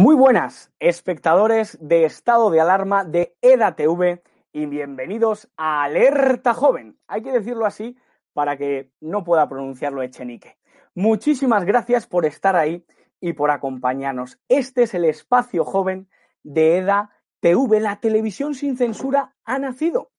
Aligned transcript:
Muy 0.00 0.16
buenas, 0.16 0.72
espectadores 0.78 1.76
de 1.78 2.06
estado 2.06 2.48
de 2.48 2.58
alarma 2.58 3.04
de 3.04 3.36
EDATV 3.42 4.22
y 4.50 4.64
bienvenidos 4.64 5.50
a 5.58 5.82
Alerta 5.82 6.54
Joven. 6.54 6.98
Hay 7.06 7.20
que 7.20 7.32
decirlo 7.32 7.66
así 7.66 7.98
para 8.32 8.56
que 8.56 8.90
no 9.00 9.24
pueda 9.24 9.46
pronunciarlo 9.46 10.02
Echenique. 10.02 10.56
Muchísimas 10.94 11.66
gracias 11.66 12.06
por 12.06 12.24
estar 12.24 12.56
ahí 12.56 12.86
y 13.20 13.34
por 13.34 13.50
acompañarnos. 13.50 14.40
Este 14.48 14.84
es 14.84 14.94
el 14.94 15.04
espacio 15.04 15.66
joven 15.66 16.08
de 16.42 16.78
EDATV. 16.78 17.78
La 17.82 18.00
televisión 18.00 18.54
sin 18.54 18.78
censura 18.78 19.34
ha 19.44 19.58
nacido. 19.58 20.12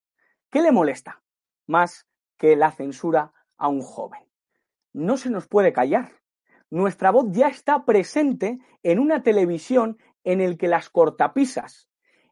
¿Qué 0.51 0.61
le 0.61 0.71
molesta? 0.71 1.23
Más 1.65 2.05
que 2.37 2.55
la 2.55 2.69
censura 2.69 3.33
a 3.57 3.67
un 3.67 3.81
joven. 3.81 4.21
No 4.93 5.17
se 5.17 5.31
nos 5.31 5.47
puede 5.47 5.73
callar 5.73 6.20
nuestra 6.71 7.11
voz 7.11 7.27
ya 7.31 7.47
está 7.47 7.85
presente 7.85 8.59
en 8.81 8.97
una 8.97 9.21
televisión 9.21 9.97
en 10.23 10.41
el 10.41 10.57
que 10.57 10.67
las 10.67 10.89
cortapisas, 10.89 11.89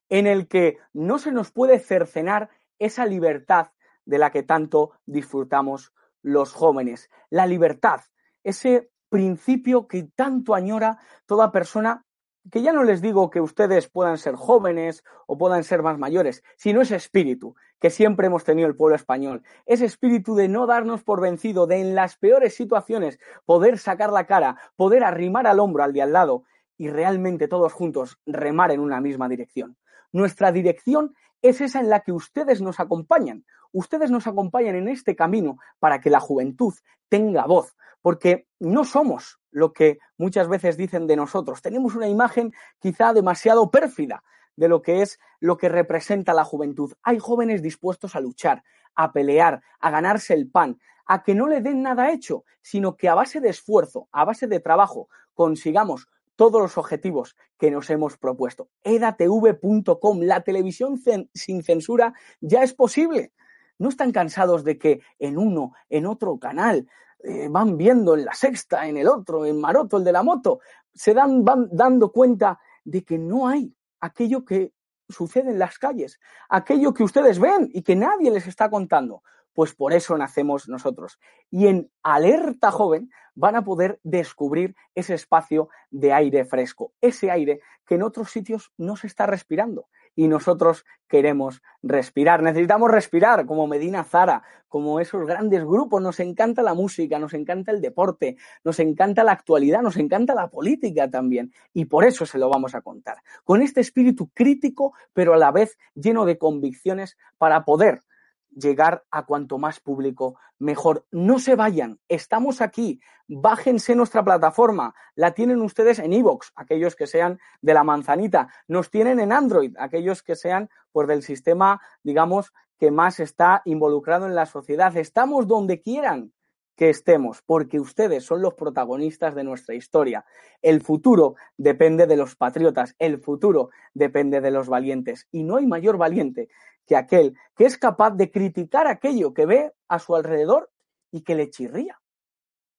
en 0.09 0.25
el 0.25 0.47
que 0.47 0.77
no 0.93 1.19
se 1.19 1.31
nos 1.31 1.51
puede 1.51 1.79
cercenar 1.79 2.49
esa 2.79 3.05
libertad 3.05 3.71
de 4.05 4.17
la 4.17 4.31
que 4.31 4.41
tanto 4.41 4.93
disfrutamos 5.05 5.93
los 6.23 6.53
jóvenes. 6.53 7.11
La 7.29 7.45
libertad, 7.45 8.01
ese 8.43 8.89
principio 9.09 9.87
que 9.87 10.03
tanto 10.15 10.55
añora 10.55 10.99
toda 11.25 11.51
persona 11.51 12.05
que 12.51 12.61
ya 12.61 12.73
no 12.73 12.83
les 12.83 13.01
digo 13.01 13.29
que 13.29 13.41
ustedes 13.41 13.89
puedan 13.89 14.17
ser 14.17 14.35
jóvenes 14.35 15.03
o 15.27 15.37
puedan 15.37 15.63
ser 15.63 15.83
más 15.83 15.97
mayores, 15.97 16.43
sino 16.57 16.81
ese 16.81 16.95
espíritu 16.95 17.55
que 17.79 17.89
siempre 17.89 18.27
hemos 18.27 18.43
tenido 18.43 18.67
el 18.67 18.75
pueblo 18.75 18.95
español, 18.95 19.43
ese 19.65 19.85
espíritu 19.85 20.35
de 20.35 20.47
no 20.47 20.67
darnos 20.67 21.03
por 21.03 21.21
vencido, 21.21 21.67
de 21.67 21.79
en 21.79 21.95
las 21.95 22.17
peores 22.17 22.55
situaciones 22.55 23.19
poder 23.45 23.77
sacar 23.77 24.11
la 24.11 24.25
cara, 24.25 24.57
poder 24.75 25.03
arrimar 25.03 25.47
al 25.47 25.59
hombro 25.59 25.83
al 25.83 25.93
de 25.93 26.01
al 26.01 26.13
lado 26.13 26.43
y 26.77 26.89
realmente 26.89 27.47
todos 27.47 27.73
juntos 27.73 28.19
remar 28.25 28.71
en 28.71 28.79
una 28.79 29.01
misma 29.01 29.29
dirección. 29.29 29.77
Nuestra 30.11 30.51
dirección 30.51 31.13
es 31.41 31.61
esa 31.61 31.79
en 31.79 31.89
la 31.89 32.01
que 32.01 32.11
ustedes 32.11 32.61
nos 32.61 32.79
acompañan. 32.79 33.45
Ustedes 33.71 34.11
nos 34.11 34.27
acompañan 34.27 34.75
en 34.75 34.87
este 34.87 35.15
camino 35.15 35.57
para 35.79 36.01
que 36.01 36.09
la 36.09 36.19
juventud 36.19 36.73
tenga 37.07 37.45
voz, 37.45 37.75
porque 38.01 38.47
no 38.59 38.83
somos 38.83 39.39
lo 39.51 39.73
que 39.73 39.99
muchas 40.17 40.47
veces 40.47 40.77
dicen 40.77 41.07
de 41.07 41.15
nosotros. 41.15 41.61
Tenemos 41.61 41.95
una 41.95 42.07
imagen 42.07 42.53
quizá 42.79 43.13
demasiado 43.13 43.69
pérfida 43.71 44.23
de 44.55 44.67
lo 44.67 44.81
que 44.81 45.01
es 45.01 45.19
lo 45.39 45.57
que 45.57 45.69
representa 45.69 46.33
la 46.33 46.43
juventud. 46.43 46.93
Hay 47.03 47.19
jóvenes 47.19 47.61
dispuestos 47.61 48.15
a 48.15 48.19
luchar, 48.19 48.63
a 48.95 49.11
pelear, 49.11 49.61
a 49.79 49.89
ganarse 49.89 50.33
el 50.33 50.49
pan, 50.49 50.79
a 51.05 51.23
que 51.23 51.33
no 51.33 51.47
le 51.47 51.61
den 51.61 51.81
nada 51.81 52.11
hecho, 52.11 52.43
sino 52.61 52.95
que 52.97 53.09
a 53.09 53.15
base 53.15 53.39
de 53.39 53.49
esfuerzo, 53.49 54.07
a 54.11 54.25
base 54.25 54.47
de 54.47 54.59
trabajo, 54.59 55.07
consigamos 55.33 56.07
todos 56.35 56.61
los 56.61 56.77
objetivos 56.77 57.35
que 57.57 57.71
nos 57.71 57.89
hemos 57.89 58.17
propuesto. 58.17 58.69
edatv.com, 58.83 60.19
la 60.21 60.41
televisión 60.41 61.01
sin 61.33 61.63
censura 61.63 62.13
ya 62.39 62.63
es 62.63 62.73
posible. 62.73 63.33
No 63.79 63.89
están 63.89 64.11
cansados 64.11 64.63
de 64.63 64.77
que 64.77 65.01
en 65.17 65.37
uno, 65.37 65.73
en 65.89 66.05
otro 66.05 66.37
canal, 66.37 66.87
eh, 67.23 67.47
van 67.49 67.77
viendo 67.77 68.15
en 68.15 68.25
la 68.25 68.33
sexta, 68.33 68.87
en 68.87 68.97
el 68.97 69.07
otro, 69.07 69.45
en 69.45 69.59
Maroto, 69.59 69.97
el 69.97 70.03
de 70.03 70.11
la 70.11 70.23
moto, 70.23 70.59
se 70.93 71.13
dan, 71.13 71.43
van 71.43 71.67
dando 71.71 72.11
cuenta 72.11 72.59
de 72.83 73.03
que 73.03 73.17
no 73.17 73.47
hay 73.47 73.75
aquello 73.99 74.45
que 74.45 74.73
sucede 75.09 75.51
en 75.51 75.59
las 75.59 75.79
calles, 75.79 76.19
aquello 76.49 76.93
que 76.93 77.03
ustedes 77.03 77.39
ven 77.39 77.69
y 77.73 77.81
que 77.81 77.95
nadie 77.95 78.31
les 78.31 78.47
está 78.47 78.69
contando. 78.69 79.23
Pues 79.53 79.73
por 79.73 79.91
eso 79.91 80.17
nacemos 80.17 80.69
nosotros. 80.69 81.19
Y 81.49 81.67
en 81.67 81.91
Alerta 82.03 82.71
Joven 82.71 83.09
van 83.35 83.55
a 83.55 83.63
poder 83.63 83.99
descubrir 84.03 84.75
ese 84.95 85.15
espacio 85.15 85.69
de 85.89 86.13
aire 86.13 86.45
fresco, 86.45 86.93
ese 87.01 87.31
aire 87.31 87.59
que 87.85 87.95
en 87.95 88.03
otros 88.03 88.31
sitios 88.31 88.71
no 88.77 88.95
se 88.95 89.07
está 89.07 89.25
respirando 89.25 89.87
y 90.15 90.27
nosotros 90.27 90.85
queremos 91.07 91.61
respirar. 91.81 92.41
Necesitamos 92.43 92.91
respirar 92.91 93.45
como 93.45 93.67
Medina 93.67 94.03
Zara, 94.03 94.43
como 94.67 94.99
esos 94.99 95.25
grandes 95.25 95.65
grupos. 95.65 96.01
Nos 96.01 96.19
encanta 96.19 96.61
la 96.61 96.73
música, 96.73 97.19
nos 97.19 97.33
encanta 97.33 97.71
el 97.71 97.81
deporte, 97.81 98.37
nos 98.63 98.79
encanta 98.79 99.23
la 99.23 99.31
actualidad, 99.31 99.81
nos 99.81 99.97
encanta 99.97 100.35
la 100.35 100.49
política 100.49 101.09
también. 101.09 101.51
Y 101.73 101.85
por 101.85 102.05
eso 102.05 102.25
se 102.25 102.37
lo 102.37 102.49
vamos 102.49 102.75
a 102.75 102.81
contar. 102.81 103.17
Con 103.43 103.61
este 103.61 103.81
espíritu 103.81 104.29
crítico, 104.33 104.93
pero 105.13 105.33
a 105.33 105.37
la 105.37 105.51
vez 105.51 105.77
lleno 105.95 106.25
de 106.25 106.37
convicciones 106.37 107.17
para 107.37 107.65
poder 107.65 108.01
llegar 108.49 109.05
a 109.11 109.25
cuanto 109.25 109.57
más 109.57 109.79
público 109.79 110.37
mejor. 110.57 111.05
No 111.11 111.39
se 111.39 111.55
vayan, 111.55 111.99
estamos 112.07 112.61
aquí, 112.61 112.99
bájense 113.27 113.95
nuestra 113.95 114.23
plataforma, 114.23 114.93
la 115.15 115.31
tienen 115.31 115.61
ustedes 115.61 115.99
en 115.99 116.13
iVoox, 116.13 116.51
aquellos 116.55 116.95
que 116.95 117.07
sean 117.07 117.39
de 117.61 117.73
la 117.73 117.83
manzanita, 117.83 118.49
nos 118.67 118.89
tienen 118.89 119.19
en 119.19 119.31
Android, 119.31 119.75
aquellos 119.79 120.23
que 120.23 120.35
sean 120.35 120.69
pues 120.91 121.07
del 121.07 121.23
sistema, 121.23 121.81
digamos, 122.03 122.53
que 122.77 122.91
más 122.91 123.19
está 123.19 123.61
involucrado 123.65 124.25
en 124.25 124.35
la 124.35 124.45
sociedad. 124.45 124.95
Estamos 124.95 125.47
donde 125.47 125.81
quieran 125.81 126.31
que 126.79 126.89
estemos, 126.89 127.41
porque 127.45 127.77
ustedes 127.77 128.23
son 128.23 128.41
los 128.41 128.53
protagonistas 128.53 129.35
de 129.35 129.43
nuestra 129.43 129.75
historia. 129.75 130.25
El 130.61 130.81
futuro 130.81 131.35
depende 131.57 132.07
de 132.07 132.15
los 132.15 132.37
patriotas, 132.37 132.95
el 132.99 133.19
futuro 133.19 133.69
depende 133.93 134.39
de 134.39 134.49
los 134.49 134.69
valientes, 134.69 135.27
y 135.29 135.43
no 135.43 135.57
hay 135.57 135.67
mayor 135.67 135.97
valiente 135.97 136.47
que 136.89 136.97
aquel 136.97 137.37
que 137.55 137.65
es 137.65 137.77
capaz 137.77 138.11
de 138.11 138.31
criticar 138.31 138.87
aquello 138.87 139.33
que 139.33 139.45
ve 139.45 139.73
a 139.87 139.99
su 139.99 140.15
alrededor 140.15 140.71
y 141.11 141.21
que 141.21 141.35
le 141.35 141.51
chirría. 141.51 142.01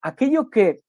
Aquello 0.02 0.50
que, 0.50 0.82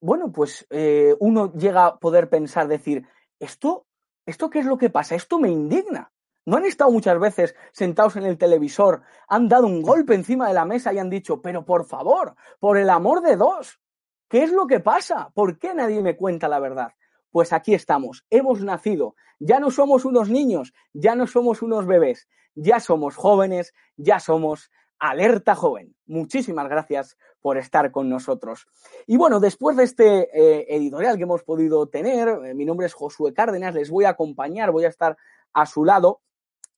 bueno, 0.00 0.30
pues 0.30 0.64
eh, 0.70 1.16
uno 1.18 1.52
llega 1.52 1.86
a 1.86 1.98
poder 1.98 2.28
pensar, 2.28 2.68
decir, 2.68 3.06
esto, 3.40 3.86
¿esto 4.24 4.50
qué 4.50 4.60
es 4.60 4.66
lo 4.66 4.78
que 4.78 4.88
pasa? 4.88 5.16
Esto 5.16 5.40
me 5.40 5.48
indigna. 5.48 6.12
¿No 6.46 6.58
han 6.58 6.64
estado 6.64 6.92
muchas 6.92 7.18
veces 7.18 7.56
sentados 7.72 8.16
en 8.16 8.24
el 8.24 8.38
televisor, 8.38 9.02
han 9.26 9.48
dado 9.48 9.66
un 9.66 9.82
golpe 9.82 10.14
encima 10.14 10.46
de 10.46 10.54
la 10.54 10.64
mesa 10.64 10.92
y 10.92 10.98
han 10.98 11.10
dicho, 11.10 11.42
pero 11.42 11.64
por 11.64 11.86
favor, 11.86 12.36
por 12.60 12.76
el 12.76 12.90
amor 12.90 13.20
de 13.22 13.36
Dios, 13.36 13.80
¿qué 14.28 14.44
es 14.44 14.52
lo 14.52 14.66
que 14.66 14.78
pasa? 14.78 15.30
¿Por 15.34 15.58
qué 15.58 15.74
nadie 15.74 16.02
me 16.02 16.16
cuenta 16.16 16.46
la 16.46 16.60
verdad? 16.60 16.92
Pues 17.34 17.52
aquí 17.52 17.74
estamos, 17.74 18.24
hemos 18.30 18.62
nacido, 18.62 19.16
ya 19.40 19.58
no 19.58 19.72
somos 19.72 20.04
unos 20.04 20.30
niños, 20.30 20.72
ya 20.92 21.16
no 21.16 21.26
somos 21.26 21.62
unos 21.62 21.84
bebés, 21.84 22.28
ya 22.54 22.78
somos 22.78 23.16
jóvenes, 23.16 23.74
ya 23.96 24.20
somos 24.20 24.70
alerta 25.00 25.56
joven. 25.56 25.96
Muchísimas 26.06 26.68
gracias 26.68 27.18
por 27.40 27.58
estar 27.58 27.90
con 27.90 28.08
nosotros. 28.08 28.68
Y 29.08 29.16
bueno, 29.16 29.40
después 29.40 29.76
de 29.76 29.82
este 29.82 30.28
eh, 30.32 30.76
editorial 30.76 31.16
que 31.16 31.24
hemos 31.24 31.42
podido 31.42 31.88
tener, 31.88 32.28
eh, 32.28 32.54
mi 32.54 32.64
nombre 32.64 32.86
es 32.86 32.94
Josué 32.94 33.34
Cárdenas, 33.34 33.74
les 33.74 33.90
voy 33.90 34.04
a 34.04 34.10
acompañar, 34.10 34.70
voy 34.70 34.84
a 34.84 34.88
estar 34.88 35.16
a 35.52 35.66
su 35.66 35.84
lado 35.84 36.20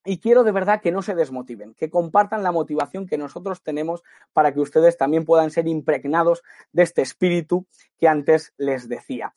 y 0.05 0.17
quiero 0.17 0.43
de 0.43 0.53
verdad 0.53 0.81
que 0.81 0.91
no 0.91 1.03
se 1.03 1.13
desmotiven, 1.13 1.75
que 1.75 1.91
compartan 1.91 2.41
la 2.41 2.51
motivación 2.51 3.05
que 3.05 3.19
nosotros 3.19 3.61
tenemos 3.61 4.01
para 4.33 4.55
que 4.55 4.61
ustedes 4.61 4.97
también 4.97 5.23
puedan 5.23 5.51
ser 5.51 5.67
impregnados 5.67 6.41
de 6.71 6.81
este 6.81 7.03
espíritu 7.03 7.67
que 7.99 8.07
antes 8.07 8.55
les 8.57 8.89
decía. 8.89 9.33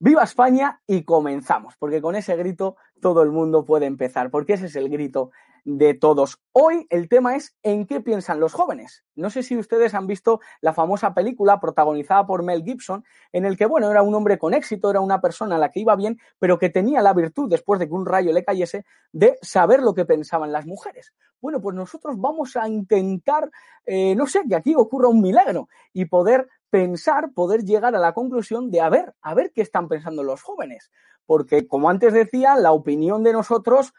Viva 0.00 0.24
España 0.24 0.80
y 0.86 1.04
comenzamos, 1.04 1.76
porque 1.78 2.02
con 2.02 2.16
ese 2.16 2.34
grito 2.36 2.76
todo 3.00 3.22
el 3.22 3.30
mundo 3.30 3.64
puede 3.64 3.86
empezar, 3.86 4.30
porque 4.30 4.54
ese 4.54 4.66
es 4.66 4.76
el 4.76 4.88
grito 4.88 5.30
de 5.64 5.94
todos. 5.94 6.40
Hoy 6.52 6.86
el 6.90 7.08
tema 7.08 7.36
es 7.36 7.56
¿en 7.62 7.86
qué 7.86 8.00
piensan 8.00 8.40
los 8.40 8.52
jóvenes? 8.52 9.04
No 9.14 9.30
sé 9.30 9.42
si 9.42 9.56
ustedes 9.56 9.94
han 9.94 10.06
visto 10.06 10.40
la 10.60 10.74
famosa 10.74 11.14
película 11.14 11.60
protagonizada 11.60 12.26
por 12.26 12.42
Mel 12.42 12.64
Gibson, 12.64 13.04
en 13.32 13.44
el 13.46 13.56
que, 13.56 13.66
bueno, 13.66 13.90
era 13.90 14.02
un 14.02 14.14
hombre 14.14 14.36
con 14.36 14.52
éxito, 14.52 14.90
era 14.90 15.00
una 15.00 15.20
persona 15.20 15.56
a 15.56 15.58
la 15.58 15.70
que 15.70 15.80
iba 15.80 15.96
bien, 15.96 16.18
pero 16.38 16.58
que 16.58 16.70
tenía 16.70 17.00
la 17.00 17.14
virtud, 17.14 17.48
después 17.48 17.80
de 17.80 17.88
que 17.88 17.94
un 17.94 18.04
rayo 18.04 18.32
le 18.32 18.44
cayese, 18.44 18.84
de 19.12 19.38
saber 19.42 19.80
lo 19.80 19.94
que 19.94 20.04
pensaban 20.04 20.52
las 20.52 20.66
mujeres. 20.66 21.14
Bueno, 21.40 21.60
pues 21.60 21.76
nosotros 21.76 22.16
vamos 22.18 22.56
a 22.56 22.68
intentar, 22.68 23.50
eh, 23.86 24.14
no 24.16 24.26
sé, 24.26 24.42
que 24.48 24.56
aquí 24.56 24.74
ocurra 24.76 25.08
un 25.08 25.22
milagro 25.22 25.68
y 25.92 26.06
poder 26.06 26.48
pensar, 26.74 27.30
poder 27.32 27.62
llegar 27.62 27.94
a 27.94 28.00
la 28.00 28.14
conclusión 28.14 28.72
de 28.72 28.80
a 28.80 28.88
ver, 28.88 29.14
a 29.22 29.32
ver 29.32 29.52
qué 29.54 29.62
están 29.62 29.86
pensando 29.86 30.24
los 30.24 30.42
jóvenes. 30.42 30.90
Porque, 31.24 31.68
como 31.68 31.88
antes 31.88 32.12
decía, 32.12 32.56
la 32.56 32.72
opinión 32.72 33.22
de 33.22 33.32
nosotros, 33.32 33.94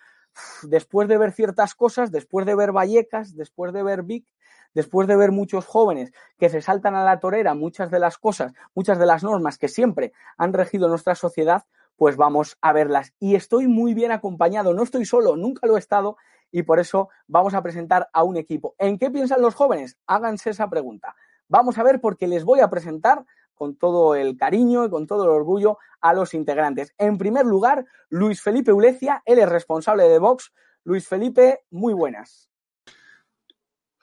después 0.61 1.07
de 1.07 1.17
ver 1.17 1.31
ciertas 1.31 1.73
cosas, 1.73 2.11
después 2.11 2.45
de 2.45 2.53
ver 2.53 2.73
Vallecas, 2.73 3.33
después 3.33 3.71
de 3.71 3.81
ver 3.81 4.03
Vic, 4.03 4.27
después 4.73 5.07
de 5.07 5.15
ver 5.15 5.31
muchos 5.31 5.65
jóvenes 5.65 6.11
que 6.37 6.49
se 6.49 6.61
saltan 6.61 6.95
a 6.95 7.05
la 7.05 7.21
torera 7.21 7.53
muchas 7.53 7.89
de 7.91 7.99
las 7.99 8.17
cosas, 8.17 8.51
muchas 8.73 8.99
de 8.99 9.05
las 9.05 9.23
normas 9.23 9.57
que 9.57 9.69
siempre 9.69 10.11
han 10.37 10.51
regido 10.51 10.89
nuestra 10.89 11.15
sociedad, 11.15 11.63
pues 11.95 12.17
vamos 12.17 12.57
a 12.59 12.73
verlas. 12.73 13.13
Y 13.21 13.35
estoy 13.35 13.67
muy 13.69 13.93
bien 13.93 14.11
acompañado, 14.11 14.73
no 14.73 14.83
estoy 14.83 15.05
solo, 15.05 15.37
nunca 15.37 15.65
lo 15.65 15.77
he 15.77 15.79
estado 15.79 16.17
y 16.51 16.63
por 16.63 16.81
eso 16.81 17.07
vamos 17.25 17.53
a 17.53 17.63
presentar 17.63 18.09
a 18.11 18.23
un 18.23 18.35
equipo. 18.35 18.75
¿En 18.79 18.97
qué 18.97 19.09
piensan 19.09 19.41
los 19.41 19.55
jóvenes? 19.55 19.97
Háganse 20.07 20.49
esa 20.49 20.69
pregunta. 20.69 21.15
Vamos 21.47 21.77
a 21.77 21.83
ver 21.83 22.01
porque 22.01 22.27
les 22.27 22.43
voy 22.43 22.59
a 22.59 22.69
presentar 22.69 23.25
con 23.53 23.75
todo 23.75 24.15
el 24.15 24.37
cariño 24.37 24.85
y 24.85 24.89
con 24.89 25.07
todo 25.07 25.23
el 25.23 25.29
orgullo 25.29 25.77
a 26.01 26.13
los 26.13 26.33
integrantes. 26.33 26.93
En 26.97 27.17
primer 27.17 27.45
lugar, 27.45 27.85
Luis 28.09 28.41
Felipe 28.41 28.71
Ulecia, 28.73 29.23
él 29.25 29.39
es 29.39 29.49
responsable 29.49 30.03
de 30.03 30.19
Vox. 30.19 30.53
Luis 30.83 31.07
Felipe, 31.07 31.63
muy 31.71 31.93
buenas. 31.93 32.49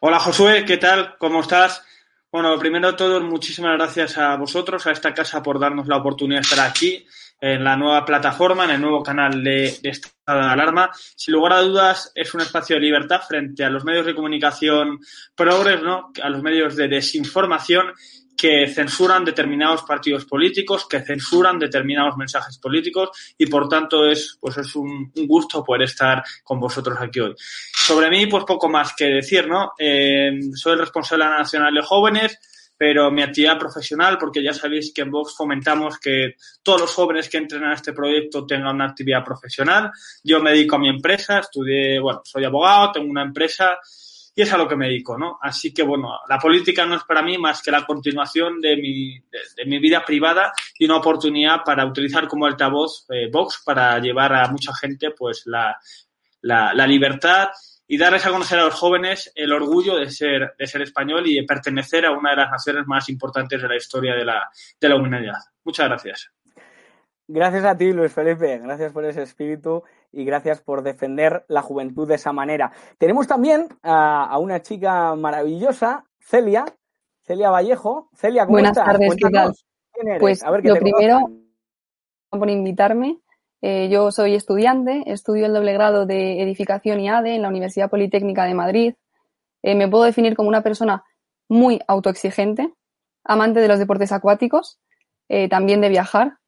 Hola 0.00 0.18
Josué, 0.18 0.64
¿qué 0.64 0.78
tal? 0.78 1.16
¿Cómo 1.18 1.40
estás? 1.40 1.84
Bueno, 2.32 2.58
primero 2.58 2.92
de 2.92 2.96
todo, 2.96 3.20
muchísimas 3.20 3.76
gracias 3.76 4.16
a 4.16 4.34
vosotros, 4.36 4.86
a 4.86 4.90
esta 4.92 5.12
casa, 5.12 5.42
por 5.42 5.60
darnos 5.60 5.86
la 5.86 5.98
oportunidad 5.98 6.40
de 6.40 6.48
estar 6.48 6.66
aquí 6.66 7.04
en 7.38 7.62
la 7.62 7.76
nueva 7.76 8.06
plataforma, 8.06 8.64
en 8.64 8.70
el 8.70 8.80
nuevo 8.80 9.02
canal 9.02 9.44
de, 9.44 9.76
de, 9.82 9.90
estado 9.90 10.40
de 10.40 10.46
alarma. 10.46 10.90
Sin 10.94 11.34
lugar 11.34 11.52
a 11.52 11.60
dudas, 11.60 12.10
es 12.14 12.32
un 12.32 12.40
espacio 12.40 12.76
de 12.76 12.80
libertad 12.80 13.20
frente 13.20 13.62
a 13.62 13.68
los 13.68 13.84
medios 13.84 14.06
de 14.06 14.14
comunicación 14.14 14.98
progres, 15.34 15.82
¿no? 15.82 16.10
a 16.22 16.30
los 16.30 16.42
medios 16.42 16.74
de 16.74 16.88
desinformación 16.88 17.92
que 18.36 18.66
censuran 18.68 19.24
determinados 19.24 19.82
partidos 19.82 20.24
políticos, 20.24 20.86
que 20.88 21.00
censuran 21.00 21.58
determinados 21.58 22.16
mensajes 22.16 22.58
políticos 22.58 23.10
y 23.38 23.46
por 23.46 23.68
tanto 23.68 24.06
es, 24.06 24.36
pues 24.40 24.56
es 24.58 24.74
un, 24.74 25.12
gusto 25.26 25.62
poder 25.62 25.82
estar 25.82 26.22
con 26.42 26.58
vosotros 26.58 26.98
aquí 27.00 27.20
hoy. 27.20 27.34
Sobre 27.36 28.10
mí, 28.10 28.26
pues 28.26 28.44
poco 28.44 28.68
más 28.68 28.94
que 28.94 29.06
decir, 29.06 29.46
¿no? 29.46 29.72
Eh, 29.78 30.40
soy 30.54 30.72
el 30.72 30.80
responsable 30.80 31.24
nacional 31.24 31.74
de 31.74 31.82
jóvenes, 31.82 32.38
pero 32.76 33.12
mi 33.12 33.22
actividad 33.22 33.58
profesional, 33.58 34.18
porque 34.18 34.42
ya 34.42 34.52
sabéis 34.52 34.92
que 34.92 35.02
en 35.02 35.10
Vox 35.10 35.36
fomentamos 35.36 36.00
que 36.00 36.34
todos 36.64 36.80
los 36.80 36.92
jóvenes 36.92 37.28
que 37.28 37.38
entren 37.38 37.62
a 37.62 37.74
este 37.74 37.92
proyecto 37.92 38.44
tengan 38.44 38.74
una 38.74 38.86
actividad 38.86 39.24
profesional. 39.24 39.92
Yo 40.24 40.42
me 40.42 40.50
dedico 40.50 40.74
a 40.74 40.80
mi 40.80 40.88
empresa, 40.88 41.38
estudié, 41.38 42.00
bueno, 42.00 42.22
soy 42.24 42.44
abogado, 42.44 42.90
tengo 42.90 43.08
una 43.08 43.22
empresa 43.22 43.78
y 44.34 44.42
es 44.42 44.52
a 44.52 44.56
lo 44.56 44.66
que 44.66 44.76
me 44.76 44.86
dedico, 44.86 45.18
¿no? 45.18 45.38
Así 45.40 45.74
que, 45.74 45.82
bueno, 45.82 46.18
la 46.28 46.38
política 46.38 46.86
no 46.86 46.96
es 46.96 47.04
para 47.04 47.22
mí 47.22 47.36
más 47.38 47.62
que 47.62 47.70
la 47.70 47.84
continuación 47.84 48.60
de 48.60 48.76
mi, 48.76 49.18
de, 49.18 49.38
de 49.56 49.64
mi 49.66 49.78
vida 49.78 50.04
privada 50.04 50.52
y 50.78 50.86
una 50.86 50.96
oportunidad 50.96 51.62
para 51.64 51.84
utilizar 51.84 52.26
como 52.28 52.46
altavoz 52.46 53.06
eh, 53.10 53.28
Vox 53.30 53.62
para 53.64 53.98
llevar 53.98 54.32
a 54.34 54.48
mucha 54.48 54.72
gente, 54.74 55.10
pues, 55.10 55.42
la, 55.46 55.78
la, 56.40 56.72
la 56.72 56.86
libertad 56.86 57.50
y 57.86 57.98
darles 57.98 58.24
a 58.24 58.30
conocer 58.30 58.58
a 58.58 58.64
los 58.64 58.74
jóvenes 58.74 59.30
el 59.34 59.52
orgullo 59.52 59.96
de 59.96 60.10
ser, 60.10 60.54
de 60.58 60.66
ser 60.66 60.80
español 60.80 61.26
y 61.26 61.34
de 61.34 61.44
pertenecer 61.44 62.06
a 62.06 62.12
una 62.12 62.30
de 62.30 62.36
las 62.36 62.50
naciones 62.50 62.86
más 62.86 63.08
importantes 63.10 63.60
de 63.60 63.68
la 63.68 63.76
historia 63.76 64.14
de 64.14 64.24
la, 64.24 64.48
de 64.80 64.88
la 64.88 64.96
humanidad. 64.96 65.38
Muchas 65.62 65.88
gracias. 65.88 66.30
Gracias 67.28 67.64
a 67.64 67.76
ti, 67.76 67.92
Luis 67.92 68.12
Felipe. 68.12 68.58
Gracias 68.58 68.92
por 68.92 69.04
ese 69.04 69.22
espíritu 69.22 69.82
y 70.12 70.24
gracias 70.24 70.60
por 70.60 70.82
defender 70.82 71.44
la 71.48 71.62
juventud 71.62 72.06
de 72.06 72.16
esa 72.16 72.32
manera. 72.32 72.70
Tenemos 72.98 73.26
también 73.26 73.68
a, 73.82 74.24
a 74.26 74.38
una 74.38 74.60
chica 74.62 75.14
maravillosa, 75.16 76.04
Celia, 76.20 76.64
Celia 77.22 77.50
Vallejo. 77.50 78.08
Celia, 78.14 78.44
¿cómo 78.44 78.54
Buenas 78.56 78.76
estás? 78.76 78.86
tardes, 78.92 79.16
¿qué 79.16 79.30
tal? 79.30 79.52
¿Quién 79.92 80.08
eres? 80.08 80.20
Pues 80.20 80.44
a 80.44 80.50
ver, 80.50 80.62
que 80.62 80.68
lo 80.68 80.76
primero, 80.76 81.20
conozcan. 81.20 81.42
por 82.30 82.50
invitarme. 82.50 83.18
Eh, 83.62 83.88
yo 83.90 84.10
soy 84.10 84.34
estudiante, 84.34 85.04
estudio 85.06 85.46
el 85.46 85.52
doble 85.52 85.72
grado 85.72 86.04
de 86.04 86.42
Edificación 86.42 87.00
y 87.00 87.08
ADE 87.08 87.36
en 87.36 87.42
la 87.42 87.48
Universidad 87.48 87.90
Politécnica 87.90 88.44
de 88.44 88.54
Madrid. 88.54 88.94
Eh, 89.62 89.76
me 89.76 89.88
puedo 89.88 90.04
definir 90.04 90.34
como 90.34 90.48
una 90.48 90.62
persona 90.62 91.04
muy 91.48 91.80
autoexigente, 91.86 92.74
amante 93.24 93.60
de 93.60 93.68
los 93.68 93.78
deportes 93.78 94.10
acuáticos, 94.10 94.80
eh, 95.28 95.48
también 95.48 95.80
de 95.80 95.90
viajar, 95.90 96.38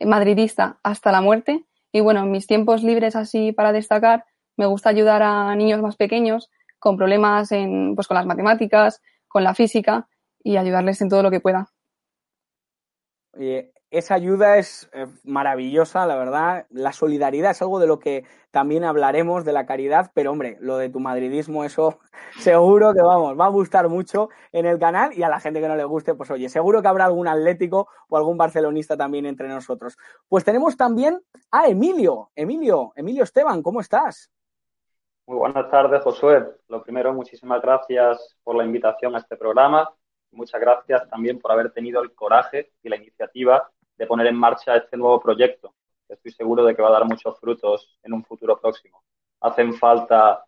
madridista 0.00 0.80
hasta 0.82 1.12
la 1.12 1.20
muerte. 1.20 1.64
Y 1.96 2.00
bueno, 2.00 2.24
en 2.24 2.30
mis 2.30 2.46
tiempos 2.46 2.82
libres 2.82 3.16
así 3.16 3.52
para 3.52 3.72
destacar, 3.72 4.26
me 4.58 4.66
gusta 4.66 4.90
ayudar 4.90 5.22
a 5.22 5.56
niños 5.56 5.80
más 5.80 5.96
pequeños 5.96 6.50
con 6.78 6.98
problemas 6.98 7.52
en, 7.52 7.94
pues, 7.94 8.06
con 8.06 8.16
las 8.16 8.26
matemáticas, 8.26 9.00
con 9.28 9.42
la 9.42 9.54
física 9.54 10.06
y 10.44 10.58
ayudarles 10.58 11.00
en 11.00 11.08
todo 11.08 11.22
lo 11.22 11.30
que 11.30 11.40
pueda. 11.40 11.72
Esa 13.98 14.14
ayuda 14.14 14.58
es 14.58 14.90
eh, 14.92 15.06
maravillosa, 15.24 16.06
la 16.06 16.16
verdad. 16.16 16.66
La 16.70 16.92
solidaridad 16.92 17.52
es 17.52 17.62
algo 17.62 17.78
de 17.78 17.86
lo 17.86 17.98
que 17.98 18.24
también 18.50 18.84
hablaremos 18.84 19.44
de 19.44 19.52
la 19.52 19.66
caridad, 19.66 20.10
pero 20.14 20.32
hombre, 20.32 20.56
lo 20.60 20.76
de 20.76 20.88
tu 20.88 21.00
madridismo, 21.00 21.64
eso 21.64 21.98
seguro 22.38 22.92
que 22.92 23.02
vamos, 23.02 23.38
va 23.38 23.46
a 23.46 23.50
gustar 23.50 23.88
mucho 23.88 24.28
en 24.52 24.66
el 24.66 24.78
canal 24.78 25.12
y 25.12 25.22
a 25.22 25.28
la 25.28 25.40
gente 25.40 25.60
que 25.60 25.68
no 25.68 25.76
le 25.76 25.84
guste, 25.84 26.14
pues 26.14 26.30
oye, 26.30 26.48
seguro 26.48 26.82
que 26.82 26.88
habrá 26.88 27.06
algún 27.06 27.28
atlético 27.28 27.88
o 28.08 28.16
algún 28.16 28.36
barcelonista 28.36 28.96
también 28.96 29.26
entre 29.26 29.48
nosotros. 29.48 29.96
Pues 30.28 30.44
tenemos 30.44 30.76
también 30.76 31.20
a 31.50 31.68
Emilio, 31.68 32.30
Emilio, 32.34 32.92
Emilio 32.96 33.24
Esteban, 33.24 33.62
¿cómo 33.62 33.80
estás? 33.80 34.30
Muy 35.26 35.38
buenas 35.38 35.70
tardes, 35.70 36.02
Josué. 36.02 36.46
Lo 36.68 36.82
primero, 36.82 37.12
muchísimas 37.12 37.60
gracias 37.60 38.36
por 38.44 38.56
la 38.56 38.64
invitación 38.64 39.14
a 39.16 39.18
este 39.18 39.36
programa. 39.36 39.90
Muchas 40.30 40.60
gracias 40.60 41.08
también 41.08 41.40
por 41.40 41.50
haber 41.50 41.72
tenido 41.72 42.02
el 42.02 42.14
coraje 42.14 42.72
y 42.82 42.88
la 42.88 42.96
iniciativa 42.96 43.70
de 43.96 44.06
poner 44.06 44.26
en 44.26 44.36
marcha 44.36 44.76
este 44.76 44.96
nuevo 44.96 45.20
proyecto. 45.20 45.74
Estoy 46.08 46.32
seguro 46.32 46.64
de 46.64 46.74
que 46.74 46.82
va 46.82 46.88
a 46.88 46.92
dar 46.92 47.04
muchos 47.04 47.38
frutos 47.38 47.98
en 48.02 48.12
un 48.12 48.24
futuro 48.24 48.58
próximo. 48.60 49.02
Hacen 49.40 49.74
falta 49.74 50.44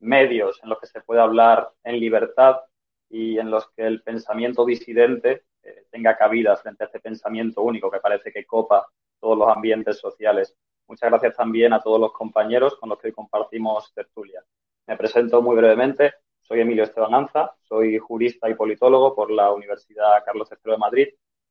medios 0.00 0.60
en 0.62 0.70
los 0.70 0.78
que 0.78 0.86
se 0.86 1.00
pueda 1.00 1.22
hablar 1.22 1.70
en 1.84 1.98
libertad 1.98 2.60
y 3.08 3.38
en 3.38 3.50
los 3.50 3.70
que 3.70 3.86
el 3.86 4.02
pensamiento 4.02 4.64
disidente 4.64 5.44
eh, 5.62 5.86
tenga 5.90 6.16
cabida 6.16 6.56
frente 6.56 6.84
a 6.84 6.86
este 6.86 7.00
pensamiento 7.00 7.62
único 7.62 7.90
que 7.90 8.00
parece 8.00 8.32
que 8.32 8.44
copa 8.44 8.86
todos 9.20 9.38
los 9.38 9.48
ambientes 9.48 9.98
sociales. 9.98 10.56
Muchas 10.88 11.10
gracias 11.10 11.36
también 11.36 11.72
a 11.72 11.82
todos 11.82 12.00
los 12.00 12.12
compañeros 12.12 12.76
con 12.76 12.88
los 12.88 12.98
que 12.98 13.08
hoy 13.08 13.12
compartimos 13.12 13.92
tertulia. 13.94 14.44
Me 14.86 14.96
presento 14.96 15.42
muy 15.42 15.56
brevemente. 15.56 16.14
Soy 16.42 16.60
Emilio 16.60 16.84
Esteban 16.84 17.12
Anza, 17.12 17.56
soy 17.62 17.98
jurista 17.98 18.48
y 18.48 18.54
politólogo 18.54 19.16
por 19.16 19.32
la 19.32 19.52
Universidad 19.52 20.24
Carlos 20.24 20.48
III 20.48 20.72
de 20.72 20.78
Madrid 20.78 21.08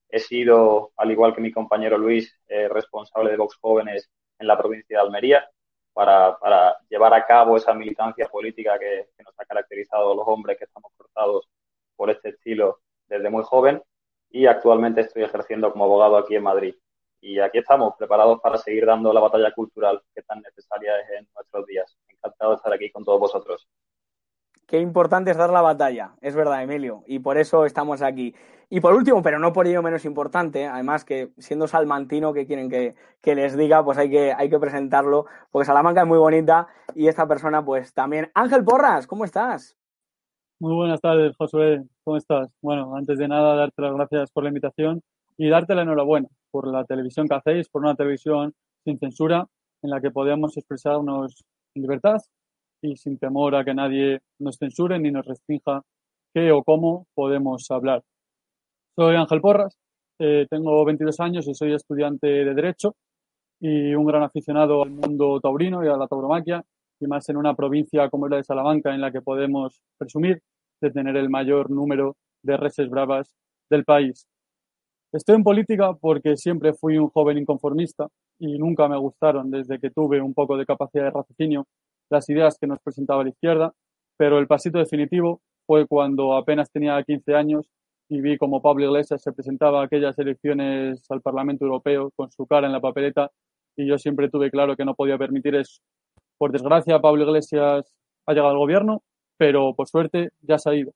He 0.10 0.20
sido, 0.20 0.92
al 0.98 1.12
igual 1.12 1.34
que 1.34 1.42
mi 1.42 1.52
compañero 1.52 1.98
Luis, 1.98 2.40
eh, 2.48 2.68
responsable 2.70 3.32
de 3.32 3.38
Vox 3.38 3.56
Jóvenes 3.58 4.10
en 4.40 4.48
la 4.48 4.58
provincia 4.58 4.98
de 4.98 5.04
Almería 5.04 5.50
para, 5.94 6.38
llevar 6.90 7.14
a 7.14 7.26
cabo 7.26 7.58
esa 7.58 7.74
militancia 7.74 8.28
política 8.28 8.78
que, 8.78 9.10
que, 9.16 9.24
nos 9.24 9.34
ha 9.40 9.46
caracterizado 9.46 10.14
los 10.14 10.28
hombres 10.28 10.58
que 10.58 10.66
estamos 10.66 10.92
cortados 10.98 11.48
por 11.96 12.10
este 12.10 12.30
estilo 12.30 12.82
desde 13.08 13.30
muy 13.30 13.44
joven 13.44 13.82
y 14.30 14.46
actualmente 14.48 15.02
estoy 15.02 15.24
ejerciendo 15.24 15.72
como 15.72 15.86
abogado 15.86 16.18
aquí 16.18 16.36
en 16.36 16.44
Madrid. 16.44 16.76
Y 17.22 17.40
aquí 17.40 17.60
estamos, 17.60 17.96
preparados 17.98 18.40
para 18.42 18.58
seguir 18.58 18.86
dando 18.86 19.12
la 19.14 19.22
batalla 19.22 19.52
cultural 19.52 20.02
que 20.14 20.22
tan 20.24 20.42
necesaria 20.42 21.00
es 21.00 21.10
en 21.20 21.28
nuestros 21.34 21.66
días. 21.66 21.98
Encantado 22.08 22.52
de 22.52 22.58
estar 22.58 22.74
aquí 22.74 22.92
con 22.92 23.04
todos 23.04 23.20
vosotros. 23.20 23.68
Qué 24.68 24.80
importante 24.80 25.32
es 25.32 25.38
dar 25.38 25.50
la 25.50 25.62
batalla, 25.62 26.14
es 26.22 26.36
verdad, 26.36 26.64
Emilio, 26.64 27.04
y 27.08 27.20
por 27.20 27.38
eso 27.38 27.66
estamos 27.66 28.02
aquí. 28.02 28.34
Y 28.70 28.80
por 28.80 28.94
último, 28.96 29.22
pero 29.22 29.38
no 29.38 29.54
por 29.54 29.68
ello 29.68 29.84
menos 29.84 30.06
importante, 30.06 30.66
además 30.66 31.06
que 31.06 31.30
siendo 31.38 31.68
salmantino, 31.68 32.34
que 32.34 32.48
quieren 32.48 32.70
que, 32.70 32.96
les 33.36 33.56
diga, 33.56 33.84
pues 33.84 33.98
hay 33.98 34.10
que, 34.10 34.34
hay 34.34 34.50
que 34.50 34.60
presentarlo, 34.60 35.26
porque 35.52 35.66
Salamanca 35.66 36.02
es 36.02 36.08
muy 36.08 36.18
bonita 36.18 36.68
y 36.96 37.08
esta 37.08 37.28
persona 37.28 37.64
pues 37.64 37.94
también. 37.94 38.32
Ángel 38.34 38.64
Porras, 38.64 39.06
¿cómo 39.06 39.24
estás? 39.24 39.78
Muy 40.60 40.74
buenas 40.74 41.00
tardes, 41.02 41.36
Josué, 41.38 41.84
¿cómo 42.04 42.18
estás? 42.18 42.50
Bueno, 42.62 42.96
antes 42.96 43.20
de 43.20 43.28
nada, 43.28 43.56
darte 43.56 43.82
las 43.82 43.94
gracias 43.94 44.32
por 44.32 44.44
la 44.44 44.50
invitación 44.50 45.02
y 45.38 45.50
darte 45.50 45.76
la 45.76 45.84
enhorabuena 45.84 46.28
por 46.50 46.68
la 46.68 46.86
televisión 46.86 47.28
que 47.28 47.36
hacéis, 47.36 47.70
por 47.70 47.84
una 47.84 47.96
televisión 47.96 48.54
sin 48.84 48.98
censura 48.98 49.46
en 49.84 49.90
la 49.90 50.02
que 50.02 50.12
podemos 50.12 50.58
expresarnos 50.58 51.44
en 51.76 51.82
libertad 51.82 52.18
y 52.82 52.96
sin 52.96 53.18
temor 53.18 53.56
a 53.56 53.64
que 53.64 53.74
nadie 53.74 54.20
nos 54.40 54.58
censure 54.58 55.00
ni 55.00 55.12
nos 55.12 55.26
restrinja 55.26 55.82
qué 56.34 56.52
o 56.52 56.64
cómo 56.64 57.08
podemos 57.14 57.70
hablar. 57.72 58.04
Soy 58.96 59.16
Ángel 59.16 59.42
Porras, 59.42 59.78
eh, 60.20 60.48
tengo 60.50 60.86
22 60.86 61.20
años 61.20 61.48
y 61.48 61.54
soy 61.54 61.74
estudiante 61.74 62.28
de 62.28 62.54
Derecho 62.54 62.96
y 63.60 63.94
un 63.94 64.06
gran 64.06 64.24
aficionado 64.24 64.84
al 64.84 64.92
mundo 64.92 65.40
taurino 65.42 65.84
y 65.84 65.88
a 65.88 65.98
la 65.98 66.08
tauromaquia, 66.08 66.64
y 67.00 67.08
más 67.08 67.28
en 67.30 67.38
una 67.38 67.56
provincia 67.56 68.10
como 68.10 68.28
la 68.28 68.38
de 68.38 68.44
Salamanca, 68.44 68.94
en 68.94 69.02
la 69.02 69.12
que 69.12 69.22
podemos 69.22 69.82
presumir 69.98 70.42
de 70.82 70.92
tener 70.92 71.16
el 71.18 71.30
mayor 71.30 71.70
número 71.70 72.16
de 72.44 72.58
reses 72.58 72.90
bravas 72.90 73.34
del 73.70 73.84
país. 73.84 74.28
Estoy 75.12 75.36
en 75.36 75.44
política 75.44 75.94
porque 75.94 76.36
siempre 76.36 76.74
fui 76.74 76.98
un 76.98 77.10
joven 77.10 77.38
inconformista 77.38 78.08
y 78.40 78.58
nunca 78.58 78.88
me 78.88 78.98
gustaron 78.98 79.50
desde 79.50 79.80
que 79.80 79.90
tuve 79.90 80.22
un 80.22 80.34
poco 80.34 80.58
de 80.58 80.66
capacidad 80.66 81.06
de 81.06 81.12
raciocinio 81.12 81.66
las 82.10 82.30
ideas 82.30 82.58
que 82.60 82.68
nos 82.68 82.80
presentaba 82.80 83.24
la 83.24 83.30
izquierda, 83.30 83.74
pero 84.18 84.40
el 84.40 84.48
pasito 84.48 84.80
definitivo 84.80 85.42
fue 85.66 85.88
cuando 85.88 86.36
apenas 86.36 86.72
tenía 86.72 87.02
15 87.02 87.36
años 87.36 87.70
y 88.10 88.22
vi 88.22 88.38
como 88.38 88.62
Pablo 88.62 88.86
Iglesias 88.86 89.22
se 89.22 89.32
presentaba 89.34 89.82
a 89.82 89.86
aquellas 89.86 90.18
elecciones 90.20 91.04
al 91.10 91.22
Parlamento 91.22 91.66
Europeo 91.66 92.12
con 92.16 92.32
su 92.32 92.46
cara 92.46 92.68
en 92.68 92.74
la 92.74 92.82
papeleta 92.82 93.32
y 93.76 93.88
yo 93.88 93.98
siempre 93.98 94.30
tuve 94.30 94.52
claro 94.52 94.76
que 94.76 94.86
no 94.86 94.96
podía 94.96 95.18
permitir 95.18 95.56
eso. 95.56 95.82
Por 96.38 96.52
desgracia, 96.52 97.00
Pablo 97.00 97.24
Iglesias 97.24 97.94
ha 98.26 98.34
llegado 98.34 98.52
al 98.52 98.58
gobierno, 98.58 99.04
pero 99.38 99.74
por 99.76 99.88
suerte 99.88 100.30
ya 100.42 100.58
se 100.58 100.70
ha 100.70 100.76
ido. 100.76 100.94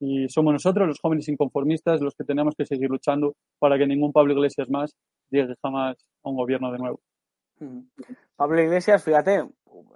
Y 0.00 0.28
somos 0.28 0.52
nosotros, 0.52 0.86
los 0.86 1.00
jóvenes 1.00 1.28
inconformistas, 1.28 2.00
los 2.00 2.14
que 2.14 2.24
tenemos 2.24 2.54
que 2.56 2.66
seguir 2.66 2.90
luchando 2.90 3.34
para 3.58 3.78
que 3.78 3.86
ningún 3.86 4.12
Pablo 4.12 4.34
Iglesias 4.34 4.68
más 4.68 4.94
llegue 5.30 5.54
jamás 5.62 5.96
a 6.22 6.28
un 6.28 6.36
gobierno 6.36 6.70
de 6.72 6.78
nuevo. 6.78 7.00
Pablo 8.36 8.60
Iglesias, 8.60 9.02
fíjate, 9.02 9.48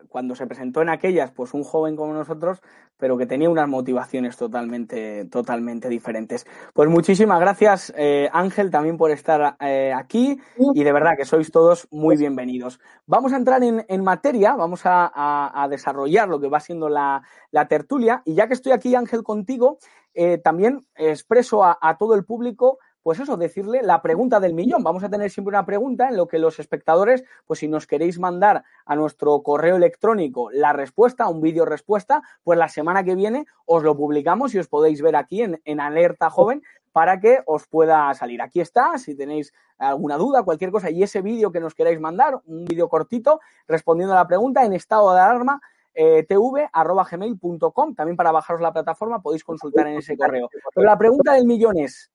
cuando 0.08 0.34
se 0.34 0.46
presentó 0.46 0.82
en 0.82 0.88
aquellas, 0.88 1.30
pues 1.30 1.54
un 1.54 1.64
joven 1.64 1.96
como 1.96 2.12
nosotros, 2.12 2.60
pero 2.96 3.16
que 3.16 3.26
tenía 3.26 3.48
unas 3.48 3.68
motivaciones 3.68 4.36
totalmente, 4.36 5.24
totalmente 5.26 5.88
diferentes. 5.88 6.46
Pues 6.74 6.88
muchísimas 6.88 7.40
gracias, 7.40 7.92
eh, 7.96 8.28
Ángel, 8.32 8.70
también 8.70 8.96
por 8.96 9.10
estar 9.10 9.56
eh, 9.60 9.92
aquí 9.94 10.38
y 10.74 10.84
de 10.84 10.92
verdad 10.92 11.16
que 11.16 11.24
sois 11.24 11.50
todos 11.50 11.88
muy 11.90 12.16
bienvenidos. 12.16 12.80
Vamos 13.06 13.32
a 13.32 13.36
entrar 13.36 13.62
en, 13.62 14.04
materia, 14.04 14.54
vamos 14.54 14.82
a, 14.84 15.66
desarrollar 15.70 16.28
lo 16.28 16.40
que 16.40 16.48
va 16.48 16.60
siendo 16.60 16.88
la, 16.88 17.22
tertulia 17.68 18.22
y 18.24 18.34
ya 18.34 18.46
que 18.46 18.54
estoy 18.54 18.72
aquí, 18.72 18.94
Ángel, 18.94 19.22
contigo, 19.22 19.78
eh, 20.14 20.38
también 20.38 20.80
expreso 20.96 21.64
a 21.64 21.96
todo 21.98 22.14
el 22.14 22.24
público 22.24 22.78
pues 23.02 23.20
eso, 23.20 23.36
decirle 23.36 23.82
la 23.82 24.02
pregunta 24.02 24.40
del 24.40 24.54
millón. 24.54 24.82
Vamos 24.82 25.04
a 25.04 25.08
tener 25.08 25.30
siempre 25.30 25.50
una 25.56 25.66
pregunta 25.66 26.08
en 26.08 26.16
lo 26.16 26.28
que 26.28 26.38
los 26.38 26.58
espectadores, 26.58 27.24
pues 27.46 27.60
si 27.60 27.68
nos 27.68 27.86
queréis 27.86 28.18
mandar 28.18 28.64
a 28.84 28.96
nuestro 28.96 29.42
correo 29.42 29.76
electrónico 29.76 30.50
la 30.50 30.72
respuesta, 30.72 31.28
un 31.28 31.40
vídeo 31.40 31.64
respuesta, 31.64 32.22
pues 32.44 32.58
la 32.58 32.68
semana 32.68 33.04
que 33.04 33.14
viene 33.14 33.46
os 33.66 33.82
lo 33.82 33.96
publicamos 33.96 34.54
y 34.54 34.58
os 34.58 34.68
podéis 34.68 35.02
ver 35.02 35.16
aquí 35.16 35.42
en, 35.42 35.60
en 35.64 35.80
Alerta 35.80 36.30
Joven 36.30 36.62
para 36.92 37.20
que 37.20 37.40
os 37.46 37.66
pueda 37.66 38.12
salir. 38.14 38.42
Aquí 38.42 38.60
está, 38.60 38.98
si 38.98 39.14
tenéis 39.14 39.52
alguna 39.78 40.16
duda, 40.16 40.42
cualquier 40.42 40.70
cosa, 40.70 40.90
y 40.90 41.02
ese 41.02 41.22
vídeo 41.22 41.52
que 41.52 41.60
nos 41.60 41.74
queráis 41.74 42.00
mandar, 42.00 42.40
un 42.46 42.64
vídeo 42.64 42.88
cortito, 42.88 43.40
respondiendo 43.66 44.14
a 44.14 44.18
la 44.18 44.26
pregunta 44.26 44.64
en 44.64 44.72
estado 44.72 45.12
de 45.14 45.20
alarma, 45.20 45.60
eh, 45.94 46.24
tv.gmail.com. 46.24 47.94
También 47.94 48.16
para 48.16 48.32
bajaros 48.32 48.60
la 48.60 48.72
plataforma 48.72 49.22
podéis 49.22 49.44
consultar 49.44 49.86
en 49.86 49.98
ese 49.98 50.16
correo. 50.16 50.48
Pero 50.74 50.86
la 50.86 50.98
pregunta 50.98 51.34
del 51.34 51.46
millón 51.46 51.78
es, 51.78 52.10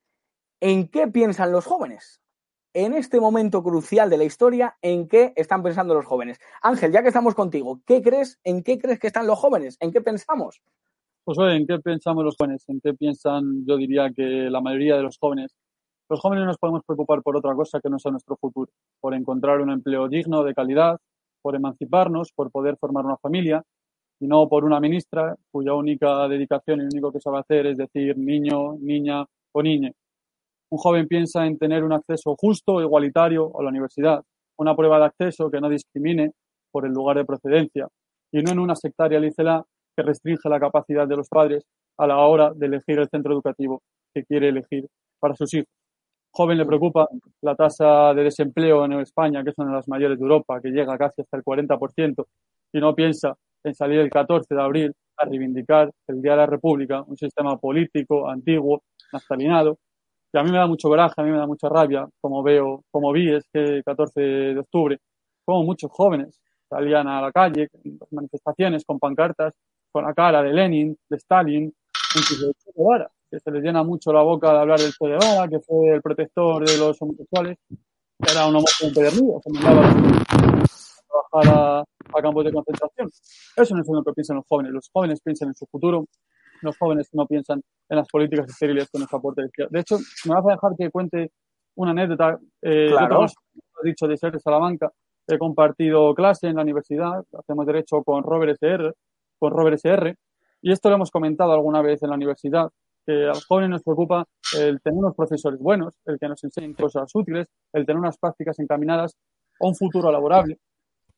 ¿En 0.62 0.88
qué 0.88 1.07
piensan 1.07 1.51
los 1.51 1.65
jóvenes? 1.65 2.21
En 2.74 2.93
este 2.93 3.19
momento 3.19 3.63
crucial 3.63 4.09
de 4.09 4.17
la 4.17 4.24
historia, 4.24 4.77
¿en 4.81 5.07
qué 5.07 5.33
están 5.35 5.63
pensando 5.63 5.93
los 5.93 6.05
jóvenes? 6.05 6.39
Ángel, 6.62 6.91
ya 6.91 7.01
que 7.01 7.09
estamos 7.09 7.35
contigo, 7.35 7.81
¿qué 7.85 8.01
crees, 8.01 8.39
en 8.43 8.63
qué 8.63 8.77
crees 8.77 9.00
que 9.00 9.07
están 9.07 9.27
los 9.27 9.39
jóvenes? 9.39 9.77
¿En 9.79 9.91
qué 9.91 10.01
pensamos? 10.01 10.62
Pues 11.24 11.38
oye, 11.39 11.55
¿en 11.55 11.67
qué 11.67 11.79
pensamos 11.79 12.24
los 12.24 12.35
jóvenes? 12.38 12.63
¿En 12.67 12.79
qué 12.81 12.93
piensan, 12.93 13.65
yo 13.65 13.77
diría 13.77 14.12
que 14.15 14.50
la 14.50 14.62
mayoría 14.62 14.97
de 14.97 15.03
los 15.03 15.17
jóvenes? 15.17 15.55
Los 16.09 16.19
jóvenes 16.19 16.45
nos 16.45 16.57
podemos 16.57 16.83
preocupar 16.85 17.21
por 17.24 17.35
otra 17.35 17.55
cosa 17.55 17.79
que 17.81 17.89
no 17.89 17.97
sea 17.97 18.12
nuestro 18.12 18.35
futuro, 18.35 18.71
por 19.00 19.13
encontrar 19.13 19.62
un 19.62 19.71
empleo 19.71 20.07
digno, 20.07 20.43
de 20.43 20.53
calidad, 20.53 21.00
por 21.41 21.55
emanciparnos, 21.55 22.31
por 22.31 22.51
poder 22.51 22.77
formar 22.77 23.05
una 23.05 23.17
familia, 23.17 23.63
y 24.19 24.27
no 24.27 24.47
por 24.47 24.65
una 24.65 24.79
ministra 24.79 25.35
cuya 25.51 25.74
única 25.74 26.27
dedicación 26.27 26.79
y 26.79 26.83
lo 26.83 26.89
único 26.89 27.12
que 27.12 27.19
sabe 27.19 27.39
hacer 27.39 27.67
es 27.67 27.77
decir 27.77 28.17
niño, 28.17 28.77
niña 28.79 29.25
o 29.51 29.63
niña. 29.63 29.91
Un 30.69 30.77
joven 30.77 31.07
piensa 31.07 31.45
en 31.45 31.57
tener 31.57 31.84
un 31.84 31.93
acceso 31.93 32.36
justo, 32.38 32.81
igualitario 32.81 33.51
a 33.57 33.63
la 33.63 33.69
universidad, 33.69 34.24
una 34.57 34.75
prueba 34.75 35.00
de 35.00 35.05
acceso 35.05 35.50
que 35.50 35.62
no 35.62 35.69
discrimine 35.69 36.31
por 36.72 36.86
el 36.86 36.91
lugar 36.91 37.17
de 37.17 37.25
procedencia 37.25 37.88
y 38.31 38.41
no 38.41 38.51
en 38.51 38.60
una 38.60 38.75
sectaria 38.75 39.19
licela 39.19 39.63
que 39.95 40.03
restringe 40.03 40.50
la 40.50 40.60
capacidad 40.60 41.07
de 41.07 41.15
los 41.15 41.29
padres 41.29 41.63
a 41.98 42.07
la 42.07 42.17
hora 42.17 42.51
de 42.53 42.65
elegir 42.65 43.00
el 43.00 43.07
centro 43.10 43.34
educativo 43.34 43.81
que 44.13 44.24
quiere 44.25 44.50
elegir 44.50 44.88
para 45.19 45.36
sus 45.36 45.53
hijos. 45.53 45.69
Joven 46.31 46.57
le 46.57 46.65
preocupa 46.65 47.07
la 47.41 47.55
tasa 47.55 48.13
de 48.13 48.24
desempleo 48.24 48.84
en 48.84 48.93
España, 48.93 49.41
que 49.41 49.51
es 49.51 49.57
una 49.57 49.69
de 49.69 49.77
las 49.77 49.88
mayores 49.88 50.17
de 50.19 50.24
Europa, 50.24 50.60
que 50.62 50.69
llega 50.69 50.98
casi 50.98 51.22
hasta 51.22 51.38
el 51.38 51.43
40%, 51.43 52.25
y 52.74 52.79
no 52.79 52.93
piensa 52.93 53.36
en 53.63 53.74
salir 53.74 54.00
el 54.00 54.10
14 54.10 54.53
de 54.53 54.62
abril 54.62 54.93
a 55.17 55.25
reivindicar 55.25 55.89
el 56.07 56.22
Día 56.22 56.34
de 56.34 56.38
la 56.39 56.45
República, 56.45 57.03
un 57.03 57.15
sistema 57.15 57.57
político 57.57 58.29
antiguo, 58.29 58.84
nastalinado, 59.13 59.77
a 60.34 60.44
mí 60.44 60.51
me 60.51 60.58
da 60.58 60.67
mucho 60.67 60.89
coraje, 60.89 61.13
a 61.17 61.24
mí 61.24 61.32
me 61.32 61.38
da 61.38 61.48
mucha 61.48 61.70
rabia, 61.70 62.08
como 62.22 62.44
veo, 62.44 62.84
como 62.91 63.12
vi 63.12 63.34
este 63.34 63.84
14 63.84 64.22
de 64.22 64.60
octubre, 64.60 65.00
como 65.46 65.63
muchos 65.63 65.91
jóvenes 65.91 66.39
salían 66.67 67.08
a 67.08 67.22
la 67.22 67.32
calle 67.32 67.70
en 67.84 68.00
manifestaciones 68.12 68.84
con 68.86 69.00
pancartas 69.00 69.53
con 69.91 70.03
la 70.03 70.13
cara 70.13 70.44
de 70.44 70.51
Lenin, 70.51 70.98
de 71.10 71.15
Stalin, 71.17 71.74
incluso 72.15 72.48
de 72.48 72.53
Che 72.53 72.72
que 73.32 73.39
se 73.39 73.51
les 73.51 73.63
llena 73.63 73.82
mucho 73.84 74.12
la 74.12 74.22
boca 74.22 74.51
de 74.51 74.60
hablar 74.60 74.79
del 74.79 74.91
Che 74.91 75.08
Guevara, 75.08 75.48
que 75.48 75.60
fue 75.62 75.96
el 75.96 76.01
protector 76.01 76.67
de 76.67 76.77
los 76.77 77.01
homosexuales, 77.01 77.58
que 77.70 78.32
era 78.32 78.46
un 78.46 78.58
homosexual 78.58 78.89
empedernido, 78.89 79.41
que 79.41 79.51
mandaba 79.53 79.89
a 79.89 81.32
trabajar 81.32 81.86
a, 82.13 82.22
campos 82.22 82.46
de 82.46 82.51
concentración. 82.51 83.10
Eso 83.55 83.75
no 83.75 83.82
es 83.82 83.88
lo 83.88 84.03
que 84.03 84.13
piensan 84.13 84.36
los 84.36 84.46
jóvenes. 84.48 84.74
Los 84.74 84.89
jóvenes 84.91 85.22
piensan 85.22 85.50
en 85.50 85.55
su 85.55 85.65
futuro, 85.65 86.05
los 86.65 86.77
jóvenes 86.77 87.10
no 87.13 87.25
piensan 87.25 87.62
en 87.89 87.98
las 87.98 88.07
políticas 88.07 88.50
estériles 88.50 88.89
que 88.91 89.00
nos 89.00 89.13
aporta 89.13 89.41
el 89.41 89.50
De 89.69 89.79
hecho, 89.79 89.98
me 90.25 90.36
vas 90.36 90.45
a 90.45 90.51
dejar 90.51 90.72
que 90.77 90.91
cuente 90.91 91.31
una 91.75 91.91
anécdota. 91.91 92.38
Eh, 92.62 92.88
claro. 92.89 93.25
he 93.84 93.88
dicho 93.88 94.07
de 94.07 94.17
ser 94.17 94.31
de 94.31 94.39
Salamanca. 94.39 94.91
He 95.27 95.38
compartido 95.38 96.13
clase 96.13 96.48
en 96.48 96.55
la 96.55 96.62
universidad, 96.62 97.24
hacemos 97.38 97.65
derecho 97.65 98.03
con 98.03 98.24
Robert 98.24 98.57
SR, 98.62 98.93
con 99.39 99.51
Robert 99.51 99.79
SR, 99.84 100.15
y 100.62 100.72
esto 100.72 100.89
lo 100.89 100.95
hemos 100.95 101.10
comentado 101.10 101.51
alguna 101.53 101.81
vez 101.81 102.03
en 102.03 102.10
la 102.10 102.15
universidad, 102.15 102.69
que 103.05 103.24
a 103.24 103.29
los 103.29 103.45
jóvenes 103.45 103.69
nos 103.72 103.84
preocupa 103.84 104.25
el 104.57 104.81
tener 104.81 104.98
unos 104.98 105.15
profesores 105.15 105.60
buenos, 105.60 105.95
el 106.05 106.17
que 106.19 106.27
nos 106.27 106.43
enseñen 106.43 106.74
cosas 106.74 107.10
útiles, 107.13 107.48
el 107.74 107.86
tener 107.86 108.00
unas 108.00 108.17
prácticas 108.17 108.60
encaminadas 108.60 109.15
a 109.60 109.67
un 109.67 109.75
futuro 109.75 110.12
laborable, 110.12 110.60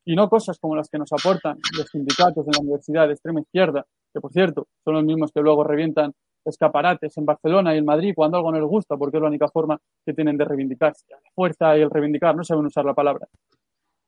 y 0.04 0.16
no 0.16 0.28
cosas 0.28 0.58
como 0.58 0.74
las 0.74 0.88
que 0.88 0.98
nos 0.98 1.12
aportan 1.12 1.58
los 1.76 1.86
sindicatos 1.88 2.46
en 2.46 2.52
la 2.52 2.60
universidad 2.60 3.06
de 3.06 3.12
extrema 3.12 3.40
izquierda, 3.40 3.84
por 4.20 4.32
cierto 4.32 4.66
son 4.84 4.94
los 4.94 5.04
mismos 5.04 5.32
que 5.32 5.40
luego 5.40 5.64
revientan 5.64 6.12
escaparates 6.44 7.16
en 7.18 7.26
Barcelona 7.26 7.74
y 7.74 7.78
en 7.78 7.84
Madrid 7.84 8.12
cuando 8.14 8.38
algo 8.38 8.50
no 8.50 8.58
les 8.58 8.68
gusta, 8.68 8.96
porque 8.96 9.18
es 9.18 9.22
la 9.22 9.28
única 9.28 9.48
forma 9.48 9.78
que 10.04 10.14
tienen 10.14 10.36
de 10.36 10.44
reivindicarse. 10.44 11.04
La 11.10 11.18
fuerza 11.34 11.76
y 11.76 11.82
el 11.82 11.90
reivindicar, 11.90 12.34
no 12.34 12.44
saben 12.44 12.66
usar 12.66 12.84
la 12.84 12.94
palabra. 12.94 13.26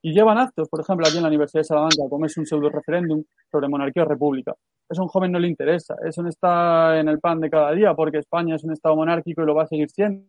Y 0.03 0.15
llevan 0.15 0.39
actos, 0.39 0.69
por 0.69 0.81
ejemplo, 0.81 1.07
aquí 1.07 1.19
en 1.19 1.23
la 1.23 1.29
Universidad 1.29 1.61
de 1.61 1.65
Salamanca, 1.65 2.09
como 2.09 2.25
es 2.25 2.37
un 2.39 2.47
pseudo 2.47 2.71
referéndum 2.71 3.23
sobre 3.51 3.69
monarquía 3.69 4.05
o 4.05 4.07
república. 4.07 4.55
Eso 4.89 5.03
a 5.03 5.05
un 5.05 5.11
joven 5.11 5.31
no 5.31 5.39
le 5.39 5.49
interesa, 5.49 5.97
eso 6.07 6.23
no 6.23 6.31
está 6.31 6.99
en 6.99 7.09
el 7.09 7.21
pan 7.21 7.41
de 7.41 7.51
cada 7.51 7.73
día, 7.73 7.93
porque 7.95 8.19
España 8.19 8.55
es 8.57 8.65
un 8.65 8.73
Estado 8.73 8.97
monárquico 8.97 9.43
y 9.43 9.47
lo 9.47 9.55
va 9.55 9.65
a 9.65 9.67
seguir 9.67 9.91
siendo 9.91 10.25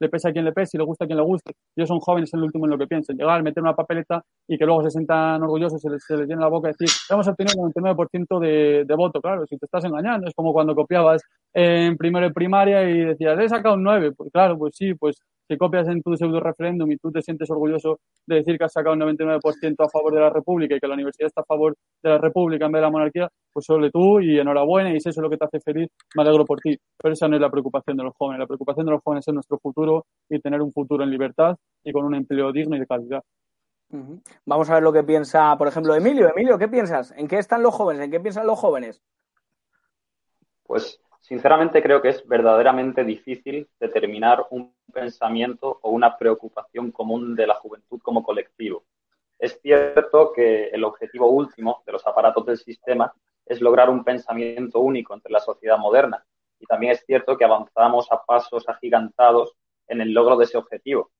le 0.00 0.08
pese 0.08 0.28
a 0.28 0.32
quien 0.32 0.44
le 0.44 0.52
pese 0.52 0.76
y 0.76 0.78
le 0.78 0.84
gusta 0.84 1.04
a 1.04 1.06
quien 1.06 1.18
le 1.18 1.24
guste. 1.24 1.52
Ellos 1.76 1.88
son 1.88 2.00
jóvenes 2.00 2.32
en 2.32 2.40
el 2.40 2.44
último 2.44 2.64
en 2.66 2.72
lo 2.72 2.78
que 2.78 2.86
piensen. 2.86 3.16
Llegar, 3.16 3.42
meter 3.42 3.62
una 3.62 3.74
papeleta 3.74 4.22
y 4.48 4.58
que 4.58 4.64
luego 4.64 4.82
se 4.82 4.90
sientan 4.90 5.42
orgullosos, 5.42 5.80
se 5.80 5.90
les, 5.90 6.02
se 6.02 6.16
les 6.16 6.26
llena 6.26 6.42
la 6.42 6.48
boca 6.48 6.68
y 6.68 6.72
decir, 6.72 6.88
vamos 7.10 7.28
a 7.28 7.32
obtener 7.32 7.52
un 7.56 7.70
99% 7.72 8.40
de, 8.40 8.84
de 8.86 8.94
voto. 8.94 9.20
Claro, 9.20 9.46
si 9.46 9.56
te 9.58 9.66
estás 9.66 9.84
engañando, 9.84 10.26
es 10.26 10.34
como 10.34 10.52
cuando 10.52 10.74
copiabas 10.74 11.22
en 11.52 11.96
primero 11.96 12.26
de 12.26 12.32
primaria 12.32 12.88
y 12.88 13.04
decías, 13.04 13.38
he 13.38 13.48
sacado 13.48 13.74
un 13.74 13.82
9. 13.82 14.12
Pues 14.16 14.30
claro, 14.32 14.58
pues 14.58 14.74
sí, 14.74 14.94
pues 14.94 15.16
Si 15.50 15.58
copias 15.58 15.88
en 15.88 16.00
tu 16.00 16.16
pseudo 16.16 16.38
referéndum 16.38 16.88
y 16.92 16.96
tú 16.96 17.10
te 17.10 17.22
sientes 17.22 17.50
orgulloso 17.50 17.98
de 18.24 18.36
decir 18.36 18.56
que 18.56 18.62
has 18.66 18.72
sacado 18.72 18.94
un 18.94 19.00
99% 19.00 19.84
a 19.84 19.88
favor 19.88 20.14
de 20.14 20.20
la 20.20 20.30
República 20.30 20.76
y 20.76 20.78
que 20.78 20.86
la 20.86 20.94
universidad 20.94 21.26
está 21.26 21.40
a 21.40 21.44
favor 21.44 21.76
de 22.04 22.08
la 22.08 22.18
República 22.18 22.66
en 22.66 22.70
vez 22.70 22.78
de 22.78 22.82
la 22.82 22.90
monarquía, 22.92 23.28
pues 23.52 23.66
solo 23.66 23.90
tú 23.90 24.20
y 24.20 24.38
enhorabuena 24.38 24.94
y 24.94 25.00
si 25.00 25.08
eso 25.08 25.20
es 25.20 25.22
lo 25.24 25.28
que 25.28 25.36
te 25.36 25.46
hace 25.46 25.58
feliz, 25.58 25.88
me 26.14 26.22
alegro 26.22 26.44
por 26.44 26.60
ti. 26.60 26.78
Pero 26.96 27.14
esa 27.14 27.26
no 27.26 27.34
es 27.34 27.42
la 27.42 27.50
preocupación 27.50 27.96
de 27.96 28.04
los 28.04 28.14
jóvenes. 28.16 28.38
La 28.38 28.46
preocupación 28.46 28.86
de 28.86 28.92
los 28.92 29.02
jóvenes 29.02 29.26
es 29.26 29.34
nuestro 29.34 29.58
futuro 29.58 30.06
y 30.28 30.38
tener 30.38 30.62
un 30.62 30.72
futuro 30.72 31.02
en 31.02 31.10
libertad 31.10 31.56
y 31.82 31.90
con 31.90 32.04
un 32.04 32.14
empleo 32.14 32.52
digno 32.52 32.76
y 32.76 32.78
de 32.78 32.86
calidad. 32.86 33.24
Vamos 34.46 34.70
a 34.70 34.74
ver 34.74 34.84
lo 34.84 34.92
que 34.92 35.02
piensa, 35.02 35.58
por 35.58 35.66
ejemplo, 35.66 35.96
Emilio. 35.96 36.30
Emilio, 36.30 36.58
¿qué 36.58 36.68
piensas? 36.68 37.12
¿En 37.16 37.26
qué 37.26 37.38
están 37.38 37.64
los 37.64 37.74
jóvenes? 37.74 38.04
¿En 38.04 38.12
qué 38.12 38.20
piensan 38.20 38.46
los 38.46 38.56
jóvenes? 38.56 39.02
Pues 40.62 41.00
sinceramente 41.20 41.82
creo 41.82 42.02
que 42.02 42.08
es 42.08 42.26
verdaderamente 42.26 43.04
difícil 43.04 43.68
determinar 43.78 44.46
un 44.50 44.74
pensamiento 44.92 45.78
o 45.82 45.90
una 45.90 46.16
preocupación 46.18 46.90
común 46.90 47.36
de 47.36 47.46
la 47.46 47.54
juventud 47.54 48.00
como 48.02 48.22
colectivo. 48.22 48.84
Es 49.38 49.58
cierto 49.62 50.32
que 50.32 50.68
el 50.68 50.84
objetivo 50.84 51.28
último 51.28 51.82
de 51.86 51.92
los 51.92 52.06
aparatos 52.06 52.44
del 52.46 52.58
sistema 52.58 53.12
es 53.46 53.60
lograr 53.60 53.88
un 53.88 54.04
pensamiento 54.04 54.80
único 54.80 55.14
entre 55.14 55.32
la 55.32 55.40
sociedad 55.40 55.78
moderna. 55.78 56.24
Y 56.58 56.66
también 56.66 56.92
es 56.92 57.04
cierto 57.06 57.38
que 57.38 57.44
avanzamos 57.44 58.10
a 58.12 58.22
pasos 58.22 58.68
agigantados 58.68 59.54
en 59.88 60.00
el 60.00 60.12
logro 60.12 60.36
de 60.36 60.44
ese 60.44 60.58
objetivo. 60.58 61.10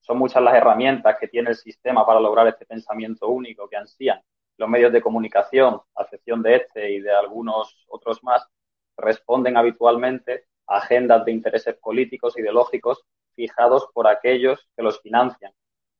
Son 0.00 0.18
muchas 0.18 0.42
las 0.42 0.54
herramientas 0.54 1.16
que 1.18 1.28
tiene 1.28 1.50
el 1.50 1.56
sistema 1.56 2.04
para 2.04 2.20
lograr 2.20 2.46
este 2.46 2.66
pensamiento 2.66 3.28
único 3.28 3.68
que 3.68 3.76
ansían. 3.76 4.20
Los 4.58 4.68
medios 4.68 4.92
de 4.92 5.00
comunicación, 5.00 5.80
a 5.94 6.02
excepción 6.02 6.42
de 6.42 6.56
este 6.56 6.90
y 6.90 7.00
de 7.00 7.12
algunos 7.12 7.84
otros 7.88 8.22
más, 8.22 8.46
responden 8.96 9.56
habitualmente 9.56 10.44
a 10.66 10.76
agendas 10.78 11.24
de 11.24 11.32
intereses 11.32 11.76
políticos, 11.76 12.38
ideológicos, 12.38 13.02
fijados 13.34 13.88
por 13.92 14.06
aquellos 14.06 14.68
que 14.76 14.82
los 14.82 15.00
financian. 15.00 15.52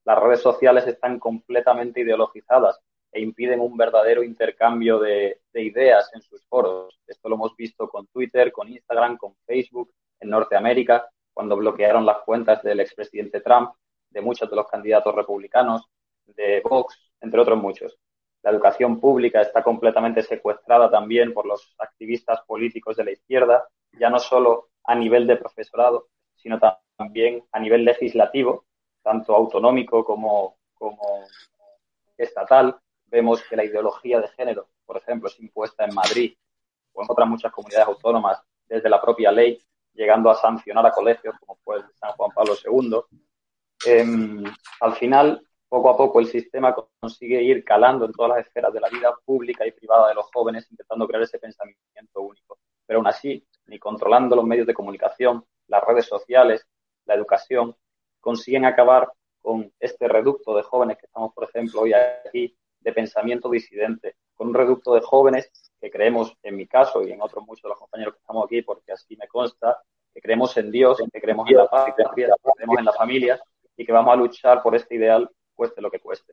Las 0.04 0.18
redes 0.18 0.40
sociales 0.40 0.86
están 0.86 1.18
completamente 1.18 2.00
ideologizadas 2.00 2.80
e 3.12 3.20
impiden 3.20 3.60
un 3.60 3.76
verdadero 3.76 4.22
intercambio 4.22 4.98
de, 4.98 5.40
de, 5.52 5.62
ideas 5.62 6.10
en 6.14 6.22
sus 6.22 6.44
foros. 6.46 6.98
Esto 7.06 7.28
lo 7.28 7.36
hemos 7.36 7.54
visto 7.56 7.88
con 7.88 8.06
Twitter, 8.06 8.50
con 8.50 8.68
Instagram, 8.68 9.16
con 9.16 9.34
Facebook, 9.46 9.92
en 10.20 10.30
Norteamérica, 10.30 11.08
cuando 11.32 11.56
bloquearon 11.56 12.06
las 12.06 12.18
cuentas 12.18 12.62
del 12.62 12.80
expresidente 12.80 13.40
Trump, 13.40 13.72
de 14.10 14.20
muchos 14.20 14.48
de 14.48 14.56
los 14.56 14.66
candidatos 14.68 15.14
republicanos, 15.14 15.86
de 16.26 16.60
Vox, 16.64 17.12
entre 17.20 17.40
otros 17.40 17.58
muchos. 17.58 17.98
La 18.42 18.50
educación 18.50 18.98
pública 18.98 19.40
está 19.40 19.62
completamente 19.62 20.22
secuestrada 20.22 20.90
también 20.90 21.32
por 21.32 21.46
los 21.46 21.74
activistas 21.78 22.40
políticos 22.42 22.96
de 22.96 23.04
la 23.04 23.12
izquierda, 23.12 23.68
ya 23.92 24.10
no 24.10 24.18
solo 24.18 24.70
a 24.84 24.94
nivel 24.94 25.26
de 25.26 25.36
profesorado, 25.36 26.08
sino 26.34 26.58
también 26.96 27.44
a 27.52 27.60
nivel 27.60 27.84
legislativo, 27.84 28.64
tanto 29.02 29.34
autonómico 29.34 30.04
como, 30.04 30.56
como 30.74 31.24
estatal. 32.16 32.76
Vemos 33.06 33.42
que 33.42 33.56
la 33.56 33.64
ideología 33.64 34.20
de 34.20 34.28
género, 34.28 34.68
por 34.84 34.96
ejemplo, 34.96 35.28
es 35.28 35.38
impuesta 35.38 35.84
en 35.84 35.94
Madrid 35.94 36.34
o 36.92 37.02
en 37.02 37.08
otras 37.10 37.28
muchas 37.28 37.52
comunidades 37.52 37.88
autónomas 37.88 38.42
desde 38.66 38.88
la 38.88 39.00
propia 39.00 39.30
ley, 39.30 39.62
llegando 39.92 40.30
a 40.30 40.34
sancionar 40.34 40.86
a 40.86 40.92
colegios 40.92 41.34
como 41.38 41.58
fue 41.62 41.82
San 41.94 42.12
Juan 42.12 42.30
Pablo 42.34 42.54
II. 42.64 43.00
Eh, 43.86 44.04
al 44.80 44.94
final, 44.94 45.46
poco 45.72 45.88
a 45.88 45.96
poco 45.96 46.20
el 46.20 46.26
sistema 46.26 46.76
consigue 47.00 47.42
ir 47.42 47.64
calando 47.64 48.04
en 48.04 48.12
todas 48.12 48.36
las 48.36 48.46
esferas 48.46 48.74
de 48.74 48.80
la 48.80 48.90
vida 48.90 49.10
pública 49.24 49.66
y 49.66 49.70
privada 49.72 50.08
de 50.08 50.14
los 50.14 50.26
jóvenes, 50.26 50.70
intentando 50.70 51.08
crear 51.08 51.22
ese 51.22 51.38
pensamiento 51.38 52.20
único. 52.20 52.58
Pero 52.84 52.98
aún 52.98 53.06
así, 53.06 53.48
ni 53.68 53.78
controlando 53.78 54.36
los 54.36 54.44
medios 54.44 54.66
de 54.66 54.74
comunicación, 54.74 55.46
las 55.68 55.82
redes 55.82 56.04
sociales, 56.04 56.68
la 57.06 57.14
educación, 57.14 57.74
consiguen 58.20 58.66
acabar 58.66 59.10
con 59.40 59.72
este 59.80 60.08
reducto 60.08 60.54
de 60.54 60.62
jóvenes 60.62 60.98
que 60.98 61.06
estamos, 61.06 61.32
por 61.32 61.44
ejemplo, 61.44 61.80
hoy 61.80 61.94
aquí, 61.94 62.54
de 62.80 62.92
pensamiento 62.92 63.48
disidente, 63.48 64.16
con 64.34 64.48
un 64.48 64.54
reducto 64.54 64.92
de 64.92 65.00
jóvenes 65.00 65.50
que 65.80 65.90
creemos, 65.90 66.36
en 66.42 66.54
mi 66.54 66.66
caso 66.66 67.02
y 67.02 67.12
en 67.12 67.22
otros 67.22 67.46
muchos 67.46 67.62
de 67.62 67.70
los 67.70 67.78
compañeros 67.78 68.12
que 68.12 68.20
estamos 68.20 68.44
aquí, 68.44 68.60
porque 68.60 68.92
así 68.92 69.16
me 69.16 69.26
consta, 69.26 69.82
que 70.12 70.20
creemos 70.20 70.54
en 70.58 70.70
Dios, 70.70 70.98
que 71.10 71.18
creemos 71.18 71.48
en 71.48 71.56
la 71.56 71.66
paz, 71.66 71.94
que 71.96 72.04
creemos 72.04 72.78
en 72.78 72.84
la 72.84 72.92
familia 72.92 73.40
y 73.74 73.86
que 73.86 73.92
vamos 73.92 74.12
a 74.12 74.16
luchar 74.16 74.62
por 74.62 74.74
este 74.74 74.96
ideal 74.96 75.30
cueste 75.62 75.80
lo 75.80 75.92
que 75.92 76.00
cueste. 76.00 76.32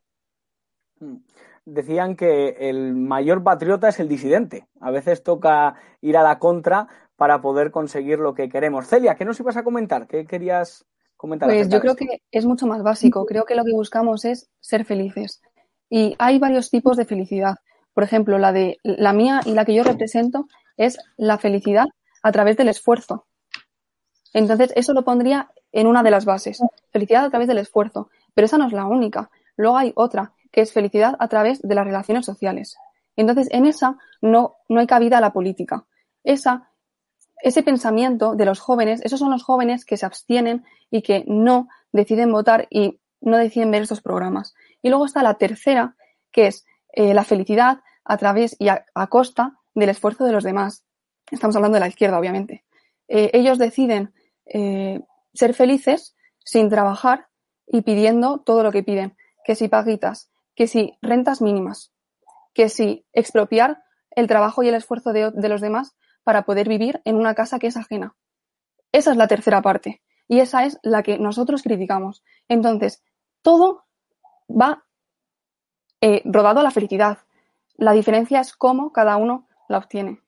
Hmm. 0.99 1.17
Decían 1.65 2.15
que 2.15 2.55
el 2.59 2.95
mayor 2.95 3.43
patriota 3.43 3.89
es 3.89 3.99
el 3.99 4.07
disidente. 4.07 4.67
A 4.81 4.89
veces 4.89 5.21
toca 5.21 5.75
ir 6.01 6.17
a 6.17 6.23
la 6.23 6.39
contra 6.39 6.87
para 7.15 7.41
poder 7.41 7.69
conseguir 7.69 8.17
lo 8.17 8.33
que 8.33 8.49
queremos. 8.49 8.87
Celia, 8.87 9.13
¿qué 9.13 9.25
nos 9.25 9.39
ibas 9.39 9.55
a 9.55 9.63
comentar? 9.63 10.07
¿Qué 10.07 10.25
querías 10.25 10.87
comentar? 11.15 11.47
Pues 11.47 11.69
yo 11.69 11.79
creo 11.79 11.95
que 11.95 12.23
es 12.31 12.45
mucho 12.45 12.65
más 12.65 12.81
básico. 12.81 13.27
Creo 13.27 13.45
que 13.45 13.53
lo 13.53 13.63
que 13.63 13.71
buscamos 13.71 14.25
es 14.25 14.49
ser 14.61 14.83
felices. 14.83 15.41
Y 15.91 16.15
hay 16.17 16.39
varios 16.39 16.71
tipos 16.71 16.97
de 16.97 17.05
felicidad. 17.05 17.57
Por 17.93 18.03
ejemplo, 18.03 18.39
la 18.39 18.51
de 18.51 18.77
la 18.83 19.13
mía 19.13 19.41
y 19.45 19.53
la 19.53 19.63
que 19.63 19.75
yo 19.75 19.83
represento 19.83 20.47
es 20.75 20.97
la 21.17 21.37
felicidad 21.37 21.85
a 22.23 22.31
través 22.31 22.57
del 22.57 22.69
esfuerzo. 22.69 23.27
Entonces, 24.33 24.73
eso 24.75 24.93
lo 24.93 25.03
pondría 25.03 25.51
en 25.71 25.85
una 25.85 26.01
de 26.01 26.11
las 26.11 26.25
bases. 26.25 26.59
Felicidad 26.91 27.25
a 27.25 27.29
través 27.29 27.47
del 27.47 27.59
esfuerzo. 27.59 28.09
Pero 28.33 28.45
esa 28.45 28.57
no 28.57 28.67
es 28.67 28.73
la 28.73 28.85
única. 28.85 29.29
Luego 29.55 29.77
hay 29.77 29.91
otra, 29.95 30.33
que 30.51 30.61
es 30.61 30.73
felicidad 30.73 31.15
a 31.19 31.27
través 31.27 31.61
de 31.61 31.75
las 31.75 31.85
relaciones 31.85 32.25
sociales. 32.25 32.77
Entonces, 33.15 33.47
en 33.51 33.65
esa 33.65 33.97
no, 34.21 34.57
no 34.69 34.79
hay 34.79 34.87
cabida 34.87 35.17
a 35.17 35.21
la 35.21 35.33
política. 35.33 35.85
Esa, 36.23 36.69
ese 37.41 37.63
pensamiento 37.63 38.35
de 38.35 38.45
los 38.45 38.59
jóvenes, 38.59 39.01
esos 39.03 39.19
son 39.19 39.31
los 39.31 39.43
jóvenes 39.43 39.85
que 39.85 39.97
se 39.97 40.05
abstienen 40.05 40.65
y 40.89 41.01
que 41.01 41.23
no 41.27 41.67
deciden 41.91 42.31
votar 42.31 42.67
y 42.69 42.99
no 43.21 43.37
deciden 43.37 43.71
ver 43.71 43.83
estos 43.83 44.01
programas. 44.01 44.53
Y 44.81 44.89
luego 44.89 45.05
está 45.05 45.23
la 45.23 45.35
tercera, 45.35 45.95
que 46.31 46.47
es 46.47 46.65
eh, 46.93 47.13
la 47.13 47.23
felicidad 47.23 47.79
a 48.03 48.17
través 48.17 48.55
y 48.59 48.69
a, 48.69 48.85
costa 49.09 49.59
del 49.75 49.89
esfuerzo 49.89 50.25
de 50.25 50.31
los 50.31 50.43
demás. 50.43 50.83
Estamos 51.29 51.55
hablando 51.55 51.75
de 51.75 51.81
la 51.81 51.87
izquierda, 51.87 52.19
obviamente. 52.19 52.63
Eh, 53.07 53.31
ellos 53.33 53.57
deciden 53.57 54.13
eh, 54.45 55.01
ser 55.33 55.53
felices 55.53 56.15
sin 56.43 56.69
trabajar 56.69 57.27
y 57.69 57.81
pidiendo 57.81 58.39
todo 58.39 58.63
lo 58.63 58.71
que 58.71 58.83
piden, 58.83 59.15
que 59.45 59.55
si 59.55 59.67
paguitas, 59.67 60.31
que 60.55 60.67
si 60.67 60.97
rentas 61.01 61.41
mínimas, 61.41 61.93
que 62.53 62.67
si 62.67 63.05
expropiar 63.13 63.83
el 64.11 64.27
trabajo 64.27 64.63
y 64.63 64.67
el 64.67 64.75
esfuerzo 64.75 65.13
de, 65.13 65.31
los 65.31 65.61
demás 65.61 65.95
para 66.23 66.43
poder 66.43 66.67
vivir 66.67 67.01
en 67.05 67.15
una 67.15 67.35
casa 67.35 67.59
que 67.59 67.67
es 67.67 67.77
ajena. 67.77 68.15
Esa 68.91 69.11
es 69.11 69.17
la 69.17 69.27
tercera 69.27 69.61
parte 69.61 70.01
y 70.27 70.39
esa 70.39 70.65
es 70.65 70.79
la 70.83 71.03
que 71.03 71.19
nosotros 71.19 71.63
criticamos. 71.63 72.23
Entonces, 72.47 73.03
todo 73.41 73.85
va 74.49 74.83
eh, 76.01 76.21
rodado 76.25 76.59
a 76.59 76.63
la 76.63 76.71
felicidad. 76.71 77.19
La 77.75 77.93
diferencia 77.93 78.41
es 78.41 78.53
cómo 78.53 78.91
cada 78.91 79.15
uno 79.15 79.47
la 79.69 79.77
obtiene. 79.77 80.21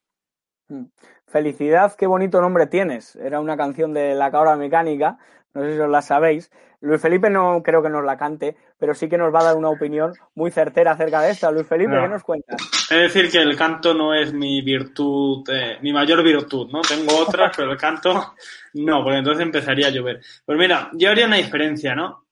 Mm. 0.70 0.86
Felicidad, 1.28 1.96
qué 1.96 2.08
bonito 2.08 2.42
nombre 2.42 2.68
tienes. 2.68 3.16
Era 3.16 3.40
una 3.40 3.56
canción 3.56 3.94
de 3.94 4.16
La 4.16 4.32
Cabra 4.32 4.58
Mecánica, 4.58 5.18
no 5.54 5.62
sé 5.62 5.76
si 5.76 5.80
os 5.80 5.90
la 5.90 6.02
sabéis, 6.02 6.52
Luis 6.82 7.00
Felipe 7.00 7.30
no 7.30 7.62
creo 7.64 7.84
que 7.84 7.90
nos 7.90 8.04
la 8.04 8.18
cante, 8.18 8.58
pero 8.80 8.96
sí 8.96 9.08
que 9.08 9.18
nos 9.18 9.34
va 9.34 9.42
a 9.42 9.44
dar 9.44 9.56
una 9.56 9.70
opinión 9.70 10.14
muy 10.34 10.50
certera 10.50 10.94
acerca 10.94 11.22
de 11.22 11.32
esta. 11.32 11.52
Luis 11.52 11.68
Felipe, 11.68 11.92
¿qué 11.92 12.08
nos 12.08 12.24
cuentas? 12.24 12.60
Es 12.90 13.14
decir, 13.14 13.30
que 13.30 13.38
el 13.38 13.56
canto 13.56 13.94
no 13.94 14.16
es 14.16 14.34
mi 14.34 14.64
virtud, 14.64 15.48
eh, 15.52 15.78
mi 15.82 15.94
mayor 15.94 16.24
virtud, 16.24 16.72
¿no? 16.72 16.82
Tengo 16.82 17.16
otras, 17.20 17.54
pero 17.56 17.72
el 17.72 17.78
canto 17.78 18.34
no, 18.74 19.04
porque 19.04 19.20
entonces 19.20 19.44
empezaría 19.44 19.88
a 19.88 19.92
llover. 19.92 20.22
Pues 20.44 20.58
mira, 20.58 20.90
yo 20.94 21.12
haría 21.12 21.28
una 21.28 21.36
diferencia, 21.36 21.94
¿no? 21.94 22.26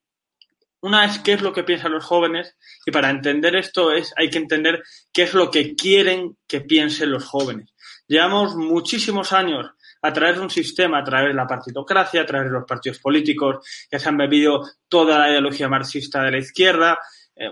Una 0.82 1.06
es 1.06 1.20
qué 1.20 1.34
es 1.34 1.42
lo 1.42 1.54
que 1.54 1.64
piensan 1.64 1.92
los 1.92 2.06
jóvenes 2.06 2.58
y 2.86 2.92
para 2.92 3.10
entender 3.12 3.56
esto 3.56 3.92
es 3.92 4.14
hay 4.18 4.30
que 4.30 4.38
entender 4.40 4.82
qué 5.12 5.24
es 5.24 5.34
lo 5.36 5.52
que 5.52 5.76
quieren 5.76 6.38
que 6.48 6.62
piensen 6.62 7.12
los 7.12 7.26
jóvenes. 7.26 7.72
Llevamos 8.08 8.56
muchísimos 8.56 9.32
años 9.34 9.70
a 10.02 10.14
través 10.14 10.38
de 10.38 10.42
un 10.42 10.50
sistema, 10.50 11.00
a 11.00 11.04
través 11.04 11.30
de 11.30 11.36
la 11.36 11.48
partitocracia, 11.48 12.22
a 12.22 12.26
través 12.26 12.48
de 12.48 12.54
los 12.54 12.66
partidos 12.66 13.00
políticos 13.00 13.66
que 13.90 14.00
se 14.00 14.10
han 14.10 14.18
bebido 14.18 14.64
toda 14.88 15.20
la 15.20 15.30
ideología 15.30 15.68
marxista 15.68 16.24
de 16.24 16.32
la 16.32 16.38
izquierda, 16.38 17.00
eh, 17.36 17.50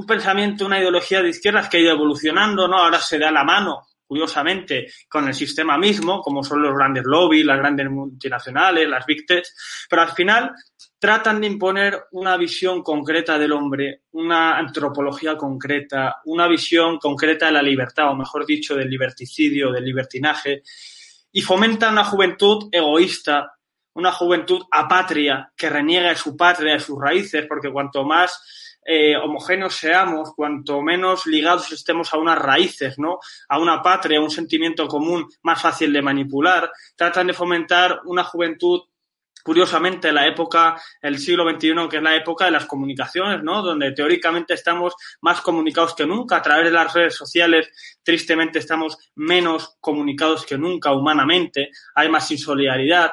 un 0.00 0.06
pensamiento, 0.06 0.66
una 0.66 0.78
ideología 0.78 1.22
de 1.22 1.28
izquierdas 1.28 1.68
que 1.68 1.76
ha 1.76 1.80
ido 1.80 1.92
evolucionando, 1.92 2.66
¿no? 2.66 2.78
Ahora 2.78 2.98
se 2.98 3.18
da 3.18 3.30
la 3.30 3.44
mano, 3.44 3.82
curiosamente, 4.06 4.88
con 5.08 5.28
el 5.28 5.34
sistema 5.34 5.76
mismo, 5.76 6.22
como 6.22 6.42
son 6.42 6.62
los 6.62 6.74
grandes 6.74 7.04
lobbies, 7.04 7.44
las 7.44 7.58
grandes 7.58 7.90
multinacionales, 7.90 8.88
las 8.88 9.04
big 9.04 9.26
tech, 9.26 9.44
pero 9.88 10.02
al 10.02 10.10
final 10.10 10.52
tratan 10.98 11.40
de 11.40 11.46
imponer 11.46 12.04
una 12.12 12.36
visión 12.36 12.82
concreta 12.82 13.38
del 13.38 13.52
hombre, 13.52 14.02
una 14.12 14.58
antropología 14.58 15.36
concreta, 15.36 16.16
una 16.24 16.48
visión 16.48 16.98
concreta 16.98 17.46
de 17.46 17.52
la 17.52 17.62
libertad, 17.62 18.10
o 18.10 18.14
mejor 18.14 18.44
dicho, 18.46 18.74
del 18.74 18.88
liberticidio, 18.88 19.70
del 19.70 19.84
libertinaje, 19.84 20.62
y 21.32 21.42
fomenta 21.42 21.90
una 21.90 22.04
juventud 22.04 22.68
egoísta, 22.72 23.54
una 23.94 24.12
juventud 24.12 24.62
apatria, 24.70 25.52
que 25.56 25.70
reniega 25.70 26.08
de 26.08 26.16
su 26.16 26.36
patria, 26.36 26.74
de 26.74 26.80
sus 26.80 26.98
raíces, 27.00 27.46
porque 27.48 27.72
cuanto 27.72 28.04
más 28.04 28.40
eh, 28.84 29.16
homogéneos 29.16 29.74
seamos, 29.74 30.34
cuanto 30.34 30.80
menos 30.80 31.26
ligados 31.26 31.70
estemos 31.72 32.12
a 32.12 32.18
unas 32.18 32.38
raíces, 32.38 32.98
¿no? 32.98 33.18
A 33.48 33.58
una 33.58 33.82
patria, 33.82 34.18
a 34.18 34.22
un 34.22 34.30
sentimiento 34.30 34.88
común 34.88 35.28
más 35.42 35.60
fácil 35.60 35.92
de 35.92 36.02
manipular, 36.02 36.70
tratan 36.96 37.26
de 37.28 37.34
fomentar 37.34 38.00
una 38.04 38.24
juventud 38.24 38.80
curiosamente 39.42 40.12
la 40.12 40.26
época, 40.26 40.80
el 41.00 41.18
siglo 41.18 41.48
XXI, 41.48 41.88
que 41.88 41.96
es 41.96 42.02
la 42.02 42.16
época 42.16 42.44
de 42.44 42.50
las 42.50 42.66
comunicaciones, 42.66 43.42
¿no? 43.42 43.62
Donde 43.62 43.92
teóricamente 43.92 44.54
estamos 44.54 44.94
más 45.20 45.40
comunicados 45.40 45.94
que 45.94 46.06
nunca. 46.06 46.36
A 46.36 46.42
través 46.42 46.66
de 46.66 46.72
las 46.72 46.92
redes 46.92 47.14
sociales, 47.14 47.70
tristemente, 48.02 48.58
estamos 48.58 48.98
menos 49.14 49.76
comunicados 49.80 50.44
que 50.44 50.58
nunca 50.58 50.92
humanamente. 50.92 51.70
Hay 51.94 52.08
más 52.08 52.30
insolidaridad. 52.30 53.12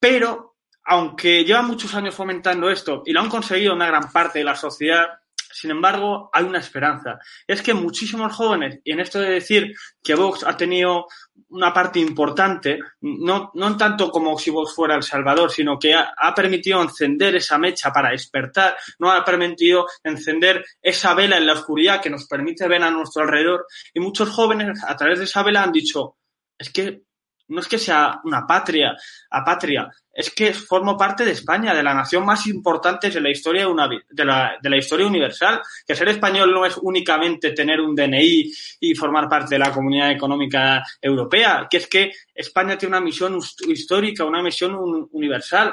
Pero, 0.00 0.56
aunque 0.84 1.44
lleva 1.44 1.62
muchos 1.62 1.94
años 1.94 2.14
fomentando 2.14 2.70
esto 2.70 3.02
y 3.04 3.12
lo 3.12 3.20
han 3.20 3.28
conseguido 3.28 3.74
una 3.74 3.86
gran 3.86 4.10
parte 4.10 4.38
de 4.38 4.44
la 4.44 4.54
sociedad, 4.54 5.08
sin 5.52 5.70
embargo, 5.70 6.30
hay 6.32 6.44
una 6.44 6.58
esperanza. 6.58 7.18
Es 7.46 7.62
que 7.62 7.74
muchísimos 7.74 8.34
jóvenes, 8.34 8.80
y 8.84 8.92
en 8.92 9.00
esto 9.00 9.20
de 9.20 9.30
decir 9.30 9.74
que 10.02 10.14
Vox 10.14 10.44
ha 10.44 10.56
tenido 10.56 11.06
una 11.50 11.72
parte 11.72 11.98
importante, 11.98 12.78
no, 13.00 13.50
no 13.54 13.76
tanto 13.76 14.10
como 14.10 14.38
si 14.38 14.50
Vox 14.50 14.74
fuera 14.74 14.96
El 14.96 15.02
Salvador, 15.02 15.50
sino 15.50 15.78
que 15.78 15.94
ha, 15.94 16.12
ha, 16.16 16.34
permitido 16.34 16.82
encender 16.82 17.36
esa 17.36 17.58
mecha 17.58 17.92
para 17.92 18.10
despertar, 18.10 18.76
no 18.98 19.10
ha 19.10 19.24
permitido 19.24 19.86
encender 20.02 20.64
esa 20.82 21.14
vela 21.14 21.38
en 21.38 21.46
la 21.46 21.54
oscuridad 21.54 22.02
que 22.02 22.10
nos 22.10 22.26
permite 22.26 22.68
ver 22.68 22.82
a 22.82 22.90
nuestro 22.90 23.22
alrededor. 23.22 23.66
Y 23.94 24.00
muchos 24.00 24.28
jóvenes 24.30 24.82
a 24.86 24.96
través 24.96 25.18
de 25.18 25.24
esa 25.24 25.42
vela 25.42 25.62
han 25.62 25.72
dicho, 25.72 26.16
es 26.58 26.70
que 26.70 27.02
no 27.48 27.60
es 27.60 27.68
que 27.68 27.78
sea 27.78 28.20
una 28.24 28.46
patria, 28.46 28.96
apatria, 29.30 29.90
es 30.12 30.30
que 30.30 30.52
formo 30.52 30.96
parte 30.96 31.24
de 31.24 31.30
España, 31.30 31.74
de 31.74 31.82
la 31.82 31.94
nación 31.94 32.24
más 32.24 32.46
importante 32.48 33.08
de 33.08 33.20
la 33.20 33.30
historia 33.30 33.62
de, 33.62 33.68
una, 33.68 33.88
de, 33.88 34.24
la, 34.24 34.58
de 34.60 34.68
la 34.68 34.76
historia 34.76 35.06
universal. 35.06 35.60
Que 35.86 35.94
ser 35.94 36.08
español 36.08 36.52
no 36.52 36.66
es 36.66 36.76
únicamente 36.76 37.52
tener 37.52 37.80
un 37.80 37.94
DNI 37.94 38.52
y 38.80 38.94
formar 38.94 39.28
parte 39.28 39.54
de 39.54 39.60
la 39.60 39.72
comunidad 39.72 40.10
económica 40.10 40.82
europea, 41.00 41.68
que 41.70 41.76
es 41.76 41.86
que 41.86 42.12
España 42.34 42.76
tiene 42.76 42.96
una 42.96 43.04
misión 43.04 43.38
histórica, 43.68 44.24
una 44.24 44.42
misión 44.42 44.76
universal 45.12 45.72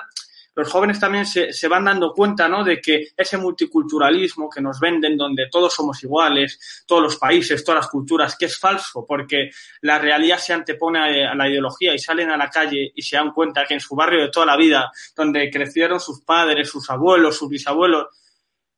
los 0.55 0.71
jóvenes 0.71 0.99
también 0.99 1.25
se, 1.25 1.51
se, 1.51 1.67
van 1.67 1.85
dando 1.85 2.13
cuenta 2.13 2.47
¿no? 2.47 2.63
de 2.63 2.79
que 2.79 3.09
ese 3.15 3.37
multiculturalismo 3.37 4.49
que 4.49 4.61
nos 4.61 4.79
venden, 4.79 5.17
donde 5.17 5.47
todos 5.51 5.73
somos 5.73 6.01
iguales, 6.03 6.83
todos 6.87 7.03
los 7.03 7.17
países, 7.17 7.63
todas 7.63 7.83
las 7.83 7.91
culturas, 7.91 8.37
que 8.37 8.45
es 8.45 8.57
falso, 8.57 9.05
porque 9.05 9.51
la 9.81 9.99
realidad 9.99 10.37
se 10.37 10.53
antepone 10.53 11.27
a 11.27 11.35
la 11.35 11.49
ideología 11.49 11.93
y 11.93 11.99
salen 11.99 12.31
a 12.31 12.37
la 12.37 12.49
calle 12.49 12.91
y 12.95 13.01
se 13.01 13.17
dan 13.17 13.31
cuenta 13.31 13.65
que 13.65 13.73
en 13.73 13.81
su 13.81 13.95
barrio 13.95 14.21
de 14.21 14.29
toda 14.29 14.45
la 14.45 14.57
vida, 14.57 14.91
donde 15.15 15.49
crecieron 15.51 15.99
sus 15.99 16.21
padres, 16.21 16.69
sus 16.69 16.89
abuelos, 16.89 17.37
sus 17.37 17.49
bisabuelos, 17.49 18.07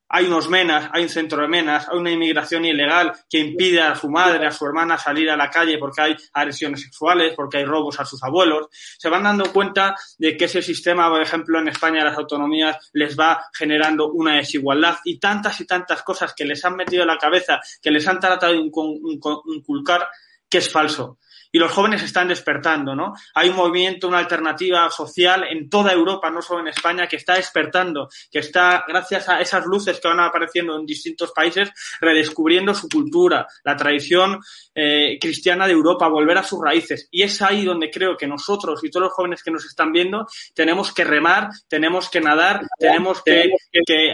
hay 0.10 0.26
unos 0.26 0.50
menas, 0.50 0.90
hay 0.94 1.04
un 1.04 1.10
centro 1.10 1.42
de 1.42 1.48
menas, 1.48 1.88
hay 1.90 1.98
una 1.98 2.12
inmigración 2.12 2.66
ilegal 2.66 3.14
que 3.30 3.40
impide 3.40 3.82
a 3.82 3.96
su 3.96 4.10
madre, 4.10 4.48
a 4.48 4.52
su 4.52 4.66
hermana 4.66 4.98
salir 4.98 5.30
a 5.30 5.38
la 5.38 5.50
calle 5.50 5.78
porque 5.78 6.02
hay 6.02 6.16
agresiones 6.34 6.82
sexuales, 6.82 7.34
porque 7.36 7.58
hay 7.58 7.66
robos 7.66 8.00
a 8.00 8.06
sus 8.06 8.24
abuelos. 8.24 8.68
Se 8.72 9.10
van 9.10 9.24
dando 9.24 9.52
cuenta 9.52 9.96
de 10.18 10.38
que 10.38 10.46
ese 10.46 10.62
sistema, 10.62 11.10
por 11.10 11.22
ejemplo, 11.22 11.60
en 11.60 11.68
España, 11.68 12.04
las 12.04 12.18
autonomías, 12.18 12.90
les 12.94 13.18
va 13.18 13.50
generando 13.54 14.12
una 14.12 14.36
desigualdad 14.36 14.98
y 15.04 15.20
tantas 15.20 15.60
y 15.62 15.66
tantas 15.66 16.04
cosas 16.04 16.34
que 16.34 16.46
les 16.46 16.64
han 16.64 16.76
metido 16.76 17.02
en 17.02 17.10
la 17.10 17.18
cabeza, 17.18 17.60
que 17.82 17.92
les 17.92 18.08
han 18.08 18.20
tratado 18.20 18.54
de 18.54 18.60
inculcar, 18.60 20.08
que 20.50 20.60
es 20.60 20.72
falso 20.72 21.18
y 21.58 21.60
los 21.60 21.72
jóvenes 21.72 22.04
están 22.04 22.28
despertando, 22.28 22.96
¿no? 22.96 23.16
Hay 23.34 23.50
un 23.50 23.56
movimiento, 23.56 24.08
una 24.08 24.20
alternativa 24.20 24.92
social 24.92 25.44
en 25.50 25.68
toda 25.72 25.92
Europa, 25.92 26.30
no 26.30 26.40
solo 26.40 26.60
en 26.60 26.68
España, 26.68 27.08
que 27.08 27.16
está 27.16 27.34
despertando, 27.34 28.10
que 28.32 28.38
está, 28.38 28.86
gracias 28.88 29.28
a 29.28 29.42
esas 29.42 29.66
luces 29.66 30.00
que 30.00 30.08
van 30.08 30.20
apareciendo 30.20 30.78
en 30.78 30.86
distintos 30.86 31.32
países, 31.32 31.72
redescubriendo 32.00 32.76
su 32.76 32.88
cultura, 32.88 33.48
la 33.64 33.76
tradición 33.76 34.40
eh, 34.76 35.18
cristiana 35.20 35.66
de 35.66 35.74
Europa, 35.74 36.08
volver 36.08 36.38
a 36.38 36.44
sus 36.44 36.60
raíces. 36.64 37.08
Y 37.10 37.24
es 37.24 37.42
ahí 37.42 37.66
donde 37.66 37.90
creo 37.90 38.16
que 38.16 38.28
nosotros 38.28 38.84
y 38.84 38.92
todos 38.92 39.06
los 39.06 39.14
jóvenes 39.14 39.42
que 39.42 39.50
nos 39.50 39.66
están 39.66 39.92
viendo 39.92 40.28
tenemos 40.54 40.94
que 40.94 41.06
remar, 41.06 41.50
tenemos 41.68 42.08
que 42.12 42.22
nadar, 42.22 42.62
tenemos 42.78 43.24
que, 43.24 43.50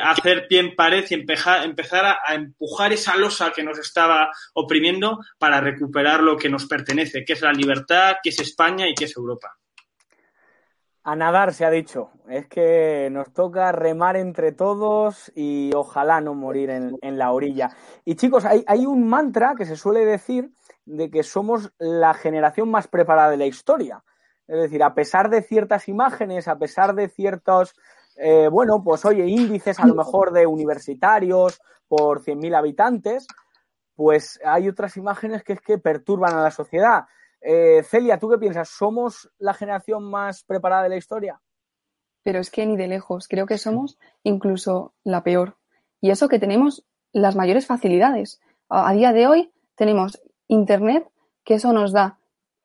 hacer 0.01 0.47
pie 0.47 0.60
en 0.60 0.75
pared 0.75 1.03
y 1.10 1.13
empezar, 1.15 2.06
a, 2.06 2.36
empujar 2.36 2.93
esa 2.93 3.17
losa 3.17 3.51
que 3.51 3.63
nos 3.63 3.77
estaba 3.79 4.32
oprimiendo 4.53 5.19
para 5.38 5.60
recuperar 5.60 6.21
lo 6.23 6.38
que 6.38 6.47
nos 6.47 6.67
pertenece, 6.67 7.25
es 7.34 7.41
la 7.41 7.52
libertad, 7.52 8.15
que 8.22 8.30
es 8.30 8.39
España 8.39 8.88
y 8.88 8.93
que 8.93 9.06
es 9.06 9.17
Europa. 9.17 9.58
A 11.06 11.15
nadar 11.17 11.54
se 11.54 11.65
ha 11.65 11.69
dicho. 11.69 12.12
Es 12.30 12.48
que 12.48 13.10
nos 13.12 13.34
toca 13.34 13.74
remar 13.74 14.15
entre 14.15 14.54
todos 14.54 15.32
y 15.36 15.72
ojalá 15.76 16.22
no 16.22 16.34
morir 16.34 16.69
en, 16.69 17.17
la 17.17 17.34
orilla. 17.34 17.76
Y 18.06 18.15
chicos, 18.15 18.46
hay, 18.46 18.63
hay, 18.67 18.86
un 18.86 19.08
mantra 19.08 19.54
que 19.58 19.65
se 19.65 19.76
suele 19.76 20.06
decir 20.06 20.52
de 20.86 21.10
que 21.12 21.24
somos 21.24 21.74
la 21.78 22.13
generación 22.13 22.72
más 22.72 22.88
preparada 22.88 23.32
de 23.32 23.38
la 23.38 23.46
historia. 23.46 24.02
Es 24.48 24.62
decir, 24.62 24.82
a 24.84 24.93
pesar 24.93 25.30
de 25.30 25.41
ciertas 25.41 25.89
imágenes, 25.89 26.48
a 26.48 26.58
pesar 26.58 26.96
de 26.96 27.10
ciertos, 27.10 27.76
eh, 28.17 28.48
bueno, 28.50 28.82
pues 28.84 29.04
oye, 29.04 29.26
índices 29.26 29.80
a 29.80 29.88
lo 29.88 29.96
mejor 29.96 30.32
de 30.32 30.46
universitarios 30.46 31.62
por 31.88 32.22
100.000 32.22 32.56
habitantes, 32.56 33.28
pues 33.96 34.39
hay 34.46 34.67
otras 34.67 34.98
imágenes 34.98 35.43
que 35.43 35.54
es 35.54 35.62
que 35.62 35.78
perturban 35.78 36.34
a 36.34 36.43
la 36.43 36.52
sociedad. 36.52 37.06
Eh, 37.43 37.84
Celia, 37.84 38.17
¿tú 38.19 38.29
qué 38.29 38.38
piensas? 38.38 38.69
¿Somos 38.69 39.29
la 39.38 39.53
generación 39.53 40.10
más 40.10 40.43
preparada 40.43 40.84
de 40.84 40.89
la 40.89 40.97
historia? 40.97 41.41
Pero 42.23 42.39
es 42.39 42.49
que 42.49 42.65
ni 42.65 42.77
de 42.77 42.88
lejos, 42.88 43.27
creo 43.27 43.45
que 43.45 43.58
somos 43.58 43.97
incluso 44.23 44.93
la 45.03 45.23
peor. 45.23 45.58
Y 45.99 46.10
eso 46.10 46.29
que 46.29 46.39
tenemos 46.39 46.86
las 47.12 47.36
mayores 47.36 47.67
facilidades. 47.67 48.39
A, 48.69 48.89
a 48.89 48.93
día 48.93 49.12
de 49.12 49.27
hoy 49.27 49.51
tenemos 49.75 50.21
Internet, 50.47 51.06
que 51.43 51.56
eso 51.56 51.73
nos 51.73 51.91
da 51.91 52.17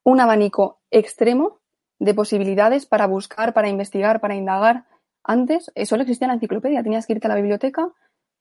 un 0.04 0.20
abanico 0.20 0.80
extremo 0.90 1.58
de 1.98 2.14
posibilidades 2.14 2.86
para 2.86 3.06
buscar, 3.06 3.52
para 3.54 3.68
investigar, 3.68 4.20
para 4.20 4.36
indagar. 4.36 4.86
Antes 5.24 5.72
eh, 5.74 5.86
solo 5.86 6.02
existía 6.02 6.28
la 6.28 6.34
enciclopedia, 6.34 6.84
tenías 6.84 7.06
que 7.06 7.14
irte 7.14 7.26
a 7.26 7.30
la 7.30 7.34
biblioteca 7.34 7.90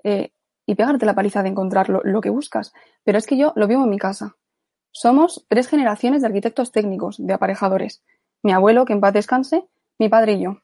eh, 0.03 0.31
y 0.67 0.75
pegarte 0.75 1.07
la 1.07 1.15
paliza 1.15 1.41
de 1.41 1.49
encontrar 1.49 1.89
lo, 1.89 2.01
lo 2.03 2.21
que 2.21 2.29
buscas. 2.29 2.73
Pero 3.03 3.17
es 3.17 3.25
que 3.25 3.37
yo 3.37 3.53
lo 3.55 3.67
vivo 3.67 3.83
en 3.83 3.89
mi 3.89 3.97
casa. 3.97 4.37
Somos 4.97 5.45
tres 5.47 5.67
generaciones 5.67 6.21
de 6.21 6.27
arquitectos 6.27 6.71
técnicos, 6.71 7.17
de 7.19 7.31
aparejadores. 7.31 8.01
Mi 8.41 8.51
abuelo, 8.51 8.83
que 8.83 8.93
en 8.93 8.99
paz 8.99 9.13
descanse, 9.13 9.63
mi 9.99 10.09
padre 10.09 10.31
y 10.31 10.39
yo. 10.39 10.63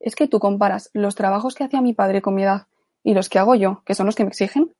Es 0.00 0.16
que 0.16 0.26
tú 0.26 0.40
comparas 0.40 0.90
los 0.92 1.14
trabajos 1.14 1.54
que 1.54 1.62
hacía 1.62 1.80
mi 1.80 1.92
padre 1.92 2.20
con 2.20 2.34
mi 2.34 2.42
edad 2.42 2.66
y 3.04 3.14
los 3.14 3.28
que 3.28 3.38
hago 3.38 3.54
yo, 3.54 3.84
que 3.86 3.94
son 3.94 4.06
los 4.06 4.16
que 4.16 4.24
me 4.24 4.30
exigen, 4.30 4.74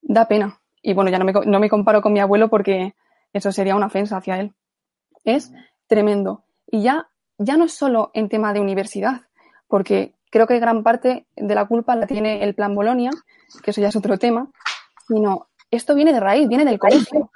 da 0.00 0.26
pena. 0.26 0.60
Y 0.82 0.94
bueno, 0.94 1.12
ya 1.12 1.20
no 1.20 1.24
me, 1.24 1.32
no 1.32 1.60
me 1.60 1.70
comparo 1.70 2.02
con 2.02 2.12
mi 2.12 2.18
abuelo 2.18 2.50
porque 2.50 2.96
eso 3.32 3.52
sería 3.52 3.76
una 3.76 3.86
ofensa 3.86 4.16
hacia 4.16 4.40
él. 4.40 4.52
Es 5.22 5.52
tremendo. 5.86 6.42
Y 6.66 6.82
ya, 6.82 7.08
ya 7.38 7.56
no 7.56 7.66
es 7.66 7.72
solo 7.72 8.10
en 8.14 8.28
tema 8.28 8.52
de 8.52 8.58
universidad, 8.58 9.20
porque 9.68 10.12
creo 10.32 10.48
que 10.48 10.58
gran 10.58 10.82
parte 10.82 11.28
de 11.36 11.54
la 11.54 11.66
culpa 11.66 11.94
la 11.94 12.08
tiene 12.08 12.42
el 12.42 12.56
plan 12.56 12.74
Bolonia, 12.74 13.12
que 13.62 13.70
eso 13.70 13.80
ya 13.80 13.90
es 13.90 13.96
otro 13.96 14.18
tema, 14.18 14.50
sino 15.06 15.46
esto 15.70 15.94
viene 15.94 16.12
de 16.12 16.18
raíz, 16.18 16.48
viene 16.48 16.64
del 16.64 16.80
colegio. 16.80 17.30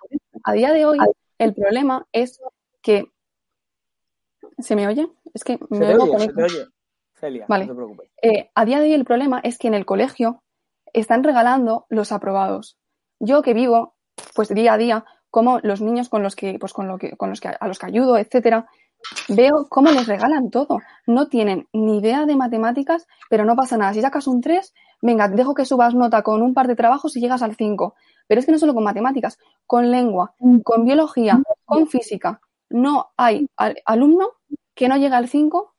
A 0.47 0.53
día 0.53 0.73
de 0.73 0.87
hoy, 0.87 0.99
el 1.39 1.55
problema 1.55 2.07
es 2.13 2.41
que. 2.81 3.11
¿Se 4.59 4.77
me 4.77 4.87
oye? 4.87 5.09
Es 5.35 5.43
que 5.43 5.59
me 5.71 5.79
se 5.79 5.85
oigo 5.87 6.05
oye, 6.05 6.31
se 6.33 6.43
oye. 6.43 6.67
Celia, 7.15 7.47
vale. 7.49 7.67
no 7.67 7.73
te 7.73 7.77
preocupes. 7.77 8.11
Eh, 8.23 8.51
a 8.55 8.65
día 8.65 8.79
de 8.79 8.85
hoy, 8.85 8.93
el 8.95 9.05
problema 9.05 9.41
es 9.43 9.59
que 9.59 9.67
en 9.67 9.75
el 9.75 9.85
colegio 9.85 10.45
están 10.93 11.25
regalando 11.25 11.87
los 11.89 12.13
aprobados. 12.13 12.79
Yo 13.19 13.43
que 13.43 13.55
vivo, 13.55 13.97
pues 14.37 14.49
día 14.55 14.75
a 14.75 14.79
día, 14.79 15.05
como 15.31 15.59
los 15.65 15.81
niños 15.81 16.09
con 16.09 16.23
los 16.23 16.37
que, 16.37 16.61
pues 16.61 16.73
con 16.73 16.87
lo 16.87 16.97
que, 16.97 17.17
con 17.17 17.31
los 17.31 17.41
que, 17.41 17.49
a 17.49 17.67
los 17.67 17.81
que 17.81 17.87
ayudo, 17.87 18.17
etcétera, 18.17 18.69
veo 19.29 19.67
cómo 19.69 19.91
les 19.91 20.07
regalan 20.07 20.51
todo. 20.51 20.81
No 21.07 21.29
tienen 21.29 21.69
ni 21.73 21.99
idea 21.99 22.27
de 22.27 22.37
matemáticas, 22.37 23.07
pero 23.31 23.45
no 23.45 23.57
pasa 23.57 23.77
nada. 23.77 23.95
Si 23.95 24.01
sacas 24.01 24.27
un 24.27 24.41
3, 24.41 24.75
venga, 25.03 25.29
dejo 25.29 25.55
que 25.55 25.65
subas 25.65 25.95
nota 25.95 26.23
con 26.23 26.43
un 26.43 26.55
par 26.55 26.67
de 26.67 26.77
trabajos 26.77 27.17
y 27.17 27.21
llegas 27.21 27.43
al 27.43 27.57
5. 27.57 27.95
Pero 28.27 28.41
es 28.41 28.47
que 28.47 28.53
no 28.53 28.59
solo 28.59 28.75
con 28.75 28.85
matemáticas, 28.85 29.39
con 29.67 29.91
lengua, 29.91 30.35
con 30.65 30.85
biología, 30.85 31.41
con 31.65 31.87
física. 31.87 32.41
No 32.69 33.11
hay 33.17 33.49
al 33.57 33.77
alumno 33.85 34.31
que 34.75 34.89
no 34.89 34.97
llega 34.97 35.17
al 35.17 35.29
5 35.29 35.75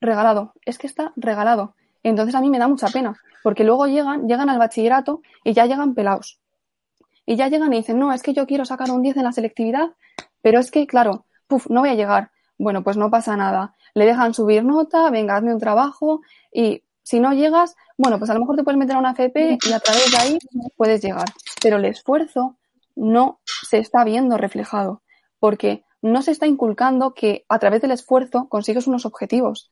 regalado. 0.00 0.52
Es 0.64 0.78
que 0.78 0.86
está 0.86 1.12
regalado. 1.16 1.74
Entonces 2.02 2.34
a 2.34 2.40
mí 2.40 2.50
me 2.50 2.58
da 2.58 2.68
mucha 2.68 2.88
pena, 2.88 3.16
porque 3.42 3.64
luego 3.64 3.86
llegan, 3.86 4.28
llegan 4.28 4.48
al 4.48 4.58
bachillerato 4.58 5.22
y 5.42 5.54
ya 5.54 5.66
llegan 5.66 5.94
pelados. 5.94 6.38
Y 7.24 7.34
ya 7.34 7.48
llegan 7.48 7.72
y 7.72 7.78
dicen, 7.78 7.98
no, 7.98 8.12
es 8.12 8.22
que 8.22 8.32
yo 8.32 8.46
quiero 8.46 8.64
sacar 8.64 8.90
un 8.92 9.02
10 9.02 9.16
en 9.16 9.24
la 9.24 9.32
selectividad, 9.32 9.90
pero 10.40 10.60
es 10.60 10.70
que, 10.70 10.86
claro, 10.86 11.25
puf, 11.46 11.68
no 11.68 11.80
voy 11.80 11.90
a 11.90 11.94
llegar. 11.94 12.30
Bueno, 12.58 12.82
pues 12.82 12.96
no 12.96 13.10
pasa 13.10 13.36
nada. 13.36 13.74
Le 13.94 14.06
dejan 14.06 14.34
subir 14.34 14.64
nota, 14.64 15.10
venga, 15.10 15.36
hazme 15.36 15.52
un 15.52 15.60
trabajo 15.60 16.22
y 16.52 16.82
si 17.02 17.20
no 17.20 17.32
llegas, 17.32 17.76
bueno, 17.96 18.18
pues 18.18 18.30
a 18.30 18.34
lo 18.34 18.40
mejor 18.40 18.56
te 18.56 18.64
puedes 18.64 18.78
meter 18.78 18.96
a 18.96 18.98
una 18.98 19.12
FP 19.12 19.58
y 19.62 19.72
a 19.72 19.78
través 19.78 20.10
de 20.10 20.16
ahí 20.16 20.38
puedes 20.76 21.00
llegar. 21.02 21.26
Pero 21.62 21.76
el 21.76 21.84
esfuerzo 21.84 22.56
no 22.96 23.40
se 23.44 23.78
está 23.78 24.02
viendo 24.02 24.36
reflejado, 24.36 25.02
porque 25.38 25.84
no 26.02 26.22
se 26.22 26.32
está 26.32 26.46
inculcando 26.46 27.14
que 27.14 27.44
a 27.48 27.58
través 27.58 27.82
del 27.82 27.92
esfuerzo 27.92 28.48
consigues 28.48 28.86
unos 28.86 29.06
objetivos. 29.06 29.70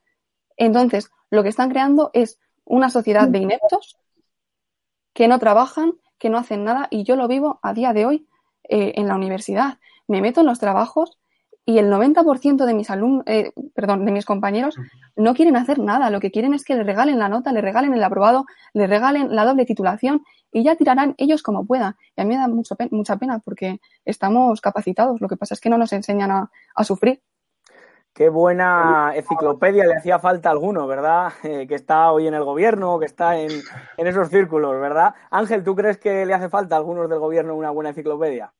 Entonces, 0.57 1.11
lo 1.31 1.43
que 1.43 1.49
están 1.49 1.71
creando 1.71 2.11
es 2.13 2.39
una 2.65 2.89
sociedad 2.91 3.27
de 3.29 3.39
ineptos 3.39 3.97
que 5.13 5.27
no 5.27 5.39
trabajan, 5.39 5.95
que 6.19 6.31
no 6.31 6.39
hacen 6.39 6.65
nada, 6.65 6.87
y 6.91 7.05
yo 7.05 7.17
lo 7.17 7.29
vivo 7.29 7.59
a 7.63 7.73
día 7.73 7.93
de 7.93 8.07
hoy 8.07 8.29
eh, 8.69 8.93
en 8.97 9.09
la 9.09 9.17
universidad. 9.17 9.79
Me 10.07 10.21
meto 10.21 10.41
en 10.41 10.47
los 10.47 10.59
trabajos 10.59 11.19
y 11.67 11.79
el 11.79 11.91
90% 11.91 12.67
de 12.67 12.75
mis 12.75 12.91
alumnos, 12.91 13.25
eh, 13.27 13.53
perdón, 13.75 14.05
de 14.05 14.13
mis 14.13 14.27
compañeros 14.27 14.77
no 15.17 15.35
quieren 15.35 15.57
hacer 15.57 15.79
nada. 15.79 16.11
Lo 16.11 16.21
que 16.21 16.31
quieren 16.31 16.53
es 16.53 16.63
que 16.63 16.75
le 16.75 16.85
regalen 16.85 17.19
la 17.19 17.29
nota, 17.29 17.53
le 17.53 17.63
regalen 17.63 17.95
el 17.95 18.05
aprobado, 18.05 18.45
le 18.75 18.87
regalen 18.87 19.35
la 19.35 19.47
doble 19.47 19.65
titulación 19.65 20.23
y 20.53 20.63
ya 20.63 20.77
tirarán 20.77 21.15
ellos 21.17 21.43
como 21.43 21.67
puedan. 21.67 21.97
Y 22.17 22.21
a 22.21 22.25
mí 22.25 22.35
me 22.35 22.41
da 22.41 22.49
mucho 22.49 22.77
mucha 22.91 23.17
pena 23.17 23.39
porque 23.39 23.81
estamos 24.05 24.61
capacitados. 24.61 25.21
Lo 25.23 25.29
que 25.29 25.39
pasa 25.39 25.55
es 25.55 25.61
que 25.61 25.71
no 25.71 25.79
nos 25.79 25.95
enseñan 25.95 26.31
a, 26.31 26.85
sufrir. 26.85 27.23
Qué 28.13 28.29
buena 28.29 29.13
enciclopedia 29.17 29.87
le 29.87 29.95
hacía 29.95 30.19
falta 30.19 30.51
a 30.51 30.53
alguno, 30.53 30.87
¿verdad? 30.87 31.33
Eh, 31.45 31.67
que 31.67 31.75
está 31.75 32.13
hoy 32.13 32.27
en 32.27 32.35
el 32.35 32.45
gobierno, 32.45 32.99
que 32.99 33.07
está 33.07 33.41
en, 33.41 33.51
en 33.97 34.07
esos 34.07 34.29
círculos, 34.29 34.79
¿verdad? 34.79 35.15
Ángel, 35.31 35.65
¿tú 35.65 35.75
crees 35.75 35.97
que 35.97 36.27
le 36.27 36.35
hace 36.35 36.51
falta 36.51 36.75
a 36.75 36.79
algunos 36.79 37.09
del 37.09 37.19
gobierno 37.19 37.57
una 37.57 37.71
buena 37.71 37.91
enciclopedia? 37.91 38.53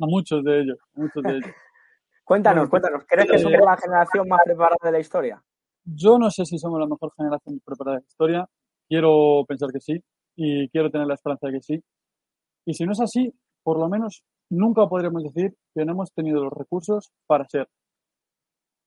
A 0.00 0.06
muchos 0.06 0.42
de 0.44 0.60
ellos, 0.60 0.78
a 0.96 1.00
muchos 1.00 1.22
de 1.22 1.30
ellos. 1.36 1.50
Cuéntanos, 2.28 2.68
cuéntanos. 2.68 3.04
¿Crees 3.08 3.30
que 3.30 3.38
somos 3.38 3.58
la 3.58 3.74
generación 3.78 4.28
más 4.28 4.42
preparada 4.44 4.76
de 4.82 4.92
la 4.92 4.98
historia? 5.00 5.42
Yo 5.82 6.18
no 6.18 6.30
sé 6.30 6.44
si 6.44 6.58
somos 6.58 6.78
la 6.78 6.86
mejor 6.86 7.10
generación 7.16 7.58
preparada 7.64 7.96
de 7.96 8.02
la 8.02 8.06
historia. 8.06 8.46
Quiero 8.86 9.46
pensar 9.48 9.70
que 9.72 9.80
sí 9.80 9.98
y 10.36 10.68
quiero 10.68 10.90
tener 10.90 11.06
la 11.06 11.14
esperanza 11.14 11.46
de 11.46 11.54
que 11.54 11.62
sí. 11.62 11.82
Y 12.66 12.74
si 12.74 12.84
no 12.84 12.92
es 12.92 13.00
así, 13.00 13.32
por 13.62 13.78
lo 13.78 13.88
menos 13.88 14.24
nunca 14.50 14.86
podríamos 14.86 15.22
decir 15.22 15.56
que 15.74 15.86
no 15.86 15.92
hemos 15.92 16.12
tenido 16.12 16.44
los 16.44 16.52
recursos 16.52 17.10
para 17.26 17.48
ser. 17.48 17.66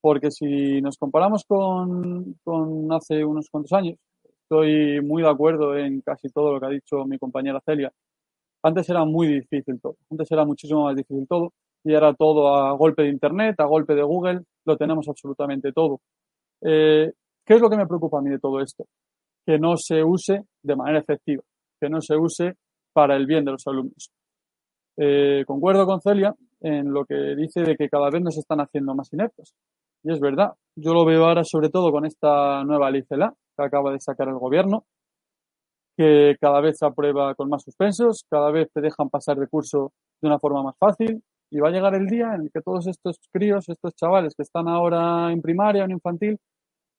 Porque 0.01 0.29
si 0.29 0.79
nos 0.79 0.97
comparamos 0.97 1.43
con, 1.45 2.35
con 2.43 2.93
hace 2.93 3.25
unos 3.25 3.49
cuantos 3.49 3.73
años, 3.73 3.97
estoy 4.23 5.01
muy 5.01 5.23
de 5.23 5.29
acuerdo 5.29 5.75
en 5.75 6.01
casi 6.01 6.29
todo 6.29 6.53
lo 6.53 6.59
que 6.59 6.67
ha 6.67 6.69
dicho 6.69 7.05
mi 7.05 7.17
compañera 7.17 7.59
Celia. 7.65 7.91
Antes 8.61 8.87
era 8.87 9.03
muy 9.03 9.25
difícil 9.25 9.81
todo. 9.81 9.95
Antes 10.11 10.31
era 10.31 10.45
muchísimo 10.45 10.83
más 10.83 10.95
difícil 10.95 11.27
todo 11.27 11.53
y 11.83 11.93
era 11.93 12.13
todo 12.13 12.55
a 12.55 12.71
golpe 12.73 13.03
de 13.03 13.09
Internet, 13.09 13.59
a 13.59 13.65
golpe 13.65 13.95
de 13.95 14.03
Google, 14.03 14.41
lo 14.65 14.77
tenemos 14.77 15.07
absolutamente 15.07 15.71
todo. 15.71 15.99
Eh, 16.61 17.11
¿Qué 17.45 17.53
es 17.55 17.61
lo 17.61 17.69
que 17.69 17.77
me 17.77 17.87
preocupa 17.87 18.19
a 18.19 18.21
mí 18.21 18.29
de 18.29 18.39
todo 18.39 18.61
esto? 18.61 18.85
Que 19.45 19.57
no 19.57 19.75
se 19.77 20.03
use 20.03 20.43
de 20.61 20.75
manera 20.75 20.99
efectiva, 20.99 21.43
que 21.79 21.89
no 21.89 22.01
se 22.01 22.15
use 22.15 22.53
para 22.93 23.15
el 23.15 23.25
bien 23.25 23.45
de 23.45 23.51
los 23.51 23.65
alumnos. 23.65 24.11
Eh, 24.97 25.43
concuerdo 25.47 25.85
con 25.85 26.01
Celia 26.01 26.35
en 26.59 26.93
lo 26.93 27.05
que 27.05 27.35
dice 27.35 27.61
de 27.61 27.75
que 27.75 27.89
cada 27.89 28.09
vez 28.09 28.21
nos 28.21 28.37
están 28.37 28.59
haciendo 28.59 28.93
más 28.93 29.11
ineptos. 29.11 29.53
Y 30.03 30.11
es 30.11 30.19
verdad. 30.19 30.53
Yo 30.75 30.93
lo 30.93 31.05
veo 31.05 31.25
ahora 31.25 31.43
sobre 31.43 31.69
todo 31.69 31.91
con 31.91 32.05
esta 32.05 32.63
nueva 32.63 32.91
ley 32.91 33.03
CELA 33.07 33.33
que 33.57 33.63
acaba 33.63 33.91
de 33.91 33.99
sacar 33.99 34.27
el 34.27 34.37
gobierno, 34.37 34.85
que 35.97 36.35
cada 36.39 36.61
vez 36.61 36.77
se 36.77 36.85
aprueba 36.85 37.35
con 37.35 37.49
más 37.49 37.63
suspensos, 37.63 38.25
cada 38.29 38.51
vez 38.51 38.69
te 38.73 38.81
dejan 38.81 39.09
pasar 39.09 39.37
de 39.37 39.47
curso 39.47 39.91
de 40.21 40.27
una 40.27 40.39
forma 40.39 40.63
más 40.63 40.77
fácil, 40.77 41.21
y 41.51 41.59
va 41.59 41.67
a 41.67 41.71
llegar 41.71 41.93
el 41.95 42.07
día 42.07 42.33
en 42.33 42.43
el 42.43 42.51
que 42.51 42.61
todos 42.61 42.87
estos 42.87 43.19
críos, 43.31 43.67
estos 43.67 43.93
chavales 43.93 44.33
que 44.35 44.43
están 44.43 44.69
ahora 44.69 45.31
en 45.31 45.41
primaria 45.41 45.83
o 45.83 45.85
en 45.85 45.91
infantil, 45.91 46.39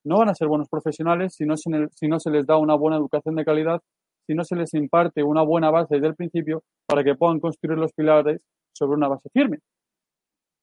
no 0.04 0.18
van 0.18 0.28
a 0.28 0.34
ser 0.34 0.46
buenos 0.46 0.68
profesionales 0.68 1.34
si 1.34 1.46
no, 1.46 1.56
se, 1.56 1.70
si 1.94 2.06
no 2.06 2.20
se 2.20 2.30
les 2.30 2.46
da 2.46 2.58
una 2.58 2.74
buena 2.74 2.98
educación 2.98 3.34
de 3.34 3.46
calidad, 3.46 3.80
si 4.26 4.34
no 4.34 4.44
se 4.44 4.54
les 4.54 4.74
imparte 4.74 5.22
una 5.22 5.42
buena 5.42 5.70
base 5.70 5.94
desde 5.94 6.08
el 6.08 6.14
principio 6.14 6.62
para 6.86 7.02
que 7.02 7.14
puedan 7.14 7.40
construir 7.40 7.78
los 7.78 7.92
pilares 7.94 8.42
sobre 8.72 8.96
una 8.96 9.08
base 9.08 9.30
firme. 9.32 9.58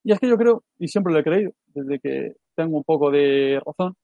Y 0.04 0.12
es 0.12 0.20
que 0.20 0.30
yo 0.30 0.38
creo, 0.38 0.64
y 0.78 0.88
siempre 0.88 1.12
lo 1.12 1.20
he 1.20 1.24
creído, 1.24 1.52
desde 1.68 2.00
que 2.00 2.34
tengo 2.56 2.78
un 2.78 2.84
poco 2.84 3.10
de 3.10 3.60
razón, 3.66 3.96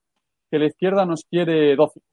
que 0.49 0.57
la 0.57 0.65
izquierda 0.65 1.05
nos 1.05 1.25
quiere 1.25 1.75
dóciles 1.75 2.07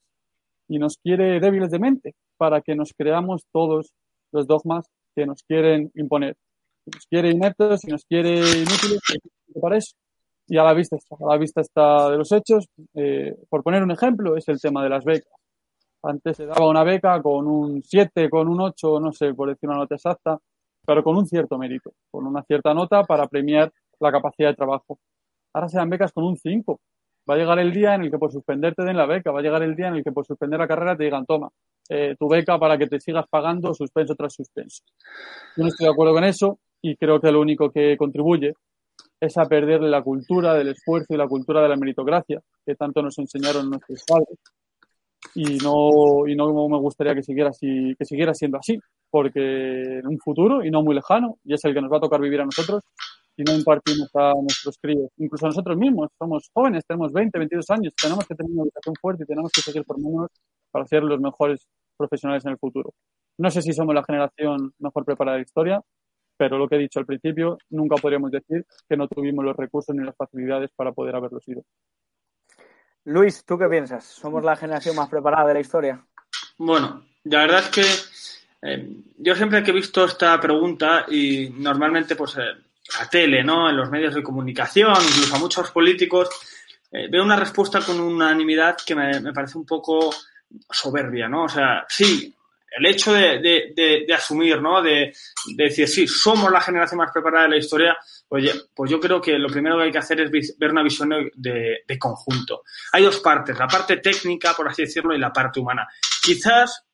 y 0.68 0.78
nos 0.78 0.98
quiere 0.98 1.40
débiles 1.40 1.70
de 1.70 1.78
mente 1.78 2.14
para 2.36 2.60
que 2.60 2.74
nos 2.74 2.92
creamos 2.92 3.46
todos 3.50 3.92
los 4.30 4.46
dogmas 4.46 4.86
que 5.14 5.26
nos 5.26 5.42
quieren 5.42 5.90
imponer 5.94 6.36
nos 6.86 7.06
quiere 7.06 7.30
ineptos, 7.30 7.84
y 7.84 7.90
nos 7.90 8.04
quiere 8.04 8.38
inútiles, 8.38 9.00
para 9.60 9.76
eso. 9.76 9.96
Y 10.48 10.58
a 10.58 10.64
la 10.64 10.74
vista 10.74 10.96
está, 10.96 11.16
a 11.16 11.28
la 11.28 11.38
vista 11.38 11.60
está 11.60 12.10
de 12.10 12.18
los 12.18 12.30
hechos. 12.32 12.66
Eh, 12.94 13.34
por 13.48 13.62
poner 13.62 13.82
un 13.82 13.90
ejemplo, 13.90 14.36
es 14.36 14.48
el 14.48 14.60
tema 14.60 14.82
de 14.82 14.88
las 14.88 15.04
becas. 15.04 15.32
Antes 16.02 16.36
se 16.36 16.46
daba 16.46 16.68
una 16.68 16.82
beca 16.82 17.22
con 17.22 17.46
un 17.46 17.82
7, 17.82 18.28
con 18.28 18.48
un 18.48 18.60
8, 18.60 18.98
no 19.00 19.12
sé, 19.12 19.32
por 19.34 19.48
decir 19.48 19.68
una 19.68 19.78
nota 19.78 19.94
exacta, 19.94 20.38
pero 20.84 21.04
con 21.04 21.16
un 21.16 21.26
cierto 21.26 21.56
mérito, 21.58 21.92
con 22.10 22.26
una 22.26 22.42
cierta 22.42 22.74
nota 22.74 23.04
para 23.04 23.28
premiar 23.28 23.72
la 24.00 24.10
capacidad 24.10 24.48
de 24.48 24.56
trabajo. 24.56 24.98
Ahora 25.54 25.68
se 25.68 25.78
dan 25.78 25.90
becas 25.90 26.12
con 26.12 26.24
un 26.24 26.36
5. 26.36 26.80
Va 27.30 27.34
a 27.34 27.38
llegar 27.38 27.60
el 27.60 27.72
día 27.72 27.94
en 27.94 28.02
el 28.02 28.10
que 28.10 28.18
por 28.18 28.32
suspender 28.32 28.74
te 28.74 28.82
den 28.82 28.96
la 28.96 29.06
beca, 29.06 29.30
va 29.30 29.38
a 29.38 29.42
llegar 29.42 29.62
el 29.62 29.76
día 29.76 29.88
en 29.88 29.94
el 29.94 30.02
que 30.02 30.10
por 30.10 30.26
suspender 30.26 30.58
la 30.58 30.66
carrera 30.66 30.96
te 30.96 31.04
digan, 31.04 31.24
toma, 31.24 31.50
eh, 31.88 32.16
tu 32.18 32.28
beca 32.28 32.58
para 32.58 32.76
que 32.76 32.88
te 32.88 32.98
sigas 32.98 33.26
pagando 33.30 33.72
suspenso 33.74 34.16
tras 34.16 34.34
suspenso. 34.34 34.82
Yo 35.56 35.62
no 35.62 35.68
estoy 35.68 35.86
de 35.86 35.92
acuerdo 35.92 36.14
con 36.14 36.24
eso 36.24 36.58
y 36.82 36.96
creo 36.96 37.20
que 37.20 37.30
lo 37.30 37.40
único 37.40 37.70
que 37.70 37.96
contribuye 37.96 38.54
es 39.20 39.38
a 39.38 39.46
perder 39.46 39.80
la 39.82 40.02
cultura 40.02 40.54
del 40.54 40.68
esfuerzo 40.68 41.14
y 41.14 41.16
la 41.16 41.28
cultura 41.28 41.62
de 41.62 41.68
la 41.68 41.76
meritocracia 41.76 42.40
que 42.66 42.74
tanto 42.74 43.02
nos 43.02 43.16
enseñaron 43.18 43.70
nuestros 43.70 44.04
padres. 44.06 44.38
Y 45.36 45.58
no 45.58 46.26
y 46.26 46.34
no 46.34 46.68
me 46.68 46.78
gustaría 46.78 47.14
que 47.14 47.22
siguiera 47.22 47.50
así, 47.50 47.94
que 47.96 48.04
siguiera 48.04 48.34
siendo 48.34 48.58
así 48.58 48.78
porque 49.08 49.98
en 50.00 50.06
un 50.06 50.18
futuro 50.18 50.64
y 50.64 50.70
no 50.70 50.82
muy 50.82 50.94
lejano 50.94 51.38
y 51.44 51.54
es 51.54 51.64
el 51.64 51.72
que 51.72 51.80
nos 51.80 51.92
va 51.92 51.98
a 51.98 52.00
tocar 52.00 52.20
vivir 52.20 52.40
a 52.40 52.44
nosotros 52.44 52.82
si 53.36 53.44
no 53.44 53.54
impartimos 53.54 54.10
a 54.14 54.32
nuestros 54.34 54.76
críos. 54.78 55.10
Incluso 55.18 55.46
a 55.46 55.50
nosotros 55.50 55.76
mismos 55.76 56.10
somos 56.18 56.50
jóvenes 56.52 56.84
tenemos 56.84 57.12
20 57.12 57.38
22 57.38 57.70
años 57.70 57.94
tenemos 57.94 58.26
que 58.26 58.34
tener 58.34 58.50
una 58.50 58.64
educación 58.64 58.94
fuerte 59.00 59.22
y 59.22 59.26
tenemos 59.26 59.52
que 59.52 59.60
seguir 59.60 59.84
formándonos 59.84 60.30
para 60.72 60.84
ser 60.86 61.04
los 61.04 61.20
mejores 61.20 61.64
profesionales 61.96 62.44
en 62.44 62.52
el 62.52 62.58
futuro. 62.58 62.92
No 63.38 63.50
sé 63.50 63.62
si 63.62 63.72
somos 63.72 63.94
la 63.94 64.02
generación 64.02 64.72
mejor 64.80 65.04
preparada 65.04 65.36
de 65.36 65.42
la 65.42 65.46
historia 65.46 65.82
pero 66.42 66.58
lo 66.58 66.68
que 66.68 66.74
he 66.74 66.80
dicho 66.80 66.98
al 66.98 67.06
principio, 67.06 67.56
nunca 67.70 67.94
podríamos 67.94 68.32
decir 68.32 68.66
que 68.88 68.96
no 68.96 69.06
tuvimos 69.06 69.44
los 69.44 69.56
recursos 69.56 69.94
ni 69.94 70.04
las 70.04 70.16
facilidades 70.16 70.72
para 70.74 70.90
poder 70.90 71.14
haberlo 71.14 71.38
sido. 71.38 71.62
Luis, 73.04 73.44
¿tú 73.44 73.56
qué 73.56 73.68
piensas? 73.68 74.04
¿Somos 74.04 74.42
la 74.42 74.56
generación 74.56 74.96
más 74.96 75.08
preparada 75.08 75.46
de 75.46 75.54
la 75.54 75.60
historia? 75.60 76.04
Bueno, 76.58 77.04
la 77.22 77.42
verdad 77.42 77.60
es 77.60 77.68
que 77.68 77.84
eh, 78.60 78.88
yo 79.18 79.36
siempre 79.36 79.62
que 79.62 79.70
he 79.70 79.74
visto 79.74 80.04
esta 80.04 80.40
pregunta 80.40 81.06
y 81.08 81.48
normalmente 81.50 82.16
pues 82.16 82.36
eh, 82.38 82.40
la 82.98 83.08
tele, 83.08 83.44
¿no? 83.44 83.70
En 83.70 83.76
los 83.76 83.88
medios 83.88 84.12
de 84.12 84.24
comunicación, 84.24 84.90
incluso 84.90 85.36
a 85.36 85.38
muchos 85.38 85.70
políticos, 85.70 86.28
eh, 86.90 87.06
veo 87.08 87.22
una 87.22 87.36
respuesta 87.36 87.82
con 87.82 88.00
unanimidad 88.00 88.78
que 88.84 88.96
me, 88.96 89.20
me, 89.20 89.32
parece 89.32 89.58
un 89.58 89.64
poco 89.64 90.10
soberbia, 90.68 91.28
¿no? 91.28 91.44
O 91.44 91.48
sea, 91.48 91.84
sí, 91.88 92.34
el 92.78 92.86
hecho 92.86 93.12
de, 93.12 94.06
asumir, 94.14 94.60
¿no? 94.60 94.82
De, 94.82 95.12
decir, 95.56 95.88
sí, 95.88 96.06
somos 96.06 96.50
la 96.50 96.60
generación 96.60 96.98
más 96.98 97.10
preparada 97.12 97.44
de 97.44 97.50
la 97.50 97.56
historia, 97.56 97.96
oye, 98.28 98.52
pues 98.74 98.90
yo 98.90 99.00
creo 99.00 99.20
que 99.20 99.38
lo 99.38 99.48
primero 99.48 99.76
que 99.78 99.84
hay 99.84 99.92
que 99.92 99.98
hacer 99.98 100.20
es 100.20 100.56
ver 100.58 100.70
una 100.70 100.82
visión 100.82 101.10
de, 101.34 101.98
conjunto. 101.98 102.62
Hay 102.92 103.04
dos 103.04 103.20
partes, 103.20 103.58
la 103.58 103.68
parte 103.68 103.98
técnica, 103.98 104.54
por 104.54 104.68
así 104.68 104.82
decirlo, 104.82 105.14
y 105.14 105.18
la 105.18 105.32
parte 105.32 105.60
humana. 105.60 105.86
Quizás, 106.22 106.84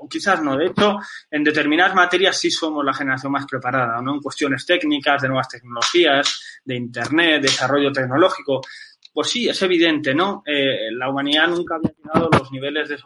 o 0.00 0.08
quizás 0.08 0.42
no, 0.42 0.56
de 0.56 0.66
hecho, 0.66 0.98
en 1.30 1.44
determinadas 1.44 1.94
materias 1.94 2.38
sí 2.38 2.50
somos 2.50 2.84
la 2.84 2.94
generación 2.94 3.32
más 3.32 3.46
preparada, 3.46 4.00
¿no? 4.00 4.14
En 4.14 4.20
cuestiones 4.20 4.64
técnicas, 4.64 5.20
de 5.22 5.28
nuevas 5.28 5.48
tecnologías, 5.48 6.60
de 6.64 6.76
Internet, 6.76 7.42
desarrollo 7.42 7.92
tecnológico, 7.92 8.60
pues 9.12 9.30
sí, 9.30 9.48
es 9.48 9.60
evidente, 9.62 10.14
¿no? 10.14 10.42
Eh, 10.46 10.90
la 10.92 11.10
humanidad 11.10 11.48
nunca 11.48 11.76
había 11.76 11.92
llegado 11.92 12.30
los 12.30 12.52
niveles 12.52 12.88
de 12.88 12.98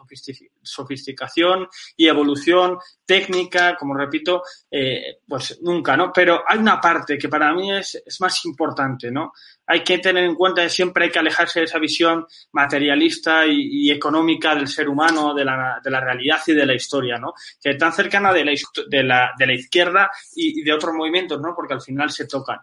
sofisticación 0.61 1.67
y 1.97 2.07
evolución 2.07 2.77
técnica, 3.05 3.75
como 3.75 3.95
repito, 3.95 4.43
eh, 4.69 5.19
pues 5.27 5.59
nunca, 5.61 5.97
¿no? 5.97 6.11
Pero 6.13 6.43
hay 6.47 6.59
una 6.59 6.79
parte 6.79 7.17
que 7.17 7.29
para 7.29 7.53
mí 7.53 7.71
es, 7.71 8.01
es, 8.05 8.21
más 8.21 8.45
importante, 8.45 9.11
¿no? 9.11 9.33
Hay 9.67 9.83
que 9.83 9.99
tener 9.99 10.23
en 10.23 10.35
cuenta 10.35 10.63
que 10.63 10.69
siempre 10.69 11.05
hay 11.05 11.11
que 11.11 11.19
alejarse 11.19 11.59
de 11.59 11.65
esa 11.65 11.79
visión 11.79 12.25
materialista 12.51 13.45
y, 13.45 13.91
económica 13.91 14.55
del 14.55 14.67
ser 14.67 14.89
humano, 14.89 15.33
de 15.33 15.45
la, 15.45 15.79
de 15.83 15.91
la, 15.91 15.99
realidad 15.99 16.39
y 16.47 16.53
de 16.53 16.65
la 16.65 16.73
historia, 16.73 17.17
¿no? 17.17 17.33
Que 17.61 17.71
es 17.71 17.77
tan 17.77 17.93
cercana 17.93 18.31
de 18.33 18.45
la, 18.45 18.53
de 18.87 19.45
la, 19.45 19.53
izquierda 19.53 20.09
y, 20.35 20.61
y 20.61 20.63
de 20.63 20.73
otros 20.73 20.93
movimientos, 20.93 21.39
¿no? 21.41 21.53
Porque 21.55 21.73
al 21.73 21.81
final 21.81 22.09
se 22.11 22.27
tocan. 22.27 22.59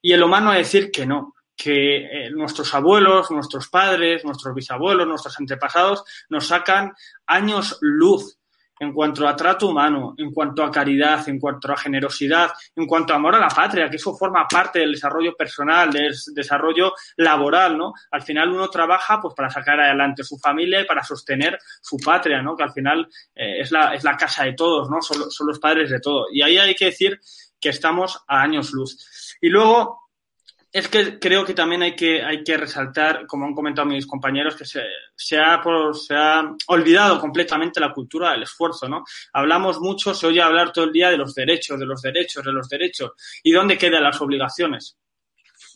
Y 0.00 0.12
el 0.12 0.22
humano 0.22 0.50
a 0.50 0.56
decir 0.56 0.90
que 0.90 1.06
no, 1.06 1.34
que 1.56 1.96
eh, 1.96 2.30
nuestros 2.30 2.74
abuelos, 2.74 3.30
nuestros 3.30 3.68
padres, 3.68 4.24
nuestros 4.24 4.54
bisabuelos, 4.54 5.06
nuestros 5.06 5.38
antepasados 5.38 6.04
nos 6.28 6.46
sacan 6.46 6.92
años 7.26 7.78
luz 7.80 8.38
en 8.80 8.92
cuanto 8.92 9.26
a 9.26 9.36
trato 9.36 9.68
humano, 9.68 10.14
en 10.18 10.32
cuanto 10.32 10.62
a 10.64 10.70
caridad, 10.70 11.28
en 11.28 11.38
cuanto 11.38 11.72
a 11.72 11.76
generosidad, 11.76 12.50
en 12.74 12.86
cuanto 12.86 13.12
a 13.12 13.16
amor 13.16 13.34
a 13.36 13.38
la 13.38 13.48
patria, 13.48 13.88
que 13.88 13.96
eso 13.96 14.16
forma 14.16 14.46
parte 14.48 14.80
del 14.80 14.92
desarrollo 14.92 15.34
personal, 15.36 15.90
del 15.90 16.14
desarrollo 16.34 16.92
laboral, 17.16 17.78
¿no? 17.78 17.92
Al 18.10 18.22
final 18.22 18.50
uno 18.50 18.68
trabaja 18.68 19.20
pues 19.20 19.34
para 19.34 19.50
sacar 19.50 19.80
adelante 19.80 20.24
su 20.24 20.38
familia 20.38 20.80
y 20.80 20.86
para 20.86 21.04
sostener 21.04 21.58
su 21.80 21.96
patria, 21.98 22.42
¿no? 22.42 22.56
Que 22.56 22.64
al 22.64 22.72
final 22.72 23.08
eh, 23.34 23.60
es, 23.60 23.70
la, 23.70 23.94
es 23.94 24.02
la 24.02 24.16
casa 24.16 24.44
de 24.44 24.54
todos, 24.54 24.90
¿no? 24.90 25.00
Son, 25.00 25.30
son 25.30 25.46
los 25.46 25.58
padres 25.58 25.90
de 25.90 26.00
todo. 26.00 26.26
Y 26.32 26.42
ahí 26.42 26.58
hay 26.58 26.74
que 26.74 26.86
decir 26.86 27.20
que 27.60 27.68
estamos 27.68 28.22
a 28.26 28.42
años 28.42 28.72
luz. 28.72 29.36
Y 29.40 29.48
luego, 29.48 30.03
es 30.74 30.88
que 30.88 31.20
creo 31.20 31.44
que 31.44 31.54
también 31.54 31.82
hay 31.82 31.94
que, 31.94 32.20
hay 32.20 32.42
que 32.42 32.56
resaltar, 32.56 33.28
como 33.28 33.46
han 33.46 33.54
comentado 33.54 33.86
mis 33.86 34.08
compañeros, 34.08 34.56
que 34.56 34.64
se, 34.64 34.82
se, 35.14 35.38
ha, 35.38 35.62
se 35.92 36.14
ha 36.16 36.50
olvidado 36.66 37.20
completamente 37.20 37.78
la 37.78 37.92
cultura 37.92 38.32
del 38.32 38.42
esfuerzo, 38.42 38.88
¿no? 38.88 39.04
Hablamos 39.32 39.78
mucho, 39.78 40.12
se 40.12 40.26
oye 40.26 40.42
hablar 40.42 40.72
todo 40.72 40.86
el 40.86 40.92
día 40.92 41.10
de 41.10 41.16
los 41.16 41.32
derechos, 41.32 41.78
de 41.78 41.86
los 41.86 42.02
derechos, 42.02 42.44
de 42.44 42.52
los 42.52 42.68
derechos. 42.68 43.12
¿Y 43.44 43.52
dónde 43.52 43.78
quedan 43.78 44.02
las 44.02 44.20
obligaciones? 44.20 44.96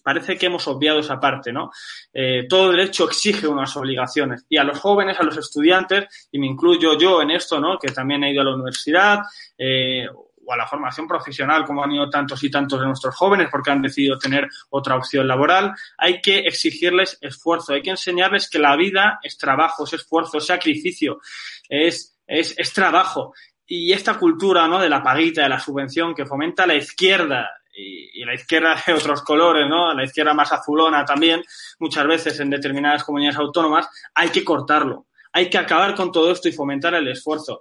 parece 0.02 0.38
que 0.38 0.46
hemos 0.46 0.66
obviado 0.68 1.00
esa 1.00 1.20
parte, 1.20 1.52
¿no? 1.52 1.70
Eh, 2.14 2.46
todo 2.48 2.70
derecho 2.70 3.04
exige 3.04 3.46
unas 3.46 3.76
obligaciones 3.76 4.46
y 4.48 4.56
a 4.56 4.64
los 4.64 4.78
jóvenes, 4.78 5.20
a 5.20 5.22
los 5.22 5.36
estudiantes, 5.36 6.28
y 6.32 6.38
me 6.38 6.46
incluyo 6.46 6.96
yo 6.96 7.20
en 7.20 7.30
esto, 7.30 7.60
¿no? 7.60 7.78
Que 7.78 7.88
también 7.88 8.24
he 8.24 8.32
ido 8.32 8.40
a 8.40 8.44
la 8.46 8.54
universidad, 8.54 9.18
eh, 9.58 10.06
o 10.48 10.52
a 10.54 10.56
la 10.56 10.66
formación 10.66 11.06
profesional, 11.06 11.66
como 11.66 11.84
han 11.84 11.92
ido 11.92 12.08
tantos 12.08 12.42
y 12.42 12.50
tantos 12.50 12.80
de 12.80 12.86
nuestros 12.86 13.14
jóvenes 13.14 13.48
porque 13.50 13.70
han 13.70 13.82
decidido 13.82 14.18
tener 14.18 14.48
otra 14.70 14.96
opción 14.96 15.28
laboral, 15.28 15.74
hay 15.98 16.22
que 16.22 16.38
exigirles 16.38 17.18
esfuerzo, 17.20 17.74
hay 17.74 17.82
que 17.82 17.90
enseñarles 17.90 18.48
que 18.48 18.58
la 18.58 18.74
vida 18.74 19.20
es 19.22 19.36
trabajo, 19.36 19.84
es 19.84 19.92
esfuerzo, 19.92 20.38
es 20.38 20.46
sacrificio, 20.46 21.20
es, 21.68 22.18
es, 22.26 22.54
es 22.56 22.72
trabajo. 22.72 23.34
Y 23.66 23.92
esta 23.92 24.14
cultura 24.14 24.66
¿no? 24.66 24.80
de 24.80 24.88
la 24.88 25.02
paguita, 25.02 25.42
de 25.42 25.50
la 25.50 25.60
subvención 25.60 26.14
que 26.14 26.24
fomenta 26.24 26.66
la 26.66 26.76
izquierda 26.76 27.50
y, 27.70 28.24
la 28.24 28.34
izquierda 28.34 28.82
de 28.86 28.94
otros 28.94 29.22
colores, 29.22 29.68
¿no? 29.68 29.92
La 29.92 30.04
izquierda 30.04 30.32
más 30.32 30.50
azulona 30.50 31.04
también, 31.04 31.42
muchas 31.78 32.06
veces 32.06 32.40
en 32.40 32.50
determinadas 32.50 33.04
comunidades 33.04 33.38
autónomas, 33.38 33.86
hay 34.14 34.30
que 34.30 34.44
cortarlo. 34.44 35.06
Hay 35.30 35.50
que 35.50 35.58
acabar 35.58 35.94
con 35.94 36.10
todo 36.10 36.32
esto 36.32 36.48
y 36.48 36.52
fomentar 36.52 36.94
el 36.94 37.06
esfuerzo. 37.06 37.60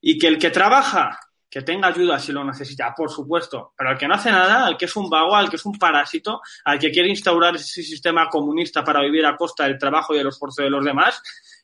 Y 0.00 0.18
que 0.18 0.26
el 0.26 0.38
que 0.38 0.50
trabaja 0.50 1.20
que 1.48 1.62
tenga 1.62 1.88
ayuda 1.88 2.18
si 2.18 2.32
lo 2.32 2.44
necesita, 2.44 2.94
por 2.96 3.10
supuesto, 3.10 3.72
pero 3.76 3.90
al 3.90 3.98
que 3.98 4.08
no 4.08 4.14
hace 4.14 4.30
nada, 4.30 4.66
al 4.66 4.76
que 4.76 4.86
es 4.86 4.96
un 4.96 5.08
vago, 5.08 5.36
al 5.36 5.48
que 5.48 5.56
es 5.56 5.64
un 5.64 5.78
parásito, 5.78 6.40
al 6.64 6.78
que 6.78 6.90
quiere 6.90 7.08
instaurar 7.08 7.54
ese 7.54 7.82
sistema 7.82 8.28
comunista 8.28 8.82
para 8.82 9.00
vivir 9.00 9.24
a 9.26 9.36
costa 9.36 9.64
del 9.64 9.78
trabajo 9.78 10.14
y 10.14 10.18
del 10.18 10.28
esfuerzo 10.28 10.62
de 10.62 10.70
los 10.70 10.84
demás, 10.84 11.22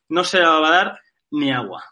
no 0.09 0.23
se 0.23 0.39
le 0.39 0.45
va 0.45 0.67
a 0.67 0.71
dar 0.71 0.99
ni 1.31 1.51
agua. 1.51 1.83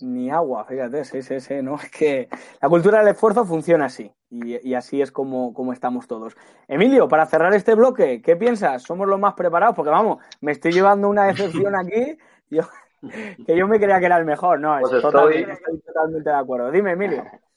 Ni 0.00 0.30
agua, 0.30 0.64
fíjate, 0.64 1.04
sí, 1.04 1.22
sí, 1.22 1.40
sí, 1.40 1.54
¿no? 1.62 1.76
Es 1.82 1.90
que 1.90 2.28
la 2.60 2.68
cultura 2.68 3.00
del 3.00 3.08
esfuerzo 3.08 3.44
funciona 3.44 3.86
así 3.86 4.10
y, 4.30 4.68
y 4.68 4.74
así 4.74 5.02
es 5.02 5.10
como, 5.10 5.52
como, 5.52 5.72
estamos 5.72 6.06
todos. 6.06 6.36
Emilio, 6.68 7.08
para 7.08 7.26
cerrar 7.26 7.52
este 7.54 7.74
bloque, 7.74 8.22
¿qué 8.22 8.36
piensas? 8.36 8.82
¿Somos 8.82 9.08
los 9.08 9.18
más 9.18 9.34
preparados? 9.34 9.74
Porque 9.74 9.90
vamos, 9.90 10.18
me 10.40 10.52
estoy 10.52 10.72
llevando 10.72 11.08
una 11.08 11.26
decepción 11.26 11.74
aquí. 11.78 12.16
Yo, 12.50 12.62
que 13.46 13.56
yo 13.56 13.68
me 13.68 13.78
creía 13.78 14.00
que 14.00 14.06
era 14.06 14.18
el 14.18 14.24
mejor, 14.24 14.60
no, 14.60 14.78
pues 14.80 14.92
estoy... 14.92 15.46
estoy, 15.48 15.80
totalmente 15.80 16.30
de 16.30 16.36
acuerdo. 16.36 16.70
Dime, 16.70 16.92
Emilio. 16.92 17.24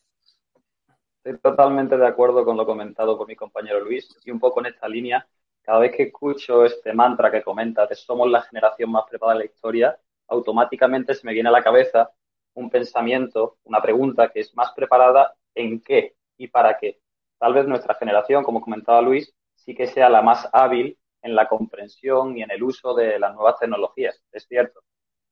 Estoy 1.24 1.38
totalmente 1.40 1.98
de 1.98 2.08
acuerdo 2.08 2.44
con 2.44 2.58
lo 2.58 2.66
comentado 2.66 3.16
por 3.16 3.28
mi 3.28 3.36
compañero 3.36 3.80
Luis 3.80 4.10
y 4.26 4.32
un 4.32 4.40
poco 4.40 4.60
en 4.60 4.66
esta 4.66 4.90
línea, 4.90 5.28
cada 5.62 5.78
vez 5.78 5.96
que 5.96 6.04
escucho 6.04 6.66
este 6.66 6.94
mantra 6.94 7.30
que 7.30 7.44
comenta 7.44 7.88
que 7.88 7.94
somos 7.94 8.28
la 8.28 8.42
generación 8.42 8.92
más 8.92 9.04
preparada 9.08 9.38
de 9.38 9.46
la 9.46 9.52
historia, 9.52 10.00
automáticamente 10.30 11.14
se 11.14 11.28
me 11.28 11.34
viene 11.34 11.50
a 11.50 11.52
la 11.52 11.62
cabeza 11.62 12.10
un 12.56 12.72
pensamiento, 12.72 13.58
una 13.66 13.80
pregunta 13.84 14.30
que 14.30 14.40
es 14.40 14.56
más 14.56 14.72
preparada 14.72 15.36
en 15.54 15.82
qué 15.82 16.16
y 16.38 16.48
para 16.48 16.80
qué. 16.80 17.00
Tal 17.38 17.54
vez 17.54 17.68
nuestra 17.68 17.94
generación, 17.94 18.44
como 18.44 18.60
comentaba 18.60 19.00
Luis, 19.04 19.32
sí 19.54 19.76
que 19.76 19.86
sea 19.86 20.10
la 20.10 20.24
más 20.24 20.50
hábil 20.52 20.98
en 21.22 21.36
la 21.36 21.48
comprensión 21.48 22.36
y 22.36 22.42
en 22.42 22.50
el 22.50 22.64
uso 22.64 22.96
de 22.96 23.20
las 23.20 23.36
nuevas 23.36 23.60
tecnologías, 23.60 24.20
es 24.32 24.48
cierto 24.48 24.82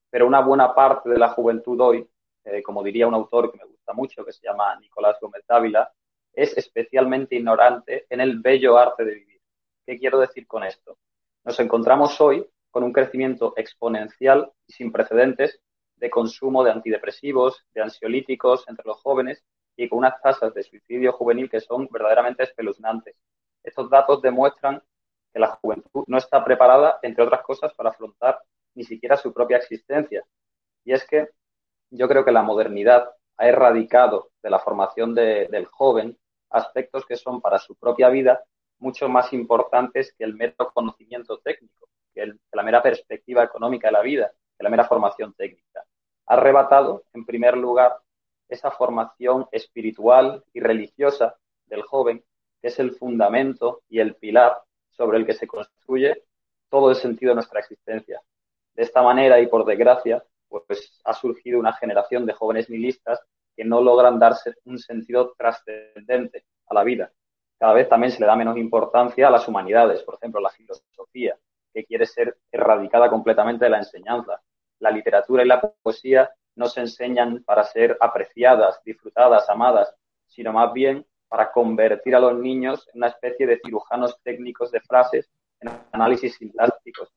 pero 0.10 0.28
una 0.28 0.41
buena 0.41 0.74
parte 0.74 1.10
de 1.10 1.17
la 1.17 1.30
juventud 1.30 1.80
hoy, 1.80 2.10
eh, 2.43 2.63
como 2.63 2.84
diría 2.84 3.08
un 3.08 3.13
autor 3.13 3.52
que 3.52 3.58
me 3.58 3.65
gusta 3.65 3.93
mucho, 3.93 4.26
que 4.26 4.34
se 4.34 4.45
llama 4.45 4.76
Nicolás 4.80 5.17
Gómez 5.22 5.43
Dávila, 5.48 5.91
es 6.34 6.58
especialmente 6.58 7.36
ignorante 7.36 8.06
en 8.10 8.22
el 8.22 8.39
bello 8.39 8.78
arte 8.78 9.04
de 9.04 9.15
vivir. 9.15 9.41
¿Qué 9.86 9.98
quiero 9.98 10.19
decir 10.19 10.48
con 10.48 10.63
esto? 10.63 10.98
Nos 11.43 11.60
encontramos 11.60 12.19
hoy 12.22 12.45
con 12.72 12.84
un 12.84 12.93
crecimiento 12.93 13.54
exponencial 13.58 14.52
y 14.67 14.74
sin 14.74 14.91
precedentes 14.91 15.60
de 15.95 16.10
consumo 16.10 16.63
de 16.63 16.72
antidepresivos, 16.72 17.65
de 17.74 17.82
ansiolíticos 17.82 18.67
entre 18.67 18.86
los 18.86 19.02
jóvenes 19.02 19.43
y 19.76 19.89
con 19.89 20.00
unas 20.00 20.22
tasas 20.22 20.54
de 20.54 20.63
suicidio 20.63 21.13
juvenil 21.13 21.50
que 21.50 21.60
son 21.60 21.88
verdaderamente 21.91 22.43
espeluznantes. 22.43 23.15
Estos 23.63 23.89
datos 23.89 24.22
demuestran 24.22 24.82
que 25.34 25.39
la 25.39 25.48
juventud 25.48 26.04
no 26.08 26.17
está 26.17 26.43
preparada, 26.43 27.00
entre 27.02 27.24
otras 27.24 27.41
cosas, 27.41 27.74
para 27.74 27.89
afrontar 27.89 28.39
ni 28.76 28.84
siquiera 28.84 29.18
su 29.18 29.34
propia 29.34 29.58
existencia. 29.58 30.24
Y 30.84 30.94
es 30.94 31.06
que 31.06 31.30
yo 31.90 32.08
creo 32.08 32.24
que 32.24 32.32
la 32.32 32.44
modernidad 32.44 33.10
ha 33.38 33.48
erradicado 33.48 34.32
de 34.42 34.50
la 34.50 34.60
formación 34.60 35.16
de, 35.16 35.48
del 35.50 35.66
joven 35.66 36.18
aspectos 36.50 37.06
que 37.06 37.16
son 37.16 37.42
para 37.42 37.60
su 37.60 37.76
propia 37.76 38.10
vida 38.10 38.44
mucho 38.80 39.10
más 39.10 39.34
importantes 39.34 40.14
que 40.18 40.24
el 40.24 40.36
mero 40.36 40.72
conocimiento 40.74 41.38
técnico, 41.40 41.90
que, 42.14 42.22
que 42.26 42.58
la 42.58 42.64
mera 42.64 42.82
perspectiva 42.82 43.44
económica 43.44 43.88
de 43.88 43.92
la 43.94 44.02
vida, 44.02 44.32
que 44.58 44.64
la 44.64 44.70
mera 44.70 44.86
formación 44.86 45.34
técnica. 45.34 45.84
Ha 46.28 46.34
arrebatado, 46.34 47.04
en 47.14 47.26
primer 47.26 47.58
lugar, 47.58 48.00
esa 48.48 48.72
formación 48.72 49.48
espiritual 49.52 50.44
y 50.54 50.60
religiosa 50.60 51.36
del 51.68 51.84
joven, 51.84 52.24
que 52.62 52.68
es 52.68 52.80
el 52.80 52.92
fundamento 52.92 53.84
y 53.90 54.00
el 54.00 54.16
pilar 54.16 54.62
sobre 54.90 55.18
el 55.18 55.26
que 55.26 55.34
se 55.34 55.48
construye 55.48 56.24
todo 56.70 56.90
el 56.90 56.96
sentido 56.96 57.32
de 57.32 57.36
nuestra 57.36 57.60
existencia. 57.60 58.22
De 58.80 58.86
esta 58.86 59.02
manera 59.02 59.42
y 59.42 59.48
por 59.48 59.65
desgracia, 59.65 60.24
pues 60.48 61.02
ha 61.04 61.13
surgido 61.13 61.60
una 61.60 61.74
generación 61.74 62.26
de 62.26 62.32
jóvenes 62.32 62.70
nihilistas 62.70 63.20
que 63.54 63.65
no 63.65 63.82
logran 63.82 64.18
darse 64.20 64.54
un 64.63 64.80
sentido 64.80 65.34
trascendente 65.38 66.46
a 66.65 66.76
la 66.76 66.86
vida. 66.86 67.12
Cada 67.60 67.74
vez 67.74 67.89
también 67.89 68.13
se 68.13 68.22
le 68.22 68.26
da 68.26 68.38
menos 68.38 68.56
importancia 68.56 69.28
a 69.28 69.32
las 69.32 69.46
humanidades, 69.50 70.02
por 70.04 70.15
ejemplo, 70.15 70.39
la 70.39 70.50
filosofía, 70.52 71.38
que 71.74 71.84
quiere 71.84 72.06
ser 72.06 72.38
erradicada 72.54 73.10
completamente 73.10 73.65
de 73.65 73.72
la 73.72 73.80
enseñanza. 73.80 74.42
La 74.80 74.92
literatura 74.92 75.44
y 75.44 75.48
la 75.48 75.60
poesía 75.60 76.32
no 76.56 76.68
se 76.68 76.80
enseñan 76.80 77.44
para 77.44 77.65
ser 77.65 77.98
apreciadas, 78.00 78.82
disfrutadas, 78.86 79.50
amadas, 79.50 79.94
sino 80.26 80.54
más 80.54 80.72
bien 80.72 81.06
para 81.28 81.52
convertir 81.52 82.15
a 82.15 82.22
los 82.22 82.39
niños 82.39 82.88
en 82.94 83.00
una 83.00 83.08
especie 83.08 83.46
de 83.46 83.60
cirujanos 83.62 84.18
técnicos 84.24 84.72
de 84.72 84.80
frases 84.80 85.30
en 85.60 85.70
análisis 85.92 86.38
sintácticos 86.38 87.12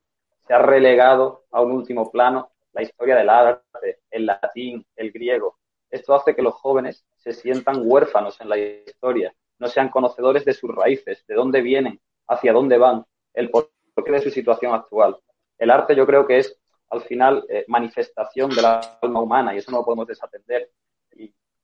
se 0.47 0.55
ha 0.55 0.59
relegado 0.59 1.45
a 1.51 1.61
un 1.61 1.73
último 1.73 2.11
plano 2.11 2.51
la 2.73 2.83
historia 2.83 3.17
del 3.17 3.29
arte, 3.29 4.01
el 4.11 4.27
latín, 4.27 4.85
el 4.97 5.13
griego. 5.13 5.59
Esto 5.91 6.15
hace 6.15 6.35
que 6.35 6.43
los 6.43 6.55
jóvenes 6.55 7.05
se 7.19 7.33
sientan 7.33 7.83
huérfanos 7.85 8.41
en 8.41 8.49
la 8.49 8.57
historia, 8.57 9.35
no 9.59 9.69
sean 9.69 9.91
conocedores 9.91 10.45
de 10.45 10.55
sus 10.55 10.75
raíces, 10.75 11.25
de 11.27 11.35
dónde 11.35 11.61
vienen, 11.61 12.01
hacia 12.29 12.53
dónde 12.53 12.79
van, 12.79 13.05
el 13.35 13.51
porqué 13.51 14.13
de 14.13 14.23
su 14.23 14.31
situación 14.31 14.75
actual. 14.75 15.19
El 15.59 15.71
arte 15.71 15.95
yo 15.95 16.07
creo 16.07 16.27
que 16.27 16.39
es, 16.39 16.59
al 16.91 17.03
final, 17.03 17.45
eh, 17.49 17.65
manifestación 17.69 18.51
de 18.51 18.63
la 18.63 18.99
alma 19.03 19.21
humana 19.21 19.55
y 19.55 19.59
eso 19.59 19.71
no 19.71 19.79
lo 19.79 19.85
podemos 19.85 20.07
desatender. 20.07 20.71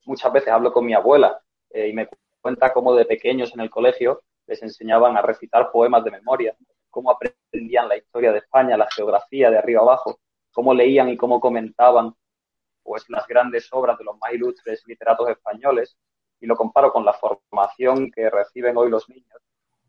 Muchas 0.04 0.32
veces 0.32 0.48
hablo 0.48 0.72
con 0.72 0.86
mi 0.86 0.94
abuela 0.94 1.40
eh, 1.70 1.88
y 1.88 1.92
me 1.92 2.08
cuenta 2.40 2.72
cómo 2.72 2.94
de 2.94 3.04
pequeños 3.04 3.52
en 3.52 3.60
el 3.60 3.70
colegio 3.70 4.22
les 4.46 4.62
enseñaban 4.62 5.16
a 5.16 5.22
recitar 5.22 5.70
poemas 5.70 6.04
de 6.04 6.12
memoria 6.12 6.56
cómo 6.90 7.10
aprendían 7.10 7.88
la 7.88 7.96
historia 7.96 8.32
de 8.32 8.38
España, 8.38 8.76
la 8.76 8.90
geografía 8.90 9.50
de 9.50 9.58
arriba 9.58 9.82
abajo, 9.82 10.20
cómo 10.52 10.74
leían 10.74 11.08
y 11.08 11.16
cómo 11.16 11.40
comentaban 11.40 12.14
pues 12.82 13.04
las 13.08 13.26
grandes 13.26 13.68
obras 13.72 13.98
de 13.98 14.04
los 14.04 14.16
más 14.18 14.32
ilustres 14.32 14.82
literatos 14.86 15.28
españoles. 15.28 15.96
Y 16.40 16.46
lo 16.46 16.56
comparo 16.56 16.92
con 16.92 17.04
la 17.04 17.12
formación 17.12 18.10
que 18.10 18.30
reciben 18.30 18.76
hoy 18.76 18.90
los 18.90 19.08
niños. 19.08 19.42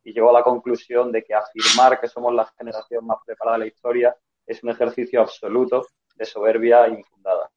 Y 0.04 0.14
llego 0.14 0.30
a 0.30 0.34
la 0.34 0.44
conclusión 0.44 1.12
de 1.12 1.24
que 1.24 1.34
afirmar 1.34 2.00
que 2.00 2.08
somos 2.08 2.34
la 2.34 2.46
generación 2.58 3.06
más 3.06 3.20
preparada 3.26 3.58
de 3.58 3.66
la 3.66 3.68
historia 3.68 4.16
es 4.46 4.64
un 4.64 4.72
ejercicio 4.72 5.22
absoluto 5.22 5.86
de 6.16 6.26
soberbia 6.26 6.88
infundada. 6.88 7.50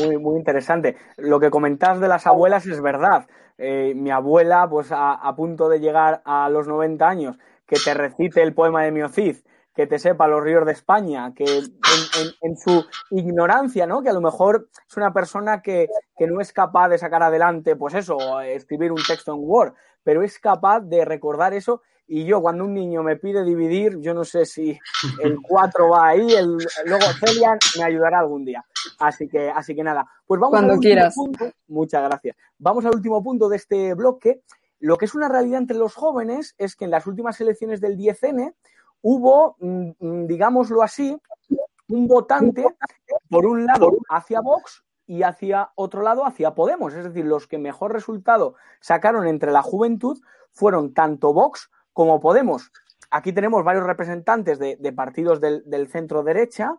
Muy, 0.00 0.18
muy 0.18 0.36
interesante. 0.36 0.96
Lo 1.16 1.40
que 1.40 1.50
comentas 1.50 2.00
de 2.00 2.08
las 2.08 2.26
abuelas 2.26 2.66
es 2.66 2.80
verdad. 2.80 3.26
Eh, 3.58 3.92
mi 3.94 4.10
abuela, 4.10 4.68
pues 4.68 4.88
a, 4.90 5.32
punto 5.36 5.68
de 5.68 5.80
llegar 5.80 6.22
a 6.24 6.48
los 6.48 6.66
90 6.66 7.08
años, 7.08 7.38
que 7.66 7.76
te 7.76 7.94
recite 7.94 8.42
el 8.42 8.54
poema 8.54 8.82
de 8.82 8.90
Miocid, 8.90 9.36
que 9.74 9.86
te 9.86 9.98
sepa 9.98 10.28
los 10.28 10.42
ríos 10.42 10.66
de 10.66 10.72
España, 10.72 11.32
que 11.34 11.44
en, 11.44 11.64
en, 11.64 12.30
en, 12.42 12.56
su 12.56 12.84
ignorancia, 13.10 13.86
¿no? 13.86 14.02
Que 14.02 14.10
a 14.10 14.12
lo 14.12 14.20
mejor 14.20 14.68
es 14.88 14.96
una 14.96 15.12
persona 15.12 15.62
que, 15.62 15.88
que, 16.16 16.26
no 16.26 16.40
es 16.40 16.52
capaz 16.52 16.88
de 16.88 16.98
sacar 16.98 17.22
adelante, 17.22 17.76
pues 17.76 17.94
eso, 17.94 18.40
escribir 18.40 18.92
un 18.92 19.02
texto 19.06 19.32
en 19.32 19.40
Word, 19.40 19.74
pero 20.02 20.22
es 20.22 20.38
capaz 20.38 20.80
de 20.80 21.04
recordar 21.04 21.54
eso. 21.54 21.82
Y 22.06 22.24
yo, 22.24 22.42
cuando 22.42 22.64
un 22.64 22.74
niño 22.74 23.02
me 23.02 23.16
pide 23.16 23.42
dividir, 23.44 23.98
yo 24.00 24.12
no 24.12 24.24
sé 24.24 24.44
si 24.44 24.78
el 25.22 25.40
4 25.40 25.88
va 25.88 26.08
ahí, 26.08 26.32
el, 26.34 26.58
luego 26.84 27.06
Celia 27.18 27.58
me 27.78 27.84
ayudará 27.84 28.18
algún 28.18 28.44
día. 28.44 28.64
Así 28.98 29.26
que, 29.26 29.48
así 29.48 29.74
que 29.74 29.82
nada. 29.82 30.06
Pues 30.26 30.38
vamos 30.38 30.52
Cuando 30.52 30.74
al 30.74 30.80
quieras. 30.80 31.14
Punto. 31.14 31.50
Muchas 31.68 32.02
gracias. 32.04 32.36
Vamos 32.58 32.84
al 32.84 32.94
último 32.94 33.22
punto 33.22 33.48
de 33.48 33.56
este 33.56 33.94
bloque. 33.94 34.42
Lo 34.80 34.98
que 34.98 35.06
es 35.06 35.14
una 35.14 35.28
realidad 35.28 35.60
entre 35.60 35.78
los 35.78 35.94
jóvenes 35.94 36.54
es 36.58 36.76
que 36.76 36.84
en 36.84 36.90
las 36.90 37.06
últimas 37.06 37.40
elecciones 37.40 37.80
del 37.80 37.96
10N 37.96 38.54
hubo, 39.00 39.56
mm, 39.60 40.26
digámoslo 40.26 40.82
así, 40.82 41.18
un 41.88 42.06
votante, 42.06 42.64
por 43.30 43.46
un 43.46 43.64
lado, 43.64 43.92
hacia 44.10 44.40
Vox 44.40 44.84
y 45.06 45.22
hacia 45.22 45.70
otro 45.74 46.02
lado, 46.02 46.26
hacia 46.26 46.54
Podemos. 46.54 46.94
Es 46.94 47.04
decir, 47.04 47.24
los 47.24 47.46
que 47.46 47.58
mejor 47.58 47.92
resultado 47.92 48.56
sacaron 48.80 49.26
entre 49.26 49.52
la 49.52 49.62
juventud 49.62 50.18
fueron 50.52 50.92
tanto 50.94 51.32
Vox 51.32 51.70
como 51.94 52.20
Podemos. 52.20 52.70
Aquí 53.10 53.32
tenemos 53.32 53.64
varios 53.64 53.84
representantes 53.84 54.58
de, 54.58 54.92
partidos 54.92 55.40
del, 55.40 55.88
centro 55.88 56.22
derecha, 56.22 56.74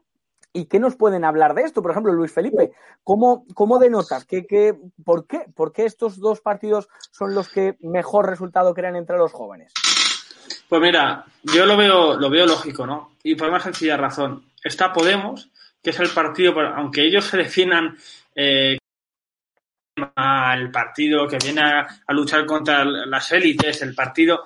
¿Y 0.53 0.67
qué 0.67 0.79
nos 0.79 0.95
pueden 0.95 1.25
hablar 1.25 1.53
de 1.53 1.63
esto? 1.63 1.81
Por 1.81 1.91
ejemplo, 1.91 2.13
Luis 2.13 2.31
Felipe, 2.31 2.71
¿cómo, 3.03 3.45
cómo 3.53 3.77
denotas? 3.77 4.23
¿Qué, 4.23 4.47
qué, 4.47 4.73
por, 5.03 5.27
qué? 5.27 5.47
¿Por 5.53 5.73
qué 5.73 5.83
estos 5.83 6.17
dos 6.17 6.39
partidos 6.39 6.87
son 7.11 7.35
los 7.35 7.49
que 7.49 7.75
mejor 7.81 8.29
resultado 8.29 8.73
crean 8.73 8.95
entre 8.95 9.17
los 9.17 9.33
jóvenes? 9.33 9.73
Pues 10.69 10.81
mira, 10.81 11.25
yo 11.43 11.65
lo 11.65 11.75
veo, 11.75 12.15
lo 12.17 12.29
veo 12.29 12.45
lógico, 12.45 12.87
¿no? 12.87 13.17
Y 13.21 13.35
por 13.35 13.49
una 13.49 13.59
sencilla 13.59 13.97
razón. 13.97 14.45
Está 14.63 14.93
Podemos, 14.93 15.51
que 15.83 15.89
es 15.89 15.99
el 15.99 16.09
partido, 16.09 16.57
aunque 16.59 17.05
ellos 17.05 17.25
se 17.25 17.35
definan 17.35 17.97
eh, 18.33 18.77
el 19.95 20.71
partido 20.71 21.27
que 21.27 21.37
viene 21.37 21.61
a, 21.61 21.87
luchar 22.09 22.45
contra 22.45 22.83
las 22.83 23.31
élites, 23.31 23.81
el 23.81 23.93
partido, 23.93 24.45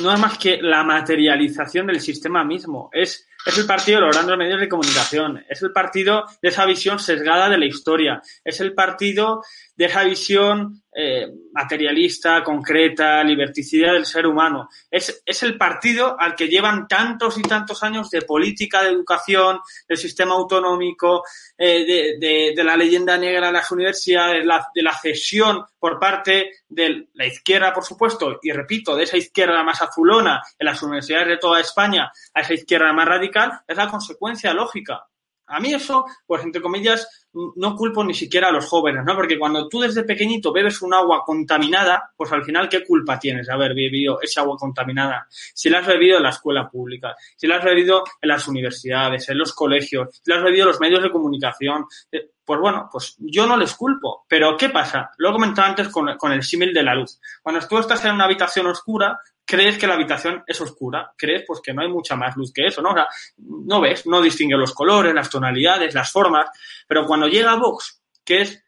no 0.00 0.12
es 0.12 0.20
más 0.20 0.38
que 0.38 0.60
la 0.62 0.84
materialización 0.84 1.86
del 1.86 2.00
sistema 2.00 2.44
mismo. 2.44 2.90
Es 2.92 3.28
es 3.46 3.56
el 3.56 3.66
partido 3.66 4.00
de 4.00 4.06
los 4.06 4.36
medios 4.36 4.60
de 4.60 4.68
comunicación, 4.68 5.44
es 5.48 5.62
el 5.62 5.72
partido 5.72 6.24
de 6.42 6.48
esa 6.48 6.66
visión 6.66 6.98
sesgada 6.98 7.48
de 7.48 7.56
la 7.56 7.66
historia, 7.66 8.20
es 8.44 8.60
el 8.60 8.74
partido 8.74 9.42
de 9.76 9.86
esa 9.86 10.02
visión 10.02 10.82
eh, 11.00 11.28
materialista, 11.52 12.42
concreta, 12.42 13.22
liberticida 13.22 13.92
del 13.92 14.04
ser 14.04 14.26
humano. 14.26 14.68
Es, 14.90 15.22
es 15.24 15.42
el 15.44 15.56
partido 15.56 16.18
al 16.18 16.34
que 16.34 16.48
llevan 16.48 16.88
tantos 16.88 17.38
y 17.38 17.42
tantos 17.42 17.84
años 17.84 18.10
de 18.10 18.22
política 18.22 18.82
de 18.82 18.88
educación, 18.88 19.60
del 19.88 19.96
sistema 19.96 20.34
autonómico, 20.34 21.22
eh, 21.56 22.16
de, 22.18 22.52
de, 22.52 22.64
la 22.64 22.76
leyenda 22.76 23.16
negra 23.16 23.46
de 23.46 23.52
las 23.52 23.70
universidades, 23.70 24.44
de 24.74 24.82
la 24.82 24.98
cesión 25.00 25.64
por 25.78 26.00
parte 26.00 26.50
de 26.68 27.10
la 27.14 27.26
izquierda, 27.26 27.72
por 27.72 27.84
supuesto, 27.84 28.40
y 28.42 28.50
repito, 28.50 28.96
de 28.96 29.04
esa 29.04 29.18
izquierda 29.18 29.62
más 29.62 29.80
azulona 29.80 30.42
en 30.58 30.66
las 30.66 30.82
universidades 30.82 31.28
de 31.28 31.36
toda 31.36 31.60
España 31.60 32.10
a 32.34 32.40
esa 32.40 32.54
izquierda 32.54 32.92
más 32.92 33.06
radical, 33.06 33.60
es 33.68 33.76
la 33.76 33.88
consecuencia 33.88 34.52
lógica. 34.52 35.06
A 35.48 35.60
mí 35.60 35.72
eso, 35.72 36.04
pues 36.26 36.42
entre 36.44 36.60
comillas, 36.60 37.27
no 37.56 37.76
culpo 37.76 38.02
ni 38.04 38.14
siquiera 38.14 38.48
a 38.48 38.52
los 38.52 38.66
jóvenes, 38.66 39.04
¿no? 39.04 39.14
Porque 39.14 39.38
cuando 39.38 39.68
tú 39.68 39.80
desde 39.80 40.02
pequeñito 40.02 40.52
bebes 40.52 40.82
un 40.82 40.94
agua 40.94 41.22
contaminada, 41.24 42.10
pues 42.16 42.32
al 42.32 42.44
final, 42.44 42.68
¿qué 42.68 42.84
culpa 42.84 43.18
tienes 43.18 43.46
de 43.46 43.52
haber 43.52 43.74
bebido 43.74 44.20
esa 44.20 44.40
agua 44.40 44.56
contaminada? 44.56 45.26
Si 45.30 45.70
la 45.70 45.78
has 45.78 45.86
bebido 45.86 46.16
en 46.16 46.24
la 46.24 46.30
escuela 46.30 46.68
pública, 46.68 47.14
si 47.36 47.46
la 47.46 47.56
has 47.56 47.64
bebido 47.64 48.02
en 48.20 48.28
las 48.28 48.48
universidades, 48.48 49.28
en 49.28 49.38
los 49.38 49.52
colegios, 49.52 50.08
si 50.22 50.30
la 50.30 50.38
has 50.38 50.42
bebido 50.42 50.64
en 50.64 50.68
los 50.68 50.80
medios 50.80 51.02
de 51.02 51.10
comunicación, 51.10 51.86
eh, 52.10 52.30
pues 52.44 52.60
bueno, 52.60 52.88
pues 52.90 53.14
yo 53.18 53.46
no 53.46 53.56
les 53.56 53.74
culpo. 53.74 54.24
Pero 54.26 54.56
¿qué 54.56 54.70
pasa? 54.70 55.10
Lo 55.18 55.30
he 55.30 55.32
comentado 55.32 55.68
antes 55.68 55.88
con, 55.88 56.16
con 56.16 56.32
el 56.32 56.42
símil 56.42 56.72
de 56.72 56.82
la 56.82 56.94
luz. 56.94 57.20
Cuando 57.42 57.66
tú 57.66 57.78
estás 57.78 58.04
en 58.04 58.14
una 58.14 58.24
habitación 58.24 58.66
oscura, 58.66 59.18
crees 59.48 59.78
que 59.78 59.86
la 59.86 59.94
habitación 59.94 60.44
es 60.46 60.60
oscura, 60.60 61.10
crees 61.16 61.44
pues 61.46 61.60
que 61.62 61.72
no 61.72 61.80
hay 61.80 61.88
mucha 61.88 62.14
más 62.16 62.36
luz 62.36 62.52
que 62.52 62.66
eso, 62.66 62.82
¿no? 62.82 62.90
O 62.90 62.94
sea, 62.94 63.08
no 63.38 63.80
ves, 63.80 64.06
no 64.06 64.20
distingue 64.20 64.58
los 64.58 64.74
colores, 64.74 65.14
las 65.14 65.30
tonalidades, 65.30 65.94
las 65.94 66.12
formas, 66.12 66.50
pero 66.86 67.06
cuando 67.06 67.26
llega 67.28 67.56
Vox, 67.56 68.02
que 68.22 68.42
es 68.42 68.62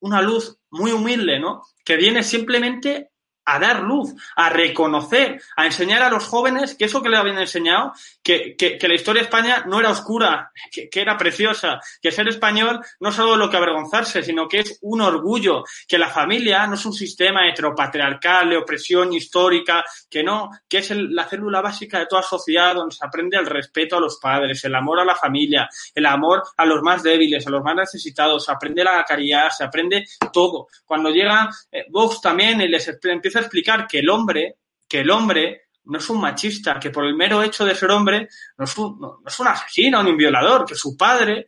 una 0.00 0.20
luz 0.20 0.58
muy 0.70 0.92
humilde, 0.92 1.40
¿no? 1.40 1.62
Que 1.82 1.96
viene 1.96 2.22
simplemente 2.22 3.12
a 3.44 3.58
dar 3.58 3.82
luz, 3.82 4.14
a 4.36 4.48
reconocer, 4.48 5.40
a 5.56 5.66
enseñar 5.66 6.02
a 6.02 6.10
los 6.10 6.24
jóvenes 6.24 6.74
que 6.74 6.86
eso 6.86 7.02
que 7.02 7.08
le 7.08 7.16
habían 7.16 7.38
enseñado, 7.38 7.92
que, 8.22 8.56
que, 8.56 8.78
la 8.88 8.94
historia 8.94 9.22
de 9.22 9.26
España 9.26 9.64
no 9.66 9.80
era 9.80 9.90
oscura, 9.90 10.50
que, 10.70 10.88
que, 10.88 11.00
era 11.00 11.16
preciosa, 11.16 11.80
que 12.00 12.10
ser 12.10 12.28
español 12.28 12.80
no 13.00 13.08
es 13.10 13.14
solo 13.14 13.36
lo 13.36 13.50
que 13.50 13.56
avergonzarse, 13.56 14.22
sino 14.22 14.48
que 14.48 14.60
es 14.60 14.78
un 14.82 15.00
orgullo, 15.00 15.64
que 15.86 15.98
la 15.98 16.08
familia 16.08 16.66
no 16.66 16.74
es 16.74 16.84
un 16.86 16.92
sistema 16.92 17.48
heteropatriarcal 17.48 18.50
de 18.50 18.56
opresión 18.56 19.12
histórica, 19.12 19.84
que 20.08 20.22
no, 20.22 20.50
que 20.68 20.78
es 20.78 20.90
el, 20.90 21.14
la 21.14 21.24
célula 21.24 21.60
básica 21.60 21.98
de 21.98 22.06
toda 22.06 22.22
sociedad 22.22 22.74
donde 22.74 22.94
se 22.94 23.04
aprende 23.04 23.36
el 23.36 23.46
respeto 23.46 23.96
a 23.96 24.00
los 24.00 24.18
padres, 24.18 24.64
el 24.64 24.74
amor 24.74 25.00
a 25.00 25.04
la 25.04 25.14
familia, 25.14 25.68
el 25.94 26.06
amor 26.06 26.42
a 26.56 26.64
los 26.64 26.82
más 26.82 27.02
débiles, 27.02 27.46
a 27.46 27.50
los 27.50 27.62
más 27.62 27.76
necesitados, 27.76 28.44
se 28.44 28.52
aprende 28.52 28.84
la 28.84 29.04
caridad, 29.04 29.50
se 29.50 29.64
aprende 29.64 30.04
todo. 30.32 30.68
Cuando 30.84 31.10
llega 31.10 31.50
eh, 31.70 31.86
Vox 31.90 32.20
también 32.20 32.60
y 32.60 32.68
les 32.68 32.88
empieza 33.02 33.33
a 33.38 33.42
explicar 33.42 33.86
que 33.86 34.00
el 34.00 34.10
hombre, 34.10 34.56
que 34.88 35.00
el 35.00 35.10
hombre 35.10 35.62
no 35.84 35.98
es 35.98 36.08
un 36.08 36.20
machista, 36.20 36.80
que 36.80 36.90
por 36.90 37.04
el 37.04 37.14
mero 37.14 37.42
hecho 37.42 37.64
de 37.64 37.74
ser 37.74 37.90
hombre 37.90 38.28
no 38.56 38.64
es 38.64 38.78
un, 38.78 38.98
no, 38.98 39.18
no 39.22 39.26
es 39.28 39.38
un 39.40 39.48
asesino 39.48 40.02
ni 40.02 40.10
un 40.10 40.16
violador, 40.16 40.64
que 40.64 40.74
su 40.74 40.96
padre, 40.96 41.46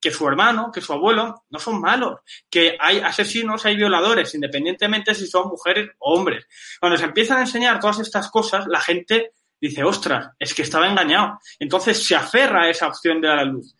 que 0.00 0.10
su 0.10 0.26
hermano, 0.26 0.70
que 0.72 0.80
su 0.80 0.92
abuelo 0.92 1.44
no 1.50 1.58
son 1.58 1.80
malos, 1.80 2.20
que 2.50 2.76
hay 2.80 2.98
asesinos, 2.98 3.64
hay 3.64 3.76
violadores, 3.76 4.34
independientemente 4.34 5.14
si 5.14 5.26
son 5.26 5.48
mujeres 5.48 5.90
o 5.98 6.14
hombres. 6.14 6.46
Cuando 6.80 6.98
se 6.98 7.04
empiezan 7.04 7.38
a 7.38 7.42
enseñar 7.42 7.80
todas 7.80 8.00
estas 8.00 8.30
cosas, 8.30 8.66
la 8.66 8.80
gente 8.80 9.32
dice, 9.60 9.84
ostras, 9.84 10.30
es 10.38 10.54
que 10.54 10.62
estaba 10.62 10.88
engañado. 10.88 11.38
Entonces 11.58 12.04
se 12.04 12.14
aferra 12.14 12.64
a 12.64 12.70
esa 12.70 12.88
opción 12.88 13.20
de 13.20 13.28
la 13.28 13.44
luz. 13.44 13.74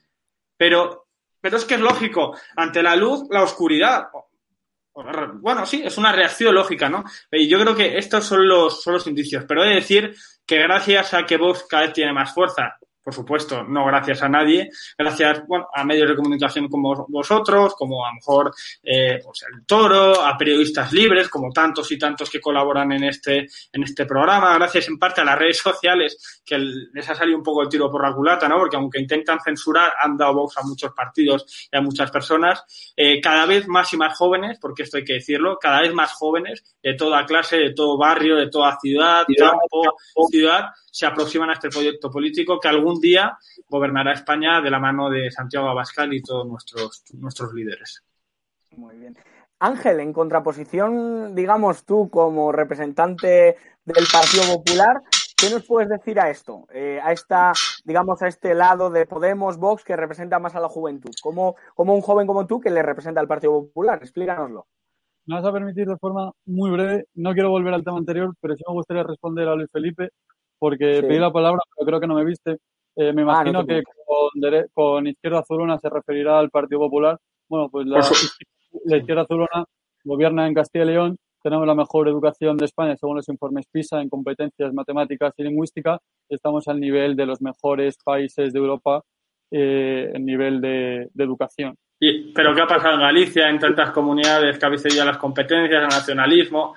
Pero, 0.57 1.09
pero 1.41 1.57
es 1.59 1.65
que 1.65 1.75
es 1.75 1.81
lógico, 1.81 2.37
ante 2.57 2.83
la 2.83 2.97
luz, 2.97 3.25
la 3.31 3.43
oscuridad. 3.43 4.09
Bueno, 5.41 5.67
sí, 5.67 5.83
es 5.85 5.99
una 5.99 6.11
reacción 6.11 6.55
lógica, 6.55 6.89
¿no? 6.89 7.05
Y 7.31 7.49
yo 7.49 7.61
creo 7.61 7.77
que 7.77 7.99
estos 7.99 8.25
son 8.25 8.49
los, 8.49 8.83
son 8.83 8.95
los 8.95 9.07
indicios. 9.07 9.45
Pero 9.47 9.63
he 9.63 9.69
de 9.69 9.75
decir 9.77 10.17
que 10.47 10.59
gracias 10.59 11.13
a 11.13 11.27
que 11.27 11.37
Vox 11.37 11.65
cada 11.69 11.85
vez 11.85 11.93
tiene 11.93 12.15
más 12.15 12.33
fuerza, 12.33 12.79
por 13.07 13.15
supuesto, 13.15 13.63
no 13.63 13.87
gracias 13.87 14.21
a 14.25 14.29
nadie, 14.29 14.69
gracias 14.99 15.47
bueno, 15.47 15.69
a 15.73 15.85
medios 15.85 16.09
de 16.09 16.17
comunicación 16.17 16.67
como 16.69 17.07
vosotros, 17.09 17.73
como 17.77 18.05
a 18.05 18.09
lo 18.09 18.15
mejor 18.17 18.53
eh, 18.83 19.21
pues 19.23 19.45
el 19.49 19.65
Toro, 19.65 20.21
a 20.21 20.37
periodistas 20.37 20.93
libres, 20.93 21.29
como 21.29 21.53
tantos 21.53 21.93
y 21.93 21.99
tantos 22.01 22.29
que 22.29 22.41
colaboran 22.41 22.91
en 22.91 23.05
este, 23.05 23.47
en 23.73 23.85
este 23.85 24.07
programa, 24.07 24.55
gracias 24.55 24.89
en 24.89 24.99
parte 24.99 25.21
a 25.21 25.25
las 25.25 25.39
redes 25.39 25.59
sociales, 25.59 26.41
que 26.45 26.59
les 26.59 27.09
ha 27.09 27.15
salido 27.15 27.39
un 27.39 27.45
poco 27.45 27.63
el 27.63 27.69
tiro 27.69 27.89
por 27.89 28.03
la 28.03 28.13
culata, 28.13 28.49
¿no? 28.49 28.57
Porque 28.57 28.75
aunque 28.75 28.99
intentan 28.99 29.39
censurar, 29.41 29.93
han 30.01 30.17
dado 30.17 30.35
voz 30.35 30.59
a 30.59 30.63
muchos 30.65 30.93
partidos 30.93 31.69
y 31.71 31.77
a 31.77 31.81
muchas 31.81 32.11
personas, 32.11 32.65
eh, 32.97 33.21
cada 33.21 33.47
vez 33.47 33.69
más 33.69 33.93
y 33.93 33.97
más 33.99 34.19
jóvenes, 34.19 34.59
porque 34.61 34.83
esto 34.83 34.97
hay 34.97 35.05
que 35.05 35.13
decirlo, 35.13 35.59
cada 35.61 35.81
vez 35.81 35.95
más 35.95 36.13
jóvenes 36.13 36.77
de 36.83 36.95
toda 36.95 37.25
clase, 37.25 37.57
de 37.57 37.73
todo 37.73 37.97
barrio, 37.97 38.35
de 38.35 38.49
toda 38.49 38.77
ciudad, 38.81 39.25
campo, 39.39 39.97
ciudad, 40.29 40.71
se 40.97 41.05
aproximan 41.05 41.51
a 41.51 41.53
este 41.53 41.69
proyecto 41.69 42.11
político 42.11 42.59
que 42.59 42.69
algún 42.69 42.96
día 43.01 43.39
gobernará 43.69 44.13
España 44.13 44.61
de 44.61 44.71
la 44.71 44.79
mano 44.79 45.11
de 45.11 45.31
Santiago 45.31 45.69
Abascal 45.69 46.13
y 46.15 46.23
todos 46.23 46.47
nuestros, 46.47 47.05
nuestros 47.15 47.53
líderes. 47.53 48.03
Muy 48.77 48.97
bien. 48.97 49.17
Ángel, 49.59 50.01
en 50.01 50.13
contraposición, 50.13 51.35
digamos 51.35 51.85
tú 51.85 52.11
como 52.11 52.53
representante 52.53 53.57
del 53.85 54.05
Partido 54.13 54.57
Popular, 54.57 55.03
¿qué 55.37 55.49
nos 55.49 55.65
puedes 55.65 55.89
decir 55.89 56.21
a 56.21 56.29
esto? 56.29 56.67
Eh, 56.71 57.01
a 57.03 57.13
esta, 57.13 57.53
digamos, 57.85 58.21
a 58.21 58.29
este 58.29 58.55
lado 58.55 58.91
de 58.91 59.07
Podemos, 59.07 59.57
Vox, 59.57 59.83
que 59.83 59.97
representa 59.97 60.39
más 60.39 60.55
a 60.55 60.61
la 60.61 60.69
juventud. 60.69 61.13
¿Cómo, 61.23 61.57
como 61.75 61.95
un 61.95 62.03
joven 62.03 62.27
como 62.27 62.47
tú 62.47 62.61
que 62.61 62.71
le 62.71 62.83
representa 62.83 63.21
al 63.21 63.29
Partido 63.29 63.53
Popular? 63.53 63.99
Explícanoslo. 64.03 64.67
Me 65.25 65.37
vas 65.37 65.45
a 65.45 65.53
permitir 65.53 65.87
de 65.87 65.97
forma 65.97 66.31
muy 66.45 66.71
breve, 66.71 67.07
no 67.15 67.33
quiero 67.33 67.51
volver 67.51 67.75
al 67.75 67.83
tema 67.83 67.97
anterior, 67.97 68.35
pero 68.41 68.55
sí 68.55 68.63
me 68.69 68.75
gustaría 68.75 69.03
responder 69.03 69.49
a 69.49 69.57
Luis 69.57 69.71
Felipe 69.73 70.11
porque 70.59 70.97
sí. 70.97 71.03
pedí 71.03 71.19
la 71.19 71.33
palabra, 71.33 71.61
pero 71.75 71.87
creo 71.87 72.01
que 72.01 72.07
no 72.07 72.15
me 72.15 72.25
viste. 72.25 72.59
Eh, 72.97 73.13
me 73.13 73.23
imagino 73.23 73.59
ah, 73.59 73.63
no 73.63 73.67
que 73.67 73.83
con, 74.07 74.31
con, 74.73 75.07
Izquierda 75.07 75.41
Azulona 75.41 75.79
se 75.79 75.91
referirá 75.91 76.39
al 76.39 76.51
Partido 76.51 76.81
Popular. 76.81 77.19
Bueno, 77.49 77.69
pues 77.71 77.87
la, 77.87 78.01
la, 78.85 78.97
Izquierda 78.97 79.23
Azulona 79.23 79.65
gobierna 80.05 80.47
en 80.47 80.55
Castilla 80.55 80.85
y 80.85 80.89
León. 80.89 81.17
Tenemos 81.43 81.67
la 81.67 81.75
mejor 81.75 82.09
educación 82.09 82.57
de 82.57 82.65
España 82.65 82.97
según 82.97 83.17
los 83.17 83.29
informes 83.29 83.67
PISA 83.71 84.01
en 84.01 84.09
competencias 84.09 84.73
matemáticas 84.73 85.33
y 85.37 85.45
lingüística. 85.45 85.99
Estamos 86.29 86.67
al 86.69 86.81
nivel 86.81 87.15
de 87.15 87.27
los 87.27 87.41
mejores 87.41 87.97
países 88.03 88.53
de 88.53 88.59
Europa 88.59 89.03
eh, 89.51 90.11
en 90.13 90.25
nivel 90.25 90.61
de, 90.61 91.09
de 91.13 91.25
educación. 91.25 91.77
Y, 92.01 92.33
¿Pero 92.33 92.55
qué 92.55 92.63
ha 92.63 92.67
pasado 92.67 92.95
en 92.95 93.01
Galicia, 93.01 93.49
en 93.49 93.59
tantas 93.59 93.91
comunidades 93.91 94.59
que 94.59 94.67
habéis 94.67 94.83
seguido 94.83 95.05
las 95.05 95.19
competencias, 95.19 95.83
el 95.83 95.89
nacionalismo? 95.89 96.75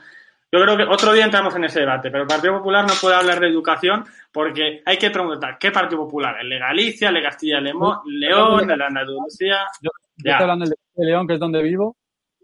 Yo 0.52 0.60
creo 0.62 0.76
que 0.76 0.84
otro 0.84 1.14
día 1.14 1.26
entramos 1.26 1.56
en 1.56 1.66
ese 1.66 1.82
debate, 1.82 2.10
pero 2.10 2.24
el 2.24 2.28
Partido 2.28 2.58
Popular 2.58 2.84
no 2.88 2.94
puede 3.00 3.16
hablar 3.16 3.40
de 3.40 3.48
educación 3.48 4.04
porque 4.32 4.82
hay 4.84 4.98
que 4.98 5.12
preguntar, 5.12 5.58
¿qué 5.60 5.72
Partido 5.72 6.02
Popular? 6.06 6.38
¿El 6.42 6.50
de 6.50 6.58
Galicia, 6.58 7.10
el 7.10 7.16
de 7.16 7.22
Castilla 7.22 7.60
y 7.60 7.64
León, 7.64 8.72
el 8.72 8.78
de 8.78 8.84
Andalucía? 8.84 9.58
Yo, 9.82 9.92
yo 10.18 10.32
estoy 10.32 10.44
hablando 10.44 10.66
del 10.66 10.76
de 10.96 11.06
León, 11.06 11.28
que 11.28 11.36
es 11.36 11.40
donde 11.40 11.62
vivo, 11.62 11.96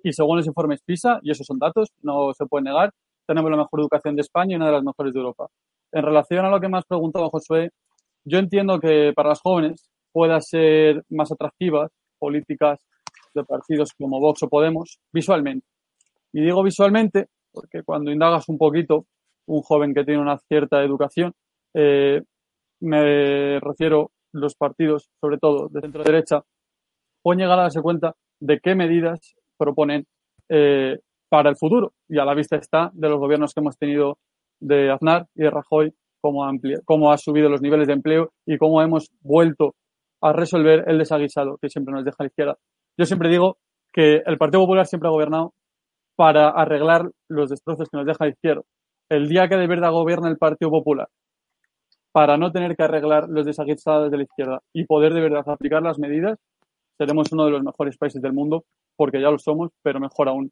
y 0.03 0.14
según 0.14 0.38
los 0.38 0.45
informes 0.45 0.84
PISA, 0.84 1.20
y 1.24 1.32
esos 1.32 1.47
son 1.47 1.58
datos, 1.58 1.89
no 2.03 2.32
se 2.34 2.45
puede 2.45 2.66
negar, 2.66 2.91
tenemos 3.26 3.49
la 3.49 3.58
mejor 3.58 3.80
educación 3.80 4.16
de 4.16 4.22
España 4.22 4.53
y 4.53 4.56
una 4.56 4.68
de 4.68 4.74
las 4.74 4.84
mejores 4.84 5.12
de 5.12 5.20
Europa. 5.20 5.47
En 5.91 6.03
relación 6.03 6.45
a 6.45 6.49
lo 6.49 6.60
que 6.60 6.70
me 6.70 6.78
has 6.78 6.86
preguntado, 6.86 7.30
Josué, 7.32 7.72
yo 8.24 8.38
entiendo 8.38 8.80
que 8.80 9.14
para 9.16 9.30
los 9.30 9.41
jóvenes 9.41 9.89
pueda 10.12 10.39
ser 10.41 11.03
más 11.10 11.32
atractivas 11.32 11.91
políticas 12.20 12.80
de 13.34 13.43
partidos 13.43 13.93
como 13.97 14.20
Vox 14.20 14.43
o 14.43 14.47
Podemos 14.47 14.99
visualmente. 15.12 15.66
Y 16.34 16.41
digo 16.41 16.62
visualmente 16.64 17.30
porque 17.56 17.84
cuando 17.84 18.12
indagas 18.12 18.49
un 18.49 18.58
poquito, 18.58 19.06
un 19.47 19.62
joven 19.62 19.93
que 19.93 20.03
tiene 20.03 20.22
una 20.22 20.38
cierta 20.38 20.84
educación, 20.84 21.32
eh, 21.74 22.22
me 22.82 23.60
refiero 23.62 24.12
los 24.34 24.56
partidos, 24.56 25.10
sobre 25.22 25.38
todo 25.38 25.70
de 25.70 25.82
centro 25.82 26.03
derecha, 26.03 26.41
pueden 27.24 27.39
llegar 27.39 27.58
a 27.58 27.64
darse 27.64 27.82
cuenta 27.82 28.14
de 28.39 28.60
qué 28.62 28.76
medidas 28.76 29.34
proponen 29.58 30.06
eh, 30.49 30.99
para 31.30 31.49
el 31.49 31.56
futuro. 31.56 31.93
Y 32.10 32.20
a 32.20 32.26
la 32.26 32.36
vista 32.36 32.58
está 32.58 32.91
de 32.93 33.10
los 33.10 33.20
gobiernos 33.20 33.53
que 33.53 33.62
hemos 33.62 33.78
tenido 33.78 34.18
de 34.60 34.91
Aznar 34.91 35.28
y 35.36 35.43
de 35.43 35.49
Rajoy, 35.49 35.93
cómo, 36.22 36.45
cómo 36.84 37.12
ha 37.12 37.18
subido 37.18 37.49
los 37.49 37.62
niveles 37.62 37.88
de 37.88 37.93
empleo 37.93 38.32
y 38.45 38.58
cómo 38.58 38.82
hemos 38.82 39.10
vuelto 39.22 39.76
a 40.22 40.34
resolver 40.34 40.84
el 40.88 40.97
desaguisado 40.97 41.58
que 41.62 41.70
siempre 41.70 41.93
nos 41.93 42.03
deja 42.03 42.18
la 42.20 42.28
izquierda. 42.28 42.58
Yo 42.97 43.06
siempre 43.06 43.30
digo 43.30 43.58
que 43.93 44.22
el 44.26 44.38
Partido 44.38 44.62
Popular 44.64 44.86
siempre 44.86 45.08
ha 45.08 45.12
gobernado 45.12 45.53
para 46.16 46.49
arreglar 46.49 47.09
los 47.30 47.49
destrozos 47.49 47.89
que 47.89 47.97
nos 47.97 48.05
deja 48.05 48.26
la 48.26 48.32
izquierda. 48.32 48.61
El 49.09 49.28
día 49.28 49.47
que 49.47 49.57
de 49.57 49.68
verdad 49.68 49.91
gobierna 49.91 50.30
el 50.30 50.38
Partido 50.38 50.72
Popular 50.72 51.07
para 52.11 52.38
no 52.38 52.51
tener 52.51 52.76
que 52.78 52.84
arreglar 52.84 53.28
los 53.28 53.45
desaguisados 53.45 54.09
de 54.09 54.18
la 54.18 54.24
izquierda 54.24 54.59
y 54.74 54.86
poder 54.86 55.13
de 55.13 55.20
verdad 55.20 55.43
aplicar 55.47 55.82
las 55.82 55.99
medidas, 55.99 56.39
seremos 56.97 57.30
uno 57.34 57.45
de 57.45 57.51
los 57.51 57.61
mejores 57.61 57.97
países 57.97 58.22
del 58.22 58.32
mundo, 58.32 58.63
porque 58.95 59.22
ya 59.22 59.30
lo 59.30 59.38
somos, 59.38 59.72
pero 59.84 59.99
mejor 59.99 60.30
aún. 60.30 60.49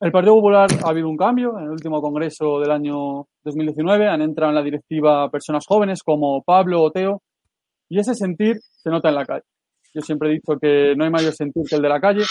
El 0.00 0.12
Partido 0.12 0.34
Popular 0.34 0.68
ha 0.84 0.88
habido 0.88 1.08
un 1.08 1.16
cambio 1.16 1.58
en 1.58 1.64
el 1.64 1.70
último 1.70 2.00
congreso 2.00 2.60
del 2.60 2.70
año 2.70 3.26
2019. 3.44 4.08
Han 4.08 4.22
entrado 4.22 4.50
en 4.50 4.56
la 4.56 4.62
directiva 4.62 5.28
personas 5.28 5.64
jóvenes 5.66 6.02
como 6.04 6.42
Pablo 6.42 6.82
o 6.82 6.90
Teo, 6.90 7.20
y 7.88 7.98
ese 7.98 8.14
sentir 8.14 8.56
se 8.60 8.90
nota 8.90 9.08
en 9.08 9.14
la 9.16 9.24
calle. 9.26 9.44
Yo 9.94 10.00
siempre 10.00 10.28
he 10.28 10.32
dicho 10.34 10.58
que 10.60 10.94
no 10.96 11.04
hay 11.04 11.10
mayor 11.10 11.32
sentir 11.32 11.64
que 11.68 11.76
el 11.76 11.82
de 11.82 11.88
la 11.88 12.00
calle. 12.00 12.22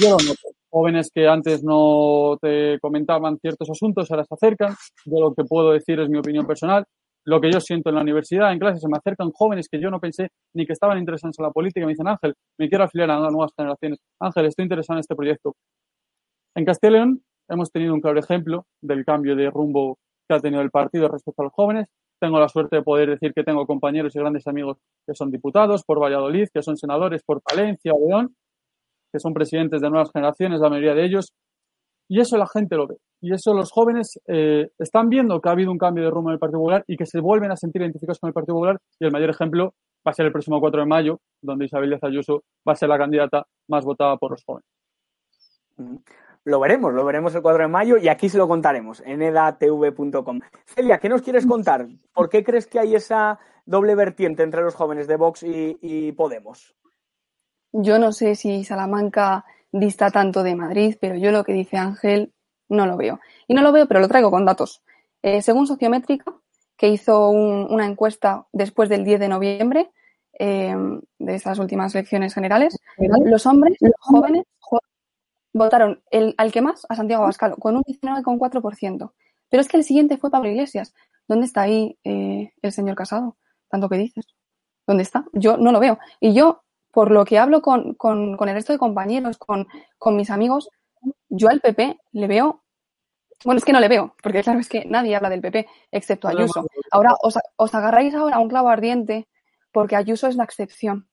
Yo 0.00 0.10
lo 0.10 0.16
noto. 0.16 0.48
Jóvenes 0.74 1.10
que 1.14 1.28
antes 1.28 1.62
no 1.62 2.36
te 2.42 2.80
comentaban 2.80 3.38
ciertos 3.38 3.70
asuntos, 3.70 4.10
ahora 4.10 4.24
se 4.24 4.34
acercan. 4.34 4.74
Yo 5.04 5.20
lo 5.20 5.32
que 5.32 5.44
puedo 5.44 5.70
decir 5.70 6.00
es 6.00 6.08
mi 6.08 6.18
opinión 6.18 6.46
personal 6.46 6.84
lo 7.26 7.40
que 7.40 7.50
yo 7.50 7.60
siento 7.60 7.88
en 7.88 7.96
la 7.96 8.02
universidad, 8.02 8.52
en 8.52 8.58
clase, 8.58 8.80
se 8.80 8.88
me 8.88 8.98
acercan 8.98 9.30
jóvenes 9.32 9.68
que 9.70 9.80
yo 9.80 9.90
no 9.90 9.98
pensé 9.98 10.28
ni 10.54 10.66
que 10.66 10.74
estaban 10.74 10.98
interesados 10.98 11.36
en 11.38 11.44
la 11.44 11.50
política 11.50 11.86
me 11.86 11.92
dicen, 11.92 12.08
Ángel, 12.08 12.34
me 12.58 12.68
quiero 12.68 12.84
afiliar 12.84 13.10
a 13.10 13.18
nuevas 13.30 13.52
generaciones. 13.56 13.98
Ángel, 14.20 14.46
estoy 14.46 14.64
interesado 14.64 14.98
en 14.98 15.00
este 15.00 15.14
proyecto. 15.14 15.54
En 16.54 16.64
Castilla 16.64 17.06
hemos 17.48 17.70
tenido 17.70 17.94
un 17.94 18.00
claro 18.00 18.18
ejemplo 18.18 18.66
del 18.82 19.04
cambio 19.04 19.34
de 19.36 19.50
rumbo 19.50 19.98
que 20.28 20.36
ha 20.36 20.40
tenido 20.40 20.62
el 20.62 20.70
partido 20.70 21.08
respecto 21.08 21.42
a 21.42 21.44
los 21.46 21.52
jóvenes. 21.52 21.88
Tengo 22.20 22.38
la 22.38 22.48
suerte 22.48 22.76
de 22.76 22.82
poder 22.82 23.10
decir 23.10 23.32
que 23.34 23.42
tengo 23.42 23.66
compañeros 23.66 24.14
y 24.14 24.18
grandes 24.18 24.46
amigos 24.46 24.78
que 25.06 25.14
son 25.14 25.30
diputados 25.30 25.82
por 25.84 26.00
Valladolid, 26.00 26.48
que 26.52 26.62
son 26.62 26.76
senadores 26.76 27.22
por 27.24 27.42
Palencia 27.42 27.92
León, 28.06 28.34
que 29.14 29.20
son 29.20 29.32
presidentes 29.32 29.80
de 29.80 29.88
nuevas 29.88 30.10
generaciones, 30.12 30.60
la 30.60 30.68
mayoría 30.68 30.94
de 30.94 31.04
ellos. 31.04 31.32
Y 32.08 32.20
eso 32.20 32.36
la 32.36 32.48
gente 32.48 32.74
lo 32.74 32.88
ve. 32.88 32.96
Y 33.20 33.32
eso 33.32 33.54
los 33.54 33.70
jóvenes 33.70 34.18
eh, 34.26 34.70
están 34.76 35.08
viendo 35.08 35.40
que 35.40 35.48
ha 35.48 35.52
habido 35.52 35.70
un 35.70 35.78
cambio 35.78 36.02
de 36.02 36.10
rumbo 36.10 36.30
en 36.30 36.34
el 36.34 36.40
Partido 36.40 36.58
Popular 36.58 36.84
y 36.88 36.96
que 36.96 37.06
se 37.06 37.20
vuelven 37.20 37.52
a 37.52 37.56
sentir 37.56 37.80
identificados 37.80 38.18
con 38.18 38.26
el 38.26 38.34
Partido 38.34 38.56
Popular. 38.56 38.78
Y 38.98 39.04
el 39.04 39.12
mayor 39.12 39.30
ejemplo 39.30 39.72
va 40.04 40.10
a 40.10 40.14
ser 40.14 40.26
el 40.26 40.32
próximo 40.32 40.58
4 40.58 40.80
de 40.80 40.86
mayo, 40.88 41.20
donde 41.40 41.66
Isabel 41.66 41.90
Díaz 41.90 42.02
Ayuso 42.02 42.42
va 42.68 42.72
a 42.72 42.76
ser 42.76 42.88
la 42.88 42.98
candidata 42.98 43.46
más 43.68 43.84
votada 43.84 44.16
por 44.16 44.32
los 44.32 44.42
jóvenes. 44.44 44.66
Lo 46.42 46.58
veremos, 46.58 46.92
lo 46.92 47.04
veremos 47.04 47.32
el 47.36 47.42
4 47.42 47.62
de 47.62 47.68
mayo 47.68 47.96
y 47.96 48.08
aquí 48.08 48.28
se 48.28 48.36
lo 48.36 48.48
contaremos 48.48 49.00
en 49.06 49.22
edatv.com. 49.22 50.40
Celia, 50.66 50.98
¿qué 50.98 51.08
nos 51.08 51.22
quieres 51.22 51.46
contar? 51.46 51.86
¿Por 52.12 52.28
qué 52.28 52.42
crees 52.42 52.66
que 52.66 52.80
hay 52.80 52.96
esa 52.96 53.38
doble 53.64 53.94
vertiente 53.94 54.42
entre 54.42 54.62
los 54.62 54.74
jóvenes 54.74 55.06
de 55.06 55.16
Vox 55.16 55.44
y, 55.44 55.78
y 55.80 56.10
Podemos? 56.12 56.74
Yo 57.76 57.98
no 57.98 58.12
sé 58.12 58.36
si 58.36 58.62
Salamanca 58.62 59.44
dista 59.72 60.10
tanto 60.12 60.44
de 60.44 60.54
Madrid, 60.54 60.96
pero 61.00 61.16
yo 61.16 61.32
lo 61.32 61.42
que 61.42 61.52
dice 61.52 61.76
Ángel 61.76 62.32
no 62.68 62.86
lo 62.86 62.96
veo. 62.96 63.18
Y 63.48 63.54
no 63.54 63.62
lo 63.62 63.72
veo, 63.72 63.88
pero 63.88 63.98
lo 63.98 64.06
traigo 64.06 64.30
con 64.30 64.44
datos. 64.44 64.82
Eh, 65.22 65.42
según 65.42 65.66
Sociométrica, 65.66 66.32
que 66.76 66.88
hizo 66.88 67.30
una 67.30 67.84
encuesta 67.86 68.46
después 68.52 68.88
del 68.88 69.04
10 69.04 69.18
de 69.20 69.28
noviembre 69.28 69.90
eh, 70.38 70.74
de 71.18 71.34
estas 71.34 71.58
últimas 71.58 71.94
elecciones 71.94 72.32
generales, 72.32 72.78
los 72.98 73.46
hombres, 73.46 73.76
los 73.80 73.92
jóvenes, 73.98 74.44
votaron 75.52 76.02
el, 76.10 76.34
al 76.36 76.52
que 76.52 76.60
más, 76.60 76.86
a 76.88 76.94
Santiago 76.94 77.24
Abascal, 77.24 77.56
con 77.58 77.76
un 77.76 77.82
19,4%. 77.82 79.12
Pero 79.48 79.60
es 79.60 79.68
que 79.68 79.76
el 79.76 79.84
siguiente 79.84 80.18
fue 80.18 80.30
Pablo 80.30 80.48
Iglesias. 80.48 80.94
¿Dónde 81.26 81.46
está 81.46 81.62
ahí 81.62 81.98
eh, 82.04 82.52
el 82.62 82.72
señor 82.72 82.96
Casado? 82.96 83.36
Tanto 83.68 83.88
que 83.88 83.96
dices. 83.96 84.26
¿Dónde 84.86 85.02
está? 85.02 85.24
Yo 85.32 85.56
no 85.56 85.72
lo 85.72 85.80
veo. 85.80 85.98
Y 86.20 86.34
yo, 86.34 86.63
por 86.94 87.10
lo 87.10 87.24
que 87.24 87.38
hablo 87.38 87.60
con, 87.60 87.94
con, 87.94 88.36
con 88.36 88.48
el 88.48 88.54
resto 88.54 88.72
de 88.72 88.78
compañeros, 88.78 89.36
con, 89.36 89.66
con 89.98 90.16
mis 90.16 90.30
amigos, 90.30 90.70
yo 91.28 91.48
al 91.48 91.60
PP 91.60 91.98
le 92.12 92.26
veo. 92.28 92.62
Bueno, 93.44 93.58
es 93.58 93.64
que 93.64 93.72
no 93.72 93.80
le 93.80 93.88
veo, 93.88 94.14
porque 94.22 94.42
claro, 94.42 94.60
es 94.60 94.68
que 94.68 94.84
nadie 94.86 95.16
habla 95.16 95.28
del 95.28 95.40
PP, 95.40 95.66
excepto 95.90 96.28
Ayuso. 96.28 96.66
Ahora 96.92 97.14
os, 97.20 97.74
agarráis 97.74 98.14
ahora 98.14 98.36
a 98.36 98.38
un 98.38 98.48
clavo 98.48 98.68
ardiente, 98.68 99.28
porque 99.72 99.96
Ayuso 99.96 100.28
es 100.28 100.36
la 100.36 100.44
excepción. 100.44 101.08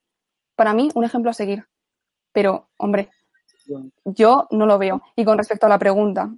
Para 0.55 0.73
mí, 0.73 0.89
un 0.93 1.03
ejemplo 1.03 1.31
a 1.31 1.33
seguir. 1.33 1.65
Pero, 2.31 2.69
hombre, 2.77 3.09
yo 4.05 4.47
no 4.51 4.67
lo 4.67 4.77
veo. 4.77 5.01
Y 5.15 5.25
con 5.25 5.37
respecto 5.39 5.65
a 5.65 5.69
la 5.69 5.79
pregunta, 5.79 6.29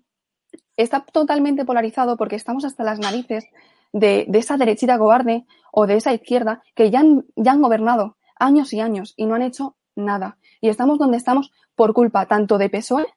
está 0.77 1.03
totalmente 1.03 1.65
polarizado 1.65 2.15
porque 2.15 2.37
estamos 2.37 2.63
hasta 2.63 2.83
las 2.83 2.99
narices 2.99 3.45
de, 3.91 4.25
esa 4.33 4.57
derechita 4.57 4.97
cobarde 4.97 5.45
o 5.71 5.85
de 5.85 5.97
esa 5.97 6.13
izquierda 6.13 6.63
que 6.75 6.89
ya 6.89 7.03
ya 7.35 7.51
han 7.51 7.61
gobernado 7.61 8.15
años 8.43 8.73
y 8.73 8.79
años 8.79 9.13
y 9.17 9.25
no 9.25 9.35
han 9.35 9.41
hecho 9.41 9.75
nada. 9.95 10.37
Y 10.61 10.69
estamos 10.69 10.99
donde 10.99 11.17
estamos 11.17 11.51
por 11.75 11.93
culpa 11.93 12.27
tanto 12.27 12.57
de 12.57 12.69
PSOE 12.69 13.07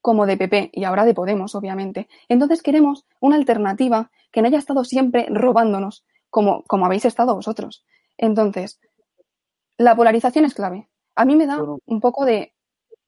como 0.00 0.26
de 0.26 0.36
PP 0.36 0.70
y 0.72 0.84
ahora 0.84 1.04
de 1.04 1.14
Podemos, 1.14 1.54
obviamente. 1.54 2.08
Entonces 2.28 2.62
queremos 2.62 3.06
una 3.20 3.36
alternativa 3.36 4.10
que 4.30 4.42
no 4.42 4.48
haya 4.48 4.58
estado 4.58 4.84
siempre 4.84 5.26
robándonos, 5.30 6.04
como, 6.30 6.62
como 6.64 6.86
habéis 6.86 7.04
estado 7.04 7.34
vosotros. 7.34 7.84
Entonces, 8.16 8.80
la 9.76 9.96
polarización 9.96 10.44
es 10.44 10.54
clave. 10.54 10.88
A 11.16 11.24
mí 11.24 11.34
me 11.34 11.46
da 11.46 11.58
un 11.84 12.00
poco 12.00 12.24
de 12.24 12.54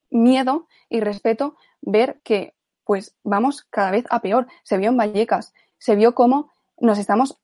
miedo 0.09 0.67
y 0.89 0.99
respeto 0.99 1.55
ver 1.81 2.19
que 2.23 2.53
pues 2.83 3.15
vamos 3.23 3.63
cada 3.69 3.91
vez 3.91 4.05
a 4.09 4.21
peor. 4.21 4.47
Se 4.63 4.77
vio 4.77 4.89
en 4.89 4.97
Vallecas, 4.97 5.53
se 5.77 5.95
vio 5.95 6.13
cómo 6.13 6.51
nos 6.79 6.97
estamos, 6.97 7.37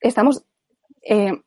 estamos 0.00 0.44
eh, 1.02 1.42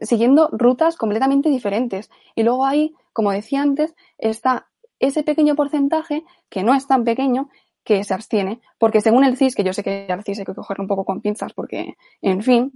siguiendo 0.00 0.48
rutas 0.52 0.96
completamente 0.96 1.48
diferentes. 1.48 2.10
Y 2.34 2.42
luego 2.42 2.66
hay, 2.66 2.94
como 3.12 3.32
decía 3.32 3.62
antes, 3.62 3.94
está 4.18 4.68
ese 4.98 5.22
pequeño 5.22 5.54
porcentaje, 5.54 6.24
que 6.48 6.62
no 6.62 6.74
es 6.74 6.86
tan 6.86 7.04
pequeño, 7.04 7.50
que 7.84 8.02
se 8.02 8.14
abstiene, 8.14 8.60
porque 8.78 9.00
según 9.00 9.24
el 9.24 9.36
CIS, 9.36 9.54
que 9.54 9.62
yo 9.62 9.72
sé 9.72 9.84
que 9.84 10.06
el 10.06 10.24
CIS 10.24 10.40
hay 10.40 10.44
que 10.44 10.54
cogerlo 10.54 10.82
un 10.82 10.88
poco 10.88 11.04
con 11.04 11.20
pinzas, 11.20 11.52
porque, 11.52 11.94
en 12.20 12.42
fin, 12.42 12.72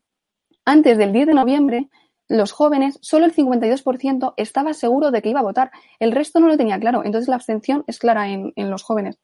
antes 0.65 0.97
del 0.99 1.13
10 1.13 1.27
de 1.27 1.35
noviembre, 1.35 1.89
los 2.29 2.53
jóvenes, 2.53 2.97
solo 3.03 3.27
el 3.27 3.35
52% 3.35 4.35
estaba 4.37 4.73
seguro 4.73 5.11
de 5.11 5.21
que 5.21 5.31
iba 5.31 5.41
a 5.41 5.45
votar, 5.45 5.73
el 5.99 6.13
resto 6.13 6.39
no 6.39 6.47
lo 6.47 6.57
tenía 6.57 6.79
claro, 6.79 7.05
entonces 7.05 7.29
la 7.29 7.35
abstención 7.35 7.83
es 7.89 7.99
clara 7.99 8.29
en, 8.29 8.53
en 8.55 8.71
los 8.71 8.85
jóvenes. 8.85 9.19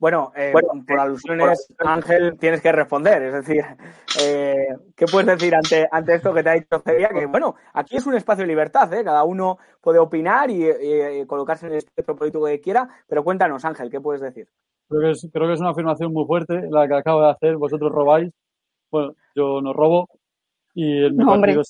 Bueno, 0.00 0.32
eh, 0.34 0.50
por 0.86 0.98
alusiones, 0.98 1.70
Ángel, 1.78 2.38
tienes 2.38 2.62
que 2.62 2.72
responder. 2.72 3.22
Es 3.22 3.34
decir, 3.34 3.62
eh, 4.18 4.68
¿qué 4.96 5.04
puedes 5.04 5.26
decir 5.26 5.54
ante, 5.54 5.86
ante 5.92 6.14
esto 6.14 6.32
que 6.32 6.42
te 6.42 6.48
ha 6.48 6.54
dicho 6.54 6.80
Celia? 6.82 7.10
Que 7.10 7.26
bueno, 7.26 7.54
aquí 7.74 7.98
es 7.98 8.06
un 8.06 8.14
espacio 8.14 8.44
de 8.44 8.48
libertad, 8.48 8.90
¿eh? 8.94 9.04
Cada 9.04 9.24
uno 9.24 9.58
puede 9.82 9.98
opinar 9.98 10.50
y, 10.50 11.26
colocarse 11.26 11.66
en 11.66 11.72
el 11.72 11.78
espectro 11.78 12.16
político 12.16 12.46
que 12.46 12.62
quiera, 12.62 12.88
pero 13.06 13.22
cuéntanos, 13.22 13.62
Ángel, 13.66 13.90
¿qué 13.90 14.00
puedes 14.00 14.22
decir? 14.22 14.48
Creo 14.88 15.02
que, 15.02 15.10
es, 15.10 15.28
creo 15.30 15.46
que 15.46 15.52
es 15.52 15.60
una 15.60 15.70
afirmación 15.70 16.14
muy 16.14 16.24
fuerte 16.24 16.62
la 16.70 16.88
que 16.88 16.94
acabo 16.94 17.22
de 17.22 17.30
hacer. 17.32 17.58
Vosotros 17.58 17.92
robáis, 17.92 18.32
bueno, 18.90 19.14
yo 19.34 19.60
no 19.60 19.74
robo 19.74 20.08
y 20.74 21.04
el 21.04 21.14
no, 21.14 21.26
partido, 21.26 21.62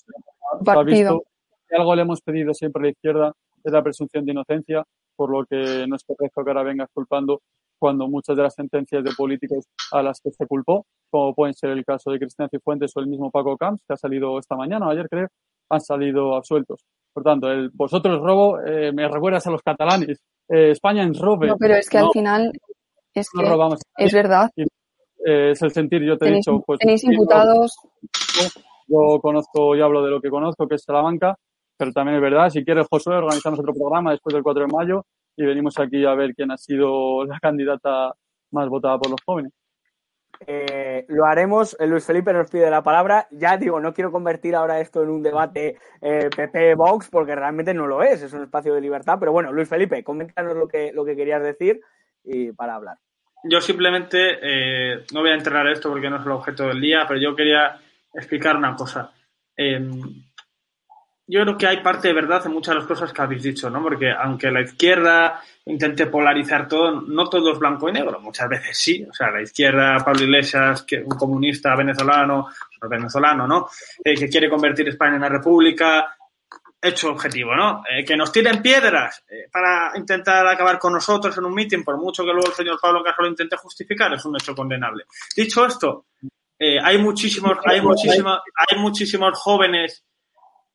ha 0.67 0.83
visto 0.85 1.23
que 1.69 1.77
algo 1.77 1.97
le 1.97 2.03
hemos 2.03 2.21
pedido 2.21 2.55
siempre 2.55 2.81
a 2.81 2.85
la 2.85 2.91
izquierda 2.91 3.33
es 3.65 3.73
la 3.73 3.83
presunción 3.83 4.25
de 4.25 4.33
inocencia, 4.33 4.85
por 5.17 5.31
lo 5.31 5.45
que 5.45 5.85
no 5.89 5.97
es 5.97 6.05
correcto 6.05 6.45
que 6.45 6.51
ahora 6.51 6.63
vengas 6.63 6.89
culpando 6.95 7.43
cuando 7.81 8.07
muchas 8.07 8.37
de 8.37 8.43
las 8.43 8.55
sentencias 8.55 9.03
de 9.03 9.11
políticos 9.17 9.65
a 9.91 10.03
las 10.03 10.21
que 10.21 10.31
se 10.31 10.47
culpó, 10.47 10.87
como 11.11 11.35
pueden 11.35 11.55
ser 11.55 11.71
el 11.71 11.85
caso 11.85 12.11
de 12.11 12.19
Cristian 12.19 12.49
Cifuentes 12.51 12.93
o 12.95 13.01
el 13.01 13.07
mismo 13.07 13.31
Paco 13.31 13.57
Camps, 13.57 13.83
que 13.89 13.95
ha 13.95 13.97
salido 13.97 14.39
esta 14.39 14.55
mañana 14.55 14.87
o 14.87 14.91
ayer 14.91 15.09
creo, 15.09 15.29
han 15.71 15.81
salido 15.81 16.37
absueltos. 16.37 16.85
Por 17.13 17.25
tanto, 17.25 17.51
el 17.51 17.71
vosotros 17.71 18.21
robo 18.21 18.61
eh, 18.61 18.93
me 18.93 19.09
recuerdas 19.09 19.47
a 19.47 19.51
los 19.51 19.63
catalanes. 19.63 20.21
Eh, 20.49 20.73
España 20.73 21.03
en 21.03 21.15
robe. 21.15 21.49
No, 21.49 21.57
pero 21.57 21.75
es 21.75 21.89
que 21.89 21.99
al 21.99 22.11
final 22.13 22.53
es 23.15 23.29
que 23.31 24.05
es 24.05 24.13
verdad. 24.13 24.51
Eh, 24.57 25.51
es 25.53 25.63
el 25.63 25.71
sentir, 25.71 26.03
yo 26.03 26.19
te 26.19 26.29
he 26.29 26.35
dicho. 26.35 26.63
Pues, 26.65 26.79
tenéis 26.79 27.03
imputados. 27.05 27.75
Yo 28.89 29.21
conozco 29.21 29.75
y 29.75 29.81
hablo 29.81 30.03
de 30.03 30.11
lo 30.11 30.21
que 30.21 30.29
conozco, 30.29 30.69
que 30.69 30.75
es 30.75 30.83
Salamanca, 30.83 31.37
pero 31.77 31.93
también 31.93 32.17
es 32.17 32.23
verdad. 32.23 32.51
Si 32.51 32.65
quieres, 32.65 32.87
Josué, 32.91 33.17
organizamos 33.17 33.59
otro 33.61 33.73
programa 33.73 34.11
después 34.11 34.35
del 34.35 34.43
4 34.43 34.67
de 34.67 34.73
mayo 34.73 35.05
y 35.41 35.47
venimos 35.47 35.79
aquí 35.79 36.05
a 36.05 36.15
ver 36.15 36.35
quién 36.35 36.51
ha 36.51 36.59
sido 36.59 37.25
la 37.25 37.39
candidata 37.41 38.15
más 38.51 38.69
votada 38.69 38.99
por 38.99 39.11
los 39.11 39.21
jóvenes. 39.25 39.53
Eh, 40.47 41.07
lo 41.09 41.25
haremos. 41.25 41.75
Eh, 41.81 41.87
Luis 41.87 42.05
Felipe 42.05 42.33
nos 42.35 42.51
pide 42.51 42.71
la 42.71 42.83
palabra. 42.83 43.27
Ya 43.31 43.57
digo, 43.57 43.81
no 43.81 43.95
quiero 43.95 44.13
convertir 44.13 44.55
ahora 44.55 44.81
esto 44.81 45.03
en 45.03 45.09
un 45.09 45.23
debate 45.23 45.79
eh, 46.03 46.29
PP-Vox 46.35 47.09
porque 47.09 47.35
realmente 47.35 47.73
no 47.73 47.87
lo 47.87 48.03
es. 48.03 48.23
Es 48.23 48.35
un 48.35 48.43
espacio 48.43 48.75
de 48.75 48.83
libertad. 48.83 49.17
Pero 49.19 49.33
bueno, 49.33 49.51
Luis 49.51 49.69
Felipe, 49.69 50.05
coméntanos 50.05 50.55
lo 50.57 50.69
que, 50.69 50.93
lo 50.93 51.07
que 51.07 51.17
querías 51.17 51.43
decir 51.43 51.81
y 52.23 52.53
para 52.53 52.75
hablar. 52.75 52.99
Yo 53.45 53.63
simplemente 53.63 55.07
no 55.15 55.21
voy 55.21 55.31
a 55.31 55.35
entrar 55.35 55.67
en 55.67 55.73
esto 55.73 55.89
porque 55.89 56.11
no 56.11 56.17
es 56.17 56.27
el 56.27 56.33
objeto 56.33 56.69
del 56.69 56.83
día, 56.83 57.07
pero 57.09 57.19
yo 57.19 57.35
quería 57.35 57.79
explicar 58.13 58.57
una 58.57 58.77
cosa. 58.77 59.11
Yo 61.31 61.43
creo 61.43 61.57
que 61.57 61.67
hay 61.69 61.81
parte 61.81 62.09
de 62.09 62.15
verdad 62.15 62.43
en 62.45 62.53
muchas 62.53 62.75
de 62.75 62.81
las 62.81 62.89
cosas 62.89 63.13
que 63.13 63.23
habéis 63.23 63.45
dicho, 63.45 63.71
¿no? 63.71 63.81
Porque 63.81 64.11
aunque 64.11 64.51
la 64.51 64.63
izquierda 64.63 65.41
intente 65.65 66.07
polarizar 66.07 66.67
todo, 66.67 67.03
no 67.03 67.29
todo 67.29 67.53
es 67.53 67.59
blanco 67.59 67.89
y 67.89 67.93
negro, 67.93 68.19
muchas 68.21 68.49
veces 68.49 68.77
sí. 68.77 69.07
O 69.09 69.15
sea, 69.15 69.31
la 69.31 69.41
izquierda, 69.41 69.99
Pablo 70.05 70.25
Iglesias, 70.25 70.83
que 70.83 70.97
un 70.97 71.17
comunista 71.17 71.77
venezolano, 71.77 72.49
venezolano, 72.89 73.47
¿no? 73.47 73.69
Eh, 74.03 74.15
que 74.15 74.29
quiere 74.29 74.51
convertir 74.51 74.89
España 74.89 75.13
en 75.13 75.19
una 75.19 75.29
república, 75.29 76.17
hecho 76.83 77.11
objetivo, 77.11 77.55
¿no? 77.55 77.85
Eh, 77.89 78.05
que 78.05 78.17
nos 78.17 78.33
tiren 78.33 78.61
piedras 78.61 79.23
eh, 79.29 79.49
para 79.53 79.93
intentar 79.95 80.45
acabar 80.49 80.81
con 80.81 80.95
nosotros 80.95 81.39
en 81.39 81.45
un 81.45 81.55
mitin, 81.55 81.85
por 81.85 81.97
mucho 81.97 82.25
que 82.25 82.33
luego 82.33 82.49
el 82.49 82.55
señor 82.55 82.81
Pablo 82.83 83.05
Casado 83.05 83.23
lo 83.23 83.29
intente 83.29 83.57
justificar, 83.57 84.13
es 84.15 84.25
un 84.25 84.35
hecho 84.35 84.53
condenable. 84.53 85.05
Dicho 85.37 85.65
esto, 85.65 86.07
hay 86.59 86.99
muchísimos, 86.99 87.57
hay 87.65 87.81
muchísimos, 87.81 88.41
hay 88.69 88.79
muchísimos 88.79 89.39
jóvenes 89.39 90.05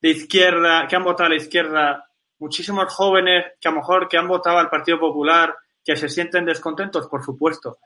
de 0.06 0.12
izquierda, 0.12 0.86
que 0.88 0.95
han 0.95 1.03
votado 1.03 1.26
a 1.26 1.30
la 1.30 1.38
izquierda, 1.38 2.06
muchísimos 2.38 2.93
jóvenes 2.93 3.43
que 3.60 3.68
a 3.68 3.72
lo 3.72 3.78
mejor 3.78 4.08
que 4.08 4.20
han 4.20 4.28
votado 4.28 4.60
al 4.60 4.70
Partido 4.70 4.99
Popular, 4.99 5.56
que 5.84 5.95
se 5.95 6.10
sienten 6.10 6.45
descontentos, 6.45 7.08
por 7.08 7.24
supuesto. 7.24 7.80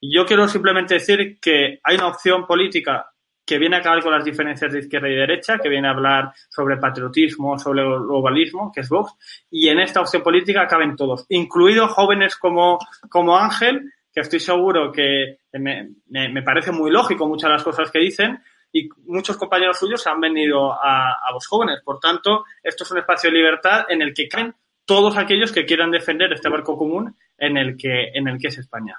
Y 0.00 0.16
yo 0.16 0.24
quiero 0.24 0.48
simplemente 0.48 0.94
decir 0.94 1.38
que 1.38 1.78
hay 1.84 1.96
una 1.96 2.08
opción 2.08 2.46
política 2.46 3.10
que 3.44 3.58
viene 3.58 3.76
a 3.76 3.80
acabar 3.80 4.02
con 4.02 4.10
las 4.10 4.24
diferencias 4.24 4.72
de 4.72 4.78
izquierda 4.78 5.10
y 5.10 5.16
derecha, 5.16 5.58
que 5.58 5.68
viene 5.68 5.86
a 5.86 5.90
hablar 5.90 6.32
sobre 6.48 6.78
patriotismo, 6.78 7.58
sobre 7.58 7.82
globalismo, 7.82 8.72
que 8.74 8.80
es 8.80 8.88
Vox, 8.88 9.12
y 9.50 9.68
en 9.68 9.78
esta 9.78 10.00
opción 10.00 10.22
política 10.22 10.66
caben 10.66 10.96
todos, 10.96 11.26
incluidos 11.28 11.90
jóvenes 11.90 12.36
como, 12.36 12.78
como 13.10 13.36
Ángel, 13.36 13.92
que 14.14 14.20
estoy 14.22 14.40
seguro 14.40 14.90
que 14.90 15.40
me, 15.52 15.90
me, 16.06 16.30
me 16.30 16.42
parece 16.42 16.72
muy 16.72 16.90
lógico 16.90 17.28
muchas 17.28 17.50
de 17.50 17.52
las 17.52 17.64
cosas 17.64 17.90
que 17.90 17.98
dicen, 17.98 18.40
y 18.76 18.88
muchos 19.06 19.36
compañeros 19.36 19.78
suyos 19.78 20.06
han 20.06 20.20
venido 20.20 20.72
a, 20.72 21.12
a 21.12 21.32
los 21.32 21.46
jóvenes. 21.46 21.80
Por 21.82 21.98
tanto, 21.98 22.44
esto 22.62 22.84
es 22.84 22.90
un 22.90 22.98
espacio 22.98 23.30
de 23.30 23.36
libertad 23.36 23.86
en 23.88 24.02
el 24.02 24.12
que 24.12 24.28
caen 24.28 24.54
todos 24.84 25.16
aquellos 25.16 25.50
que 25.50 25.64
quieran 25.64 25.90
defender 25.90 26.32
este 26.32 26.50
barco 26.50 26.76
común 26.76 27.16
en 27.38 27.56
el 27.56 27.76
que, 27.76 28.10
en 28.14 28.28
el 28.28 28.38
que 28.38 28.48
es 28.48 28.58
España. 28.58 28.98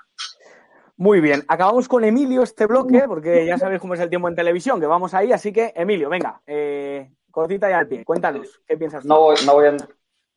Muy 0.98 1.22
bien, 1.22 1.44
acabamos 1.48 1.88
con 1.88 2.04
Emilio 2.04 2.42
este 2.42 2.66
bloque, 2.66 3.04
porque 3.08 3.46
ya 3.46 3.58
sabéis 3.60 3.80
cómo 3.80 3.94
es 3.94 4.00
el 4.00 4.10
tiempo 4.10 4.28
en 4.28 4.36
televisión, 4.36 4.80
que 4.80 4.88
vamos 4.88 5.14
ahí, 5.14 5.32
así 5.32 5.54
que 5.54 5.72
Emilio, 5.76 6.10
venga, 6.10 6.42
eh, 6.48 7.12
cortita 7.30 7.70
y 7.70 7.74
al 7.74 7.88
pie, 7.88 8.04
cuéntanos, 8.04 8.62
¿qué 8.66 8.78
piensas 8.78 9.04
tú? 9.04 9.10
No 9.10 9.20
voy, 9.20 9.36
no 9.46 9.54
voy 9.54 9.68
a 9.68 9.78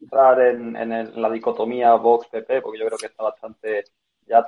entrar 0.00 0.40
en, 0.42 0.76
en, 0.76 1.20
la 1.20 1.30
dicotomía 1.30 1.94
Vox-PP, 1.94 2.60
porque 2.60 2.78
yo 2.78 2.86
creo 2.86 2.98
que 2.98 3.06
está 3.06 3.22
bastante 3.22 3.84
ya 4.26 4.44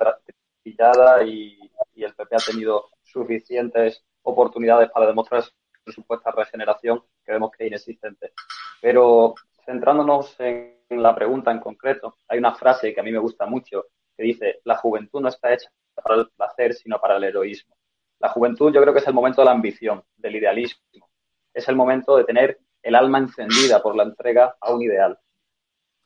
trillada 0.62 1.22
y, 1.24 1.58
y 1.94 2.04
el 2.04 2.14
PP 2.14 2.36
ha 2.36 2.50
tenido 2.52 2.90
suficientes 3.02 4.04
oportunidades 4.22 4.90
para 4.90 5.06
demostrar 5.06 5.42
su 5.42 5.92
supuesta 5.92 6.30
regeneración 6.30 7.02
que 7.24 7.32
vemos 7.32 7.50
que 7.50 7.64
es 7.64 7.68
inexistente. 7.68 8.32
Pero 8.80 9.34
centrándonos 9.64 10.34
en 10.38 10.76
la 10.90 11.14
pregunta 11.14 11.50
en 11.50 11.60
concreto, 11.60 12.16
hay 12.28 12.38
una 12.38 12.54
frase 12.54 12.94
que 12.94 13.00
a 13.00 13.02
mí 13.02 13.12
me 13.12 13.18
gusta 13.18 13.46
mucho 13.46 13.86
que 14.16 14.22
dice, 14.24 14.60
la 14.64 14.76
juventud 14.76 15.20
no 15.20 15.28
está 15.28 15.52
hecha 15.52 15.70
para 15.94 16.16
el 16.16 16.28
placer, 16.30 16.74
sino 16.74 17.00
para 17.00 17.16
el 17.16 17.24
heroísmo. 17.24 17.74
La 18.18 18.28
juventud 18.28 18.72
yo 18.72 18.80
creo 18.80 18.92
que 18.92 19.00
es 19.00 19.06
el 19.06 19.14
momento 19.14 19.40
de 19.40 19.46
la 19.46 19.52
ambición, 19.52 20.02
del 20.16 20.36
idealismo. 20.36 21.08
Es 21.52 21.68
el 21.68 21.76
momento 21.76 22.16
de 22.16 22.24
tener 22.24 22.58
el 22.82 22.94
alma 22.94 23.18
encendida 23.18 23.82
por 23.82 23.96
la 23.96 24.04
entrega 24.04 24.56
a 24.60 24.72
un 24.72 24.82
ideal. 24.82 25.18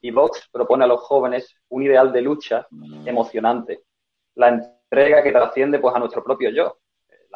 Y 0.01 0.11
Vox 0.11 0.49
propone 0.53 0.85
a 0.85 0.87
los 0.87 1.01
jóvenes 1.01 1.55
un 1.69 1.83
ideal 1.83 2.13
de 2.13 2.23
lucha 2.23 2.67
emocionante, 3.05 3.83
la 4.35 4.49
entrega 4.49 5.23
que 5.23 5.33
trasciende 5.33 5.79
pues 5.79 5.95
a 5.95 5.99
nuestro 5.99 6.23
propio 6.23 6.51
yo, 6.51 6.79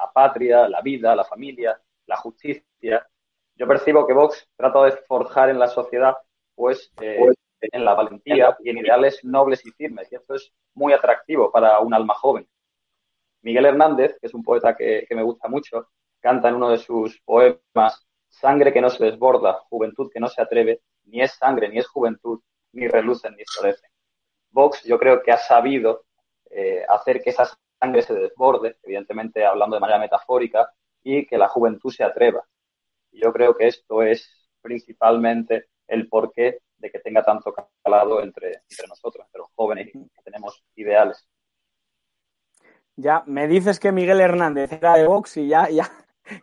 la 0.00 0.12
patria, 0.12 0.68
la 0.68 0.80
vida, 0.80 1.14
la 1.14 1.24
familia, 1.24 1.80
la 2.06 2.16
justicia. 2.16 3.06
Yo 3.54 3.66
percibo 3.66 4.06
que 4.06 4.14
Vox 4.14 4.48
trata 4.56 4.84
de 4.84 4.92
forjar 5.06 5.50
en 5.50 5.58
la 5.58 5.68
sociedad, 5.68 6.16
pues, 6.54 6.92
eh, 7.00 7.20
en 7.60 7.84
la 7.84 7.94
valentía 7.94 8.56
y 8.60 8.70
en 8.70 8.78
ideales 8.78 9.22
nobles 9.24 9.64
y 9.66 9.70
firmes. 9.72 10.10
Y 10.10 10.16
esto 10.16 10.34
es 10.34 10.52
muy 10.74 10.92
atractivo 10.92 11.50
para 11.50 11.78
un 11.80 11.92
alma 11.92 12.14
joven. 12.14 12.48
Miguel 13.42 13.66
Hernández, 13.66 14.16
que 14.20 14.26
es 14.26 14.34
un 14.34 14.42
poeta 14.42 14.76
que, 14.76 15.04
que 15.08 15.14
me 15.14 15.22
gusta 15.22 15.48
mucho, 15.48 15.88
canta 16.20 16.48
en 16.48 16.54
uno 16.56 16.70
de 16.70 16.78
sus 16.78 17.20
poemas, 17.22 18.06
sangre 18.28 18.72
que 18.72 18.80
no 18.80 18.90
se 18.90 19.04
desborda, 19.04 19.60
juventud 19.68 20.10
que 20.12 20.20
no 20.20 20.28
se 20.28 20.42
atreve, 20.42 20.82
ni 21.04 21.20
es 21.22 21.32
sangre, 21.32 21.68
ni 21.68 21.78
es 21.78 21.88
juventud, 21.88 22.40
ni 22.72 22.86
relucen, 22.88 23.34
ni 23.36 23.44
florecen. 23.44 23.90
Vox 24.50 24.82
yo 24.84 24.98
creo 24.98 25.22
que 25.22 25.32
ha 25.32 25.38
sabido 25.38 26.04
eh, 26.50 26.84
hacer 26.88 27.22
que 27.22 27.30
esas 27.30 27.56
sangre 27.80 28.02
se 28.02 28.14
desborde, 28.14 28.76
evidentemente 28.82 29.44
hablando 29.44 29.76
de 29.76 29.80
manera 29.80 29.98
metafórica, 29.98 30.70
y 31.02 31.26
que 31.26 31.38
la 31.38 31.48
juventud 31.48 31.90
se 31.90 32.04
atreva. 32.04 32.44
Y 33.10 33.22
yo 33.22 33.32
creo 33.32 33.56
que 33.56 33.66
esto 33.66 34.02
es 34.02 34.48
principalmente 34.60 35.66
el 35.88 36.08
porqué 36.08 36.58
de 36.76 36.90
que 36.90 36.98
tenga 37.00 37.22
tanto 37.22 37.54
calado 37.82 38.22
entre, 38.22 38.62
entre 38.68 38.86
nosotros, 38.88 39.24
entre 39.26 39.40
los 39.40 39.50
jóvenes 39.54 39.90
que 39.92 40.22
tenemos 40.22 40.62
ideales. 40.76 41.26
Ya, 42.96 43.22
me 43.26 43.48
dices 43.48 43.80
que 43.80 43.92
Miguel 43.92 44.20
Hernández 44.20 44.72
era 44.72 44.94
de 44.94 45.06
Vox 45.06 45.38
y 45.38 45.48
ya, 45.48 45.68
ya, 45.70 45.90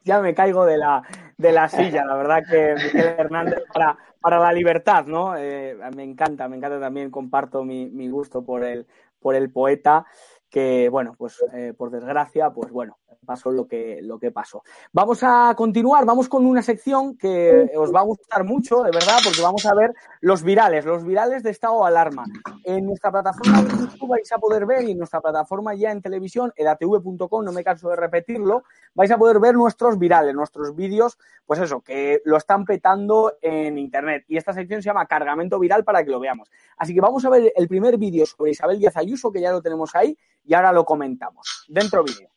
ya 0.03 0.19
me 0.21 0.33
caigo 0.33 0.65
de 0.65 0.77
la, 0.77 1.03
de 1.38 1.51
la 1.51 1.69
silla. 1.69 2.03
La 2.03 2.15
verdad 2.15 2.43
que 2.49 2.75
Miguel 2.75 3.15
Hernández 3.17 3.63
para, 3.71 3.97
para 4.19 4.39
la 4.39 4.51
libertad, 4.51 5.05
¿no? 5.05 5.38
Eh, 5.38 5.77
me 5.95 6.03
encanta, 6.03 6.47
me 6.47 6.57
encanta 6.57 6.79
también, 6.79 7.11
comparto 7.11 7.63
mi, 7.63 7.89
mi 7.89 8.09
gusto 8.09 8.43
por 8.43 8.63
el, 8.63 8.88
por 9.19 9.35
el 9.35 9.51
poeta 9.51 10.05
que, 10.49 10.89
bueno, 10.89 11.15
pues 11.17 11.43
eh, 11.53 11.73
por 11.77 11.91
desgracia, 11.91 12.49
pues 12.51 12.71
bueno, 12.71 12.97
pasó 13.26 13.51
lo 13.51 13.68
que, 13.68 13.99
lo 14.01 14.18
que 14.18 14.32
pasó. 14.32 14.64
Vamos 14.91 15.20
a 15.22 15.53
continuar, 15.55 16.05
vamos 16.05 16.30
con 16.30 16.45
una 16.45 16.62
sección 16.62 17.18
que 17.18 17.70
os 17.76 17.93
va 17.93 17.99
a 17.99 18.03
gustar 18.03 18.43
mucho, 18.43 18.84
de 18.84 18.91
verdad, 18.91 19.18
porque 19.24 19.41
vamos 19.41 19.66
a 19.66 19.76
ver 19.76 19.93
los 20.22 20.43
virales, 20.43 20.86
los 20.86 21.03
virales 21.03 21.43
de 21.43 21.51
estado 21.51 21.86
alarma. 21.86 22.26
En 22.64 22.86
nuestra 22.86 23.12
plataforma 23.12 23.62
de 23.62 23.70
YouTube 23.70 24.10
vais 24.10 24.32
a 24.32 24.38
poder 24.38 24.66
ver 24.66 24.84
y 24.86 24.91
en 24.91 24.97
nuestra 24.97 25.22
plataforma 25.22 25.76
ya 25.76 25.91
en 25.91 26.01
televisión, 26.01 26.53
edatv.com, 26.55 27.43
no 27.43 27.51
me 27.51 27.64
canso 27.64 27.89
de 27.89 27.95
repetirlo, 27.97 28.64
vais 28.93 29.12
a 29.12 29.18
poder 29.18 29.39
ver 29.39 29.55
nuestros 29.55 29.99
virales, 29.99 30.34
nuestros 30.34 30.76
vídeos, 30.76 31.18
pues 31.45 31.60
eso, 31.60 31.82
que 31.82 32.22
lo 32.26 32.38
están 32.38 32.66
petando 32.66 33.38
en 33.41 33.78
Internet. 33.78 34.26
Y 34.28 34.38
esta 34.38 34.53
sección 34.53 34.82
se 34.82 34.88
llama 34.88 35.05
Cargamento 35.05 35.60
Viral 35.60 35.84
para 35.84 36.03
que 36.03 36.12
lo 36.12 36.20
veamos. 36.20 36.49
Así 36.78 36.93
que 36.93 37.01
vamos 37.01 37.26
a 37.26 37.30
ver 37.30 37.51
el 37.55 37.68
primer 37.68 37.97
vídeo 37.97 38.26
sobre 38.26 38.51
Isabel 38.51 38.80
Díaz 38.80 38.97
Ayuso, 38.97 39.32
que 39.32 39.41
ya 39.41 39.51
lo 39.51 39.62
tenemos 39.62 39.95
ahí, 39.95 40.18
y 40.45 40.53
ahora 40.53 40.72
lo 40.72 40.86
comentamos. 40.86 41.66
Dentro 41.68 42.03
vídeo. 42.03 42.30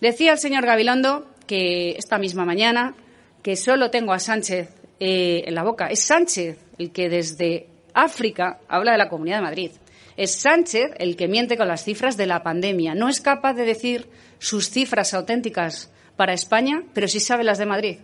Decía 0.00 0.32
el 0.32 0.38
señor 0.38 0.66
Gabilondo 0.66 1.26
que 1.46 1.92
esta 1.92 2.18
misma 2.18 2.44
mañana 2.44 2.94
que 3.42 3.56
solo 3.56 3.90
tengo 3.90 4.12
a 4.12 4.18
Sánchez 4.18 4.70
eh, 5.00 5.44
en 5.46 5.54
la 5.54 5.62
boca. 5.62 5.88
Es 5.88 6.00
Sánchez 6.00 6.58
el 6.78 6.92
que 6.92 7.08
desde 7.08 7.68
África 7.92 8.60
habla 8.68 8.92
de 8.92 8.98
la 8.98 9.08
Comunidad 9.08 9.36
de 9.36 9.42
Madrid. 9.42 9.70
Es 10.16 10.32
Sánchez 10.36 10.92
el 10.98 11.16
que 11.16 11.28
miente 11.28 11.56
con 11.56 11.68
las 11.68 11.84
cifras 11.84 12.16
de 12.16 12.26
la 12.26 12.42
pandemia. 12.42 12.94
No 12.94 13.08
es 13.08 13.20
capaz 13.20 13.54
de 13.54 13.64
decir 13.64 14.08
sus 14.38 14.70
cifras 14.70 15.14
auténticas 15.14 15.90
para 16.16 16.32
España, 16.32 16.82
pero 16.92 17.08
sí 17.08 17.20
sabe 17.20 17.44
las 17.44 17.58
de 17.58 17.66
Madrid. 17.66 17.98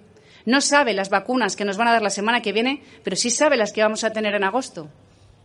No 0.47 0.61
sabe 0.61 0.95
las 0.95 1.11
vacunas 1.11 1.55
que 1.55 1.65
nos 1.65 1.77
van 1.77 1.89
a 1.89 1.93
dar 1.93 2.03
la 2.03 2.11
semana 2.11 2.43
que 2.43 2.53
viene, 2.53 2.83
pero 3.05 3.17
sí 3.17 3.31
sabe 3.31 3.57
las 3.57 3.73
que 3.73 3.83
vamos 3.83 4.05
a 4.05 4.13
tener 4.13 4.35
en 4.35 4.45
agosto. 4.45 4.89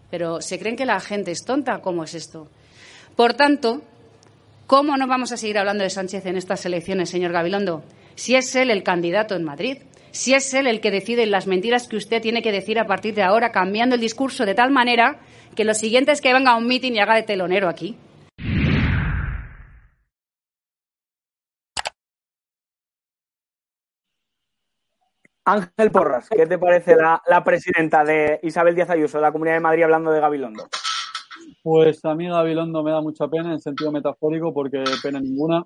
Pero 0.09 0.41
¿se 0.41 0.57
creen 0.57 0.75
que 0.75 0.85
la 0.85 0.99
gente 0.99 1.31
es 1.31 1.43
tonta? 1.43 1.81
¿Cómo 1.81 2.03
es 2.03 2.13
esto? 2.15 2.49
Por 3.15 3.33
tanto, 3.33 3.81
¿cómo 4.67 4.97
no 4.97 5.07
vamos 5.07 5.31
a 5.31 5.37
seguir 5.37 5.57
hablando 5.57 5.83
de 5.83 5.89
Sánchez 5.89 6.25
en 6.25 6.37
estas 6.37 6.65
elecciones, 6.65 7.09
señor 7.09 7.31
Gabilondo? 7.31 7.83
Si 8.15 8.35
es 8.35 8.55
él 8.55 8.69
el 8.71 8.83
candidato 8.83 9.35
en 9.35 9.43
Madrid, 9.43 9.77
si 10.11 10.33
es 10.33 10.53
él 10.53 10.67
el 10.67 10.79
que 10.79 10.91
decide 10.91 11.25
las 11.25 11.47
mentiras 11.47 11.87
que 11.87 11.97
usted 11.97 12.21
tiene 12.21 12.41
que 12.41 12.51
decir 12.51 12.79
a 12.79 12.85
partir 12.85 13.13
de 13.13 13.23
ahora, 13.23 13.51
cambiando 13.51 13.95
el 13.95 14.01
discurso 14.01 14.45
de 14.45 14.55
tal 14.55 14.71
manera 14.71 15.19
que 15.55 15.65
lo 15.65 15.73
siguiente 15.73 16.11
es 16.11 16.21
que 16.21 16.33
venga 16.33 16.51
a 16.51 16.55
un 16.55 16.67
mitin 16.67 16.95
y 16.95 16.99
haga 16.99 17.15
de 17.15 17.23
telonero 17.23 17.67
aquí. 17.67 17.97
Ángel 25.47 25.91
Porras, 25.91 26.27
¿qué 26.29 26.47
te 26.47 26.57
parece 26.57 26.95
la, 26.95 27.21
la, 27.27 27.43
presidenta 27.43 28.03
de 28.03 28.39
Isabel 28.41 28.73
Díaz 28.73 28.89
Ayuso 28.89 29.19
de 29.19 29.21
la 29.21 29.31
Comunidad 29.31 29.55
de 29.55 29.61
Madrid 29.61 29.83
hablando 29.83 30.11
de 30.11 30.19
Gabilondo? 30.19 30.67
Pues 31.63 32.03
a 32.05 32.15
mí 32.15 32.27
Gabilondo 32.27 32.83
me 32.83 32.91
da 32.91 33.01
mucha 33.01 33.27
pena 33.27 33.51
en 33.51 33.59
sentido 33.59 33.91
metafórico 33.91 34.53
porque 34.53 34.83
pena 35.01 35.19
ninguna. 35.19 35.63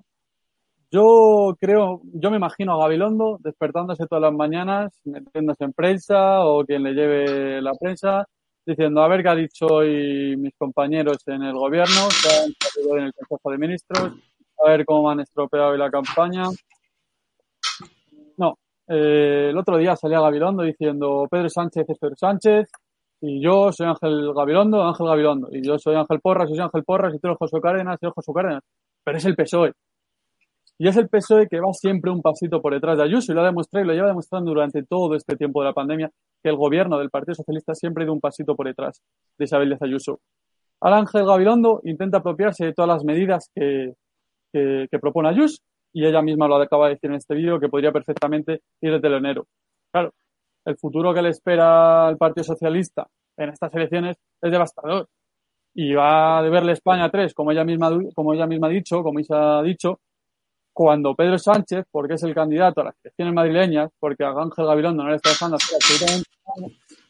Yo 0.90 1.56
creo, 1.60 2.00
yo 2.14 2.30
me 2.30 2.38
imagino 2.38 2.74
a 2.74 2.78
Gabilondo 2.82 3.38
despertándose 3.40 4.06
todas 4.06 4.22
las 4.22 4.32
mañanas, 4.32 5.00
metiéndose 5.04 5.64
en 5.64 5.72
prensa 5.72 6.44
o 6.44 6.64
quien 6.64 6.82
le 6.82 6.94
lleve 6.94 7.62
la 7.62 7.72
prensa, 7.74 8.26
diciendo 8.66 9.02
a 9.02 9.08
ver 9.08 9.22
qué 9.22 9.28
ha 9.28 9.34
dicho 9.36 9.66
hoy 9.66 10.36
mis 10.36 10.54
compañeros 10.56 11.18
en 11.28 11.42
el 11.42 11.54
gobierno, 11.54 12.08
que 12.22 12.28
han 12.34 12.98
en 12.98 13.04
el 13.04 13.12
Consejo 13.12 13.50
de 13.52 13.58
Ministros, 13.58 14.12
a 14.64 14.68
ver 14.68 14.84
cómo 14.84 15.08
han 15.10 15.20
estropeado 15.20 15.70
hoy 15.70 15.78
la 15.78 15.90
campaña. 15.90 16.44
No, 18.36 18.58
eh, 18.88 19.48
el 19.50 19.58
otro 19.58 19.76
día 19.76 19.94
salía 19.94 20.20
Gabilondo 20.20 20.64
diciendo 20.64 21.28
Pedro 21.30 21.48
Sánchez 21.48 21.88
es 21.88 21.98
Pedro 21.98 22.16
Sánchez 22.16 22.68
y 23.20 23.42
yo 23.42 23.72
soy 23.72 23.86
Ángel 23.86 24.32
Gabilondo, 24.34 24.82
Ángel 24.82 25.06
Gabilondo 25.06 25.48
y 25.52 25.62
yo 25.62 25.78
soy 25.78 25.96
Ángel 25.96 26.20
Porras, 26.20 26.50
y 26.50 26.54
soy 26.54 26.64
Ángel 26.64 26.84
Porras 26.84 27.14
y 27.14 27.18
tú 27.18 27.28
eres 27.28 27.38
José 27.38 27.60
Cárdenas 27.60 27.98
y 28.00 28.06
yo 28.06 28.12
José 28.12 28.32
Cárdenas, 28.34 28.62
pero 29.04 29.18
es 29.18 29.24
el 29.24 29.36
PSOE. 29.36 29.72
Y 30.78 30.88
es 30.88 30.96
el 30.96 31.10
PSOE 31.10 31.46
que 31.46 31.60
va 31.60 31.72
siempre 31.74 32.10
un 32.10 32.22
pasito 32.22 32.62
por 32.62 32.72
detrás 32.72 32.96
de 32.96 33.04
Ayuso 33.04 33.32
y 33.32 33.34
lo 33.34 33.42
ha 33.42 33.44
demostrado 33.44 33.84
y 33.84 33.88
lo 33.88 33.92
lleva 33.92 34.08
demostrando 34.08 34.50
durante 34.50 34.82
todo 34.82 35.14
este 35.14 35.36
tiempo 35.36 35.60
de 35.60 35.68
la 35.68 35.74
pandemia 35.74 36.10
que 36.42 36.48
el 36.48 36.56
gobierno 36.56 36.98
del 36.98 37.10
Partido 37.10 37.34
Socialista 37.34 37.74
siempre 37.74 38.02
ha 38.02 38.06
ido 38.06 38.14
un 38.14 38.20
pasito 38.20 38.56
por 38.56 38.66
detrás 38.66 39.02
de 39.36 39.44
Isabel 39.44 39.68
Díaz 39.68 39.82
Ayuso. 39.82 40.20
Al 40.80 40.94
Ángel 40.94 41.26
Gabilondo 41.26 41.82
intenta 41.84 42.18
apropiarse 42.18 42.64
de 42.64 42.72
todas 42.72 42.88
las 42.88 43.04
medidas 43.04 43.50
que, 43.54 43.92
que, 44.50 44.98
propone 44.98 45.28
Ayuso 45.28 45.58
y 45.92 46.06
ella 46.06 46.22
misma 46.22 46.48
lo 46.48 46.56
acaba 46.56 46.86
de 46.86 46.94
decir 46.94 47.10
en 47.10 47.16
este 47.16 47.34
vídeo 47.34 47.60
que 47.60 47.68
podría 47.68 47.92
perfectamente 47.92 48.62
ir 48.80 48.92
de 48.92 49.00
telonero. 49.00 49.46
Claro, 49.92 50.14
el 50.70 50.78
futuro 50.78 51.12
que 51.12 51.22
le 51.22 51.30
espera 51.30 52.06
al 52.06 52.16
Partido 52.16 52.44
Socialista 52.44 53.06
en 53.36 53.50
estas 53.50 53.74
elecciones 53.74 54.16
es 54.40 54.50
devastador. 54.50 55.08
Y 55.74 55.94
va 55.94 56.38
a 56.38 56.42
deberle 56.42 56.72
España 56.72 57.10
tres, 57.10 57.32
como 57.32 57.52
ella 57.52 57.64
misma, 57.64 57.90
como 58.14 58.34
ella 58.34 58.46
misma 58.46 58.66
ha 58.66 58.70
dicho, 58.70 59.02
como 59.02 59.20
Isa 59.20 59.58
ha 59.58 59.62
dicho, 59.62 60.00
cuando 60.72 61.14
Pedro 61.14 61.38
Sánchez, 61.38 61.84
porque 61.90 62.14
es 62.14 62.22
el 62.22 62.34
candidato 62.34 62.80
a 62.80 62.84
las 62.84 62.94
elecciones 63.04 63.34
madrileñas, 63.34 63.90
porque 63.98 64.24
a 64.24 64.30
Ángel 64.30 64.66
Gabilondo 64.66 65.02
no 65.02 65.10
le 65.10 65.16
está 65.16 65.30
dejando 65.30 65.56
hacer 65.56 66.24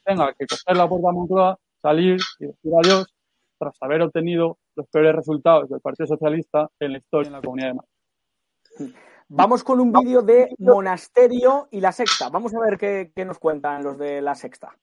tenga 0.04 0.32
que 0.32 0.46
coger 0.46 0.76
la 0.76 0.88
puerta 0.88 1.08
a 1.08 1.12
Moncloa, 1.12 1.58
salir 1.80 2.18
y 2.38 2.46
decir 2.46 2.72
adiós 2.82 3.06
tras 3.58 3.74
haber 3.80 4.02
obtenido 4.02 4.58
los 4.74 4.86
peores 4.88 5.14
resultados 5.14 5.68
del 5.68 5.80
Partido 5.80 6.06
Socialista 6.06 6.68
en 6.80 6.92
la 6.92 6.98
historia 6.98 7.28
en 7.28 7.32
la 7.34 7.40
Comunidad 7.40 7.68
de 7.68 7.74
Madrid. 7.74 8.94
Vamos 9.33 9.62
con 9.62 9.78
un 9.78 9.93
vídeo 9.93 10.22
de 10.22 10.49
Monasterio 10.59 11.68
y 11.70 11.81
la 11.81 11.93
Sexta. 11.93 12.31
Vamos 12.31 12.53
a 12.53 12.59
ver 12.59 12.76
qué, 12.76 13.12
qué 13.14 13.24
nos 13.24 13.39
cuentan 13.39 13.85
los 13.85 13.97
de 13.97 14.20
la 14.20 14.35
Sexta. 14.35 14.76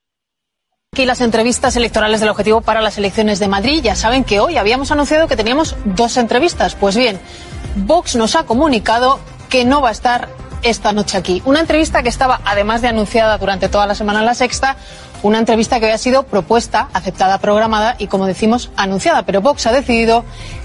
Aquí 0.93 1.05
las 1.05 1.19
entrevistas 1.19 1.75
electorales 1.75 2.21
del 2.21 2.29
objetivo 2.29 2.61
para 2.61 2.79
las 2.79 2.97
elecciones 2.97 3.39
de 3.39 3.49
Madrid. 3.49 3.81
Ya 3.83 3.97
saben 3.97 4.23
que 4.23 4.39
hoy 4.39 4.55
habíamos 4.55 4.89
anunciado 4.89 5.27
que 5.27 5.35
teníamos 5.35 5.75
dos 5.83 6.15
entrevistas. 6.15 6.75
Pues 6.75 6.95
bien, 6.95 7.19
Vox 7.75 8.15
nos 8.15 8.37
ha 8.37 8.45
comunicado 8.45 9.19
que 9.49 9.65
no 9.65 9.81
va 9.81 9.89
a 9.89 9.91
estar 9.91 10.29
esta 10.63 10.93
noche 10.93 11.17
aquí. 11.17 11.41
Una 11.45 11.59
entrevista 11.59 12.01
que 12.01 12.09
estaba, 12.09 12.39
además 12.45 12.81
de 12.81 12.87
anunciada 12.87 13.37
durante 13.37 13.67
toda 13.67 13.85
la 13.85 13.95
semana 13.95 14.19
en 14.19 14.25
la 14.25 14.33
sexta, 14.33 14.77
una 15.23 15.39
entrevista 15.39 15.79
que 15.79 15.85
había 15.85 15.97
sido 15.97 16.23
propuesta, 16.23 16.89
aceptada, 16.93 17.39
programada 17.39 17.95
y, 17.97 18.07
como 18.07 18.25
decimos, 18.25 18.71
anunciada. 18.75 19.23
Pero 19.23 19.41
Vox 19.41 19.65
ha 19.67 19.71
decidido 19.71 20.23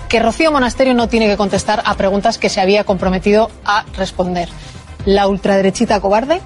que 0.08 0.20
Rocío 0.20 0.52
Monasterio 0.52 0.94
no 0.94 1.08
tiene 1.08 1.26
que 1.26 1.36
contestar 1.36 1.82
a 1.84 1.94
preguntas 1.94 2.38
que 2.38 2.48
se 2.48 2.60
había 2.60 2.84
comprometido 2.84 3.50
a 3.64 3.84
responder. 3.96 4.48
La 5.06 5.26
ultraderechita 5.26 6.00
cobarde. 6.00 6.40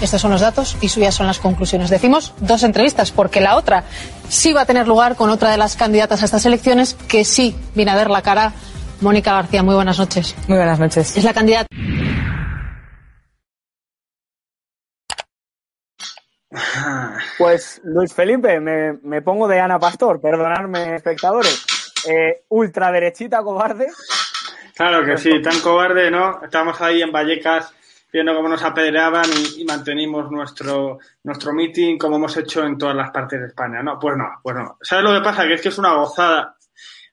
Estos 0.00 0.20
son 0.20 0.32
los 0.32 0.40
datos 0.40 0.76
y 0.80 0.88
suyas 0.88 1.14
son 1.14 1.26
las 1.26 1.38
conclusiones. 1.38 1.90
Decimos 1.90 2.32
dos 2.40 2.64
entrevistas, 2.64 3.12
porque 3.12 3.40
la 3.40 3.56
otra 3.56 3.84
sí 4.28 4.52
va 4.52 4.62
a 4.62 4.66
tener 4.66 4.88
lugar 4.88 5.14
con 5.14 5.30
otra 5.30 5.50
de 5.50 5.58
las 5.58 5.76
candidatas 5.76 6.22
a 6.22 6.24
estas 6.24 6.44
elecciones 6.44 6.94
que 7.06 7.24
sí 7.24 7.54
viene 7.74 7.92
a 7.92 7.96
ver 7.96 8.10
la 8.10 8.22
cara 8.22 8.52
Mónica 9.02 9.34
García, 9.34 9.62
muy 9.62 9.74
buenas 9.74 9.98
noches. 9.98 10.34
Muy 10.48 10.56
buenas 10.56 10.78
noches. 10.78 11.16
Es 11.16 11.24
la 11.24 11.34
candidata. 11.34 11.66
Pues 17.38 17.80
Luis 17.84 18.12
Felipe, 18.12 18.60
me, 18.60 19.22
pongo 19.22 19.48
de 19.48 19.60
Ana 19.60 19.78
Pastor, 19.78 20.20
perdonadme 20.20 20.96
espectadores. 20.96 21.64
Eh, 22.08 22.42
ultraderechita 22.48 23.42
cobarde. 23.42 23.88
Claro 24.74 25.04
que 25.04 25.16
sí, 25.16 25.40
tan 25.40 25.60
cobarde, 25.60 26.10
¿no? 26.10 26.42
Estamos 26.42 26.80
ahí 26.80 27.02
en 27.02 27.12
Vallecas 27.12 27.72
viendo 28.12 28.34
cómo 28.34 28.48
nos 28.48 28.62
apedreaban 28.62 29.24
y, 29.56 29.64
mantenimos 29.64 30.30
nuestro, 30.30 30.98
nuestro 31.22 31.52
meeting 31.52 31.96
como 31.96 32.16
hemos 32.16 32.36
hecho 32.36 32.64
en 32.64 32.76
todas 32.76 32.94
las 32.94 33.10
partes 33.10 33.40
de 33.40 33.46
España, 33.46 33.82
¿no? 33.82 33.98
Pues 33.98 34.16
no, 34.16 34.26
pues 34.42 34.56
no. 34.56 34.76
¿Sabes 34.82 35.04
lo 35.04 35.14
que 35.14 35.24
pasa? 35.24 35.46
Que 35.46 35.54
es 35.54 35.62
que 35.62 35.68
es 35.70 35.78
una 35.78 35.94
gozada 35.94 36.56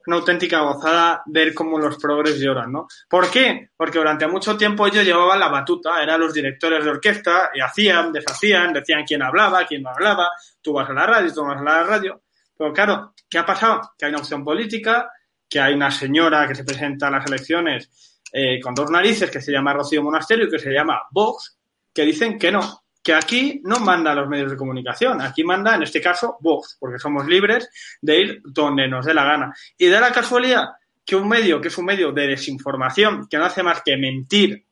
una 0.09 0.17
auténtica 0.17 0.61
gozada 0.61 1.21
ver 1.27 1.53
cómo 1.53 1.77
los 1.77 1.97
progres 1.97 2.39
lloran, 2.39 2.71
¿no? 2.71 2.87
¿Por 3.07 3.29
qué? 3.29 3.69
Porque 3.77 3.99
durante 3.99 4.27
mucho 4.27 4.57
tiempo 4.57 4.87
ellos 4.87 5.05
llevaban 5.05 5.39
la 5.39 5.49
batuta, 5.49 6.01
eran 6.01 6.19
los 6.19 6.33
directores 6.33 6.83
de 6.83 6.89
orquesta 6.89 7.51
y 7.53 7.61
hacían, 7.61 8.11
deshacían, 8.11 8.73
decían 8.73 9.03
quién 9.05 9.21
hablaba, 9.21 9.65
quién 9.67 9.83
no 9.83 9.91
hablaba, 9.91 10.29
tú 10.61 10.73
vas 10.73 10.89
a 10.89 10.93
la 10.93 11.05
radio, 11.05 11.31
tú 11.31 11.43
vas 11.43 11.61
a 11.61 11.63
la 11.63 11.83
radio. 11.83 12.23
Pero 12.57 12.73
claro, 12.73 13.13
¿qué 13.29 13.37
ha 13.37 13.45
pasado? 13.45 13.91
Que 13.95 14.05
hay 14.05 14.09
una 14.09 14.19
opción 14.19 14.43
política, 14.43 15.11
que 15.47 15.59
hay 15.59 15.75
una 15.75 15.91
señora 15.91 16.47
que 16.47 16.55
se 16.55 16.63
presenta 16.63 17.07
a 17.07 17.11
las 17.11 17.27
elecciones 17.27 18.19
eh, 18.33 18.59
con 18.59 18.73
dos 18.73 18.89
narices 18.89 19.29
que 19.29 19.41
se 19.41 19.51
llama 19.51 19.73
Rocío 19.73 20.01
Monasterio 20.01 20.47
y 20.47 20.49
que 20.49 20.59
se 20.59 20.71
llama 20.71 21.03
Vox, 21.11 21.59
que 21.93 22.03
dicen 22.03 22.39
que 22.39 22.51
no, 22.51 22.83
que 23.01 23.13
aquí 23.13 23.61
no 23.63 23.79
manda 23.79 24.13
los 24.13 24.27
medios 24.27 24.51
de 24.51 24.57
comunicación, 24.57 25.21
aquí 25.21 25.43
manda, 25.43 25.75
en 25.75 25.83
este 25.83 26.01
caso, 26.01 26.37
Vox, 26.41 26.77
porque 26.79 26.99
somos 26.99 27.25
libres 27.25 27.69
de 28.01 28.19
ir 28.19 28.41
donde 28.43 28.87
nos 28.87 29.05
dé 29.05 29.13
la 29.13 29.23
gana. 29.23 29.53
Y 29.77 29.87
da 29.87 29.99
la 29.99 30.11
casualidad 30.11 30.69
que 31.05 31.15
un 31.15 31.27
medio, 31.27 31.59
que 31.59 31.69
es 31.69 31.77
un 31.77 31.85
medio 31.85 32.11
de 32.11 32.27
desinformación, 32.27 33.27
que 33.27 33.37
no 33.37 33.45
hace 33.45 33.63
más 33.63 33.81
que 33.83 33.97
mentir, 33.97 34.65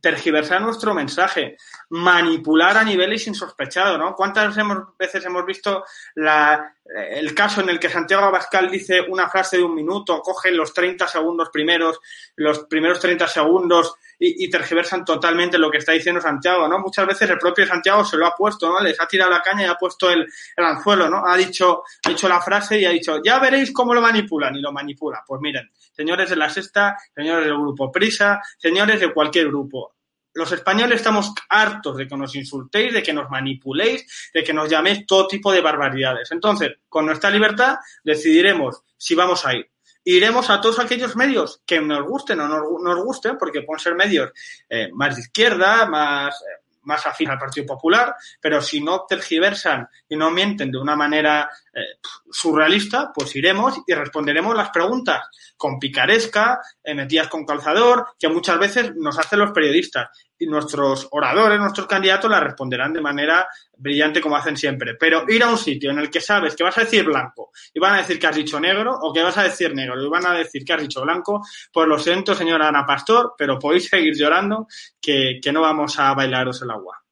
tergiversar 0.00 0.60
nuestro 0.60 0.94
mensaje, 0.94 1.56
manipular 1.90 2.76
a 2.76 2.84
niveles 2.84 3.26
insospechados, 3.26 3.98
¿no? 3.98 4.14
¿Cuántas 4.14 4.56
veces 4.98 5.24
hemos 5.24 5.46
visto 5.46 5.84
el 6.14 7.34
caso 7.34 7.60
en 7.60 7.68
el 7.68 7.78
que 7.78 7.90
Santiago 7.90 8.24
Abascal 8.24 8.70
dice 8.70 9.00
una 9.00 9.28
frase 9.28 9.58
de 9.58 9.62
un 9.62 9.74
minuto, 9.74 10.20
coge 10.20 10.50
los 10.50 10.72
30 10.72 11.06
segundos 11.06 11.50
primeros, 11.52 12.00
los 12.36 12.60
primeros 12.60 12.98
30 13.00 13.26
segundos 13.28 13.94
y, 14.18 14.48
tergiversan 14.50 15.04
totalmente 15.04 15.58
lo 15.58 15.70
que 15.70 15.78
está 15.78 15.92
diciendo 15.92 16.20
Santiago, 16.20 16.66
¿no? 16.66 16.78
Muchas 16.78 17.06
veces 17.06 17.30
el 17.30 17.38
propio 17.38 17.66
Santiago 17.66 18.04
se 18.04 18.16
lo 18.16 18.26
ha 18.26 18.34
puesto, 18.34 18.68
¿no? 18.68 18.80
Les 18.80 19.00
ha 19.00 19.06
tirado 19.06 19.30
la 19.30 19.42
caña 19.42 19.62
y 19.62 19.68
ha 19.68 19.74
puesto 19.74 20.10
el, 20.10 20.26
el 20.56 20.64
anzuelo, 20.64 21.08
¿no? 21.08 21.24
Ha 21.26 21.36
dicho, 21.36 21.82
ha 22.04 22.08
dicho 22.08 22.28
la 22.28 22.40
frase 22.40 22.78
y 22.80 22.84
ha 22.84 22.90
dicho, 22.90 23.20
ya 23.22 23.38
veréis 23.38 23.72
cómo 23.72 23.94
lo 23.94 24.00
manipulan 24.00 24.56
y 24.56 24.60
lo 24.60 24.72
manipula. 24.72 25.22
Pues 25.26 25.40
miren, 25.40 25.70
señores 25.92 26.30
de 26.30 26.36
la 26.36 26.48
sexta, 26.48 26.96
señores 27.14 27.44
del 27.44 27.58
grupo 27.58 27.92
Prisa, 27.92 28.40
señores 28.56 28.98
de 28.98 29.12
cualquier 29.12 29.48
grupo, 29.48 29.97
los 30.34 30.52
españoles 30.52 30.96
estamos 30.96 31.32
hartos 31.48 31.96
de 31.96 32.06
que 32.06 32.16
nos 32.16 32.34
insultéis, 32.34 32.92
de 32.92 33.02
que 33.02 33.12
nos 33.12 33.28
manipuléis, 33.30 34.30
de 34.32 34.44
que 34.44 34.52
nos 34.52 34.68
llaméis 34.68 35.06
todo 35.06 35.26
tipo 35.26 35.52
de 35.52 35.60
barbaridades. 35.60 36.30
Entonces, 36.30 36.76
con 36.88 37.06
nuestra 37.06 37.30
libertad 37.30 37.76
decidiremos 38.04 38.82
si 38.96 39.14
vamos 39.14 39.44
a 39.46 39.54
ir 39.54 39.70
iremos 40.04 40.48
a 40.48 40.58
todos 40.58 40.78
aquellos 40.78 41.16
medios 41.16 41.60
que 41.66 41.82
nos 41.82 42.02
gusten 42.06 42.40
o 42.40 42.48
no 42.48 42.78
nos 42.78 43.04
gusten, 43.04 43.36
porque 43.36 43.60
pueden 43.60 43.80
ser 43.80 43.94
medios 43.94 44.30
eh, 44.66 44.88
más 44.94 45.14
de 45.14 45.20
izquierda, 45.20 45.84
más, 45.84 46.34
eh, 46.34 46.64
más 46.84 47.06
afín 47.06 47.28
al 47.28 47.38
Partido 47.38 47.66
Popular, 47.66 48.14
pero 48.40 48.62
si 48.62 48.80
no 48.80 49.04
tergiversan 49.06 49.86
y 50.08 50.16
no 50.16 50.30
mienten 50.30 50.70
de 50.70 50.78
una 50.78 50.96
manera 50.96 51.50
eh, 51.78 51.98
surrealista, 52.30 53.10
pues 53.14 53.34
iremos 53.36 53.80
y 53.86 53.94
responderemos 53.94 54.56
las 54.56 54.70
preguntas 54.70 55.28
con 55.56 55.78
picaresca, 55.78 56.60
metidas 56.94 57.28
con 57.28 57.44
calzador, 57.44 58.06
que 58.18 58.28
muchas 58.28 58.58
veces 58.58 58.92
nos 58.96 59.18
hacen 59.18 59.40
los 59.40 59.50
periodistas 59.50 60.08
y 60.38 60.46
nuestros 60.46 61.08
oradores, 61.10 61.58
nuestros 61.58 61.86
candidatos 61.86 62.30
la 62.30 62.40
responderán 62.40 62.92
de 62.92 63.00
manera 63.00 63.48
brillante 63.76 64.20
como 64.20 64.36
hacen 64.36 64.56
siempre. 64.56 64.94
Pero 64.94 65.24
ir 65.28 65.42
a 65.42 65.50
un 65.50 65.58
sitio 65.58 65.90
en 65.90 65.98
el 65.98 66.10
que 66.10 66.20
sabes 66.20 66.54
que 66.54 66.62
vas 66.62 66.78
a 66.78 66.82
decir 66.82 67.04
blanco 67.04 67.50
y 67.74 67.80
van 67.80 67.94
a 67.94 67.98
decir 67.98 68.18
que 68.18 68.26
has 68.28 68.36
dicho 68.36 68.60
negro 68.60 68.96
o 69.00 69.12
que 69.12 69.22
vas 69.22 69.36
a 69.36 69.44
decir 69.44 69.74
negro 69.74 70.00
y 70.00 70.08
van 70.08 70.26
a 70.26 70.34
decir 70.34 70.64
que 70.64 70.72
has 70.72 70.82
dicho 70.82 71.02
blanco, 71.02 71.44
pues 71.72 71.88
lo 71.88 71.98
siento, 71.98 72.34
señora 72.34 72.68
Ana 72.68 72.86
Pastor, 72.86 73.34
pero 73.36 73.58
podéis 73.58 73.88
seguir 73.88 74.14
llorando 74.16 74.66
que, 75.00 75.40
no 75.52 75.62
vamos 75.62 75.98
a 75.98 76.12
bailaros 76.14 76.60
el 76.62 76.70
agua. 76.70 77.02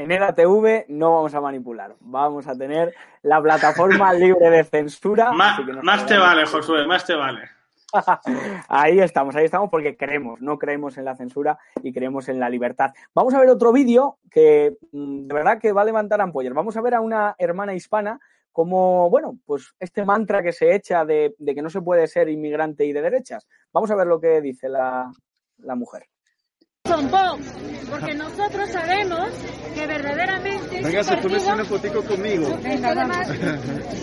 En 0.00 0.10
el 0.10 0.22
ATV 0.22 0.86
no 0.88 1.12
vamos 1.12 1.34
a 1.34 1.42
manipular, 1.42 1.94
vamos 2.00 2.46
a 2.46 2.56
tener 2.56 2.94
la 3.20 3.38
plataforma 3.42 4.10
libre 4.14 4.48
de 4.48 4.64
censura. 4.64 5.30
más 5.30 6.06
te 6.06 6.16
vale, 6.16 6.46
Josué, 6.46 6.86
más 6.86 7.04
te 7.04 7.14
vale. 7.14 7.42
ahí 8.68 8.98
estamos, 9.00 9.36
ahí 9.36 9.44
estamos 9.44 9.68
porque 9.68 9.98
creemos, 9.98 10.40
no 10.40 10.58
creemos 10.58 10.96
en 10.96 11.04
la 11.04 11.16
censura 11.16 11.58
y 11.82 11.92
creemos 11.92 12.30
en 12.30 12.40
la 12.40 12.48
libertad. 12.48 12.94
Vamos 13.14 13.34
a 13.34 13.40
ver 13.40 13.50
otro 13.50 13.74
vídeo 13.74 14.16
que 14.30 14.78
mm, 14.90 15.26
de 15.26 15.34
verdad 15.34 15.58
que 15.58 15.72
va 15.72 15.82
a 15.82 15.84
levantar 15.84 16.22
ampollas. 16.22 16.54
Vamos 16.54 16.78
a 16.78 16.80
ver 16.80 16.94
a 16.94 17.02
una 17.02 17.34
hermana 17.36 17.74
hispana 17.74 18.18
como, 18.52 19.10
bueno, 19.10 19.36
pues 19.44 19.74
este 19.78 20.06
mantra 20.06 20.42
que 20.42 20.52
se 20.52 20.74
echa 20.74 21.04
de, 21.04 21.34
que 21.44 21.60
no 21.60 21.68
se 21.68 21.82
puede 21.82 22.06
ser 22.06 22.30
inmigrante 22.30 22.86
y 22.86 22.94
de 22.94 23.02
derechas. 23.02 23.46
Vamos 23.70 23.90
a 23.90 23.96
ver 23.96 24.06
lo 24.06 24.18
que 24.18 24.40
dice 24.40 24.70
la, 24.70 25.12
la 25.58 25.74
mujer 25.74 26.06
son 26.90 27.08
Vox, 27.08 27.46
porque 27.88 28.14
nosotros 28.14 28.68
sabemos 28.70 29.30
que 29.80 29.86
verdaderamente. 29.86 30.82
Venga, 30.82 31.02
se 31.02 31.16
pone 31.16 31.38
una 31.38 31.64
fotico 31.64 32.02
conmigo. 32.02 32.48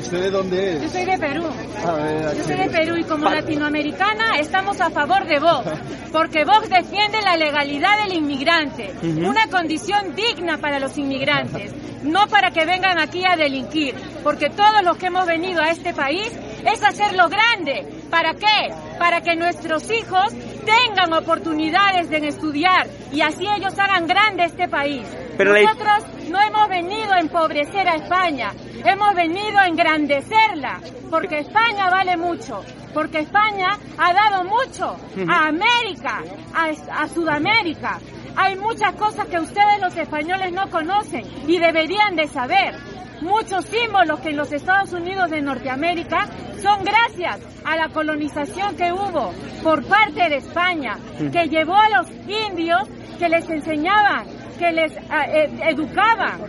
¿Usted 0.02 0.22
de 0.22 0.32
dónde 0.32 0.78
es? 0.78 0.84
Yo 0.84 0.90
soy 0.90 1.06
de 1.06 1.18
Perú. 1.18 1.44
Yo 1.44 2.44
soy 2.44 2.56
de 2.56 2.70
Perú 2.70 2.98
y 2.98 3.04
como 3.04 3.30
latinoamericana 3.30 4.40
estamos 4.40 4.82
a 4.82 4.90
favor 4.90 5.26
de 5.28 5.40
Vox, 5.40 5.68
porque 6.12 6.46
Vox 6.46 6.70
defiende 6.70 7.22
la 7.22 7.36
legalidad 7.38 8.04
del 8.04 8.18
inmigrante, 8.18 8.94
una 9.04 9.48
condición 9.48 10.16
digna 10.16 10.58
para 10.58 10.80
los 10.80 10.98
inmigrantes, 10.98 11.74
no 12.04 12.28
para 12.28 12.52
que 12.52 12.66
vengan 12.66 13.00
aquí 13.00 13.24
a 13.28 13.36
delinquir, 13.36 13.96
porque 14.24 14.50
todos 14.50 14.84
los 14.84 14.98
que 14.98 15.08
hemos 15.08 15.28
venido 15.28 15.62
a 15.62 15.70
este 15.70 15.94
país 15.94 16.32
es 16.66 16.84
hacerlo 16.84 17.30
grande. 17.30 17.86
¿Para 18.10 18.34
qué? 18.34 18.74
Para 18.98 19.22
que 19.22 19.36
nuestros 19.36 19.90
hijos 19.92 20.34
tengan 20.66 21.14
oportunidades 21.14 22.10
de 22.10 22.28
estudiar 22.28 22.88
y 23.12 23.22
así 23.22 23.46
ellos 23.48 23.78
hagan 23.78 24.08
grande 24.08 24.46
este 24.46 24.68
país. 24.68 25.06
Pero 25.38 25.54
Nosotros 25.54 26.30
no 26.30 26.42
hemos 26.42 26.68
venido 26.68 27.14
a 27.14 27.20
empobrecer 27.20 27.88
a 27.88 27.96
España, 27.96 28.54
hemos 28.84 29.14
venido 29.14 29.60
a 29.60 29.68
engrandecerla, 29.68 30.80
porque 31.12 31.40
España 31.40 31.90
vale 31.92 32.18
mucho, 32.18 32.64
porque 32.92 33.20
España 33.20 33.78
ha 34.00 34.14
dado 34.14 34.44
mucho 34.46 34.98
a 35.30 35.48
América, 35.48 36.24
a, 36.54 37.08
Sudamérica. 37.08 38.00
Hay 38.36 38.56
muchas 38.56 38.96
cosas 38.96 39.28
que 39.28 39.40
ustedes 39.40 39.80
los 39.80 39.96
españoles 39.96 40.52
no 40.52 40.70
conocen 40.72 41.24
y 41.48 41.60
deberían 41.60 42.16
de 42.16 42.28
saber. 42.28 42.76
Muchos 43.22 43.66
símbolos 43.66 44.20
que 44.20 44.30
en 44.30 44.38
los 44.38 44.52
Estados 44.52 44.92
Unidos 44.94 45.30
de 45.30 45.42
Norteamérica 45.42 46.28
son 46.62 46.84
gracias 46.84 47.40
a 47.64 47.76
la 47.76 47.90
colonización 47.90 48.76
que 48.76 48.92
hubo 48.92 49.34
por 49.64 49.84
parte 49.86 50.30
de 50.30 50.38
España, 50.38 50.98
que 51.32 51.48
llevó 51.48 51.76
a 51.76 51.90
los 51.90 52.10
indios, 52.28 52.88
que 53.18 53.30
les 53.30 53.50
enseñaban, 53.50 54.28
que 54.58 54.72
les 54.72 54.92
eh, 54.92 55.00
eh, 55.10 55.50
educaban, 55.70 56.40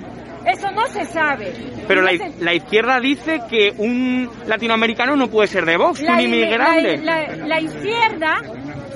eso 0.47 0.71
no 0.71 0.87
se 0.87 1.05
sabe. 1.05 1.53
Pero 1.87 2.03
la, 2.03 2.55
izquierda 2.55 3.01
dice 3.01 3.41
que 3.49 3.75
un 3.77 4.31
latinoamericano 4.47 5.17
no 5.17 5.29
puede 5.29 5.49
ser 5.49 5.65
de 5.65 5.77
Vox, 5.77 6.01
un 6.01 6.21
inmigrante. 6.21 6.99
La, 6.99 7.61
izquierda 7.61 8.41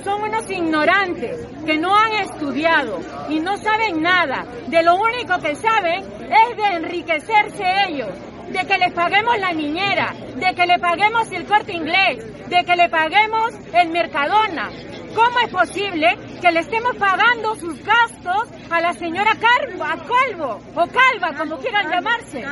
son 0.04 0.22
unos 0.22 0.50
ignorantes 0.50 1.46
que 1.66 1.78
no 1.78 1.96
han 1.96 2.12
estudiado 2.12 3.00
y 3.28 3.40
no 3.40 3.56
saben 3.56 4.02
nada. 4.02 4.46
De 4.68 4.82
lo 4.82 4.96
único 4.96 5.38
que 5.38 5.54
saben 5.54 6.00
es 6.02 6.56
de 6.56 6.76
enriquecerse 6.76 7.64
ellos, 7.88 8.10
de 8.50 8.66
que 8.66 8.78
les 8.78 8.92
paguemos 8.92 9.38
la 9.38 9.52
niñera, 9.52 10.14
de 10.36 10.54
que 10.54 10.66
le 10.66 10.78
paguemos 10.78 11.30
el 11.32 11.44
corte 11.44 11.72
inglés, 11.72 12.48
de 12.48 12.64
que 12.64 12.76
le 12.76 12.88
paguemos 12.88 13.52
el 13.74 13.90
Mercadona. 13.90 14.70
¿Cómo 15.14 15.38
es 15.44 15.50
posible 15.50 16.18
que 16.40 16.50
le 16.50 16.60
estemos 16.60 16.96
pagando 16.96 17.54
sus 17.56 17.82
gastos 17.84 18.48
a 18.70 18.80
la 18.80 18.92
señora 18.94 19.32
Calvo, 19.34 19.84
a 19.84 19.96
Calvo, 19.96 20.60
o 20.74 20.86
Calva, 20.86 21.36
como 21.36 21.58
quieran 21.58 21.90
llamarse? 21.90 22.44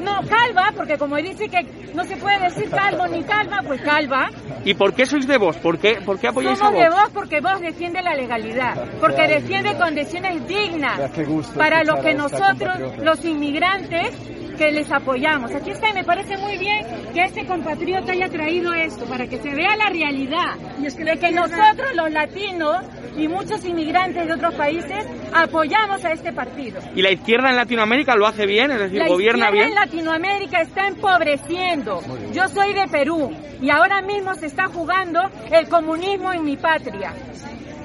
No, 0.00 0.22
calva, 0.22 0.72
porque 0.74 0.96
como 0.96 1.16
dice 1.16 1.48
que 1.48 1.62
no 1.94 2.04
se 2.04 2.16
puede 2.16 2.38
decir 2.40 2.70
calvo 2.70 3.06
ni 3.06 3.22
calva, 3.22 3.60
pues 3.66 3.82
calva. 3.82 4.30
¿Y 4.64 4.72
por 4.72 4.94
qué 4.94 5.04
sois 5.04 5.26
de 5.26 5.36
vos? 5.36 5.58
¿Por 5.58 5.78
qué, 5.78 6.00
por 6.04 6.18
qué 6.18 6.28
apoyáis 6.28 6.58
Somos 6.58 6.80
a 6.80 6.84
de 6.84 6.90
vos 6.90 7.10
porque 7.12 7.40
vos 7.42 7.60
defiende 7.60 8.00
la 8.00 8.14
legalidad, 8.14 8.74
porque 8.98 9.28
defiende 9.28 9.76
condiciones 9.76 10.46
dignas 10.48 11.10
para 11.54 11.84
los 11.84 12.00
que 12.00 12.14
nosotros, 12.14 12.78
los 13.02 13.22
inmigrantes, 13.26 14.16
que 14.56 14.70
les 14.70 14.90
apoyamos. 14.90 15.54
Aquí 15.54 15.70
está 15.70 15.90
y 15.90 15.94
me 15.94 16.04
parece 16.04 16.36
muy 16.38 16.58
bien 16.58 16.86
que 17.12 17.24
este 17.24 17.46
compatriota 17.46 18.12
haya 18.12 18.28
traído 18.28 18.72
esto 18.74 19.04
para 19.06 19.26
que 19.26 19.38
se 19.38 19.54
vea 19.54 19.76
la 19.76 19.88
realidad 19.90 20.56
de 20.78 21.18
que 21.18 21.30
nosotros 21.32 21.94
los 21.94 22.10
latinos 22.10 22.76
y 23.16 23.28
muchos 23.28 23.64
inmigrantes 23.64 24.26
de 24.26 24.32
otros 24.32 24.54
países 24.54 25.06
apoyamos 25.32 26.04
a 26.04 26.12
este 26.12 26.32
partido. 26.32 26.80
¿Y 26.94 27.02
la 27.02 27.10
izquierda 27.10 27.50
en 27.50 27.56
Latinoamérica 27.56 28.16
lo 28.16 28.26
hace 28.26 28.46
bien? 28.46 28.70
Es 28.70 28.78
decir, 28.78 29.02
gobierna 29.06 29.50
bien. 29.50 29.74
La 29.74 29.84
izquierda 29.84 30.00
en 30.00 30.14
Latinoamérica 30.14 30.60
está 30.60 30.88
empobreciendo. 30.88 32.00
Yo 32.32 32.48
soy 32.48 32.74
de 32.74 32.88
Perú 32.88 33.30
y 33.60 33.70
ahora 33.70 34.02
mismo 34.02 34.34
se 34.34 34.46
está 34.46 34.66
jugando 34.66 35.20
el 35.50 35.68
comunismo 35.68 36.32
en 36.32 36.44
mi 36.44 36.56
patria. 36.56 37.12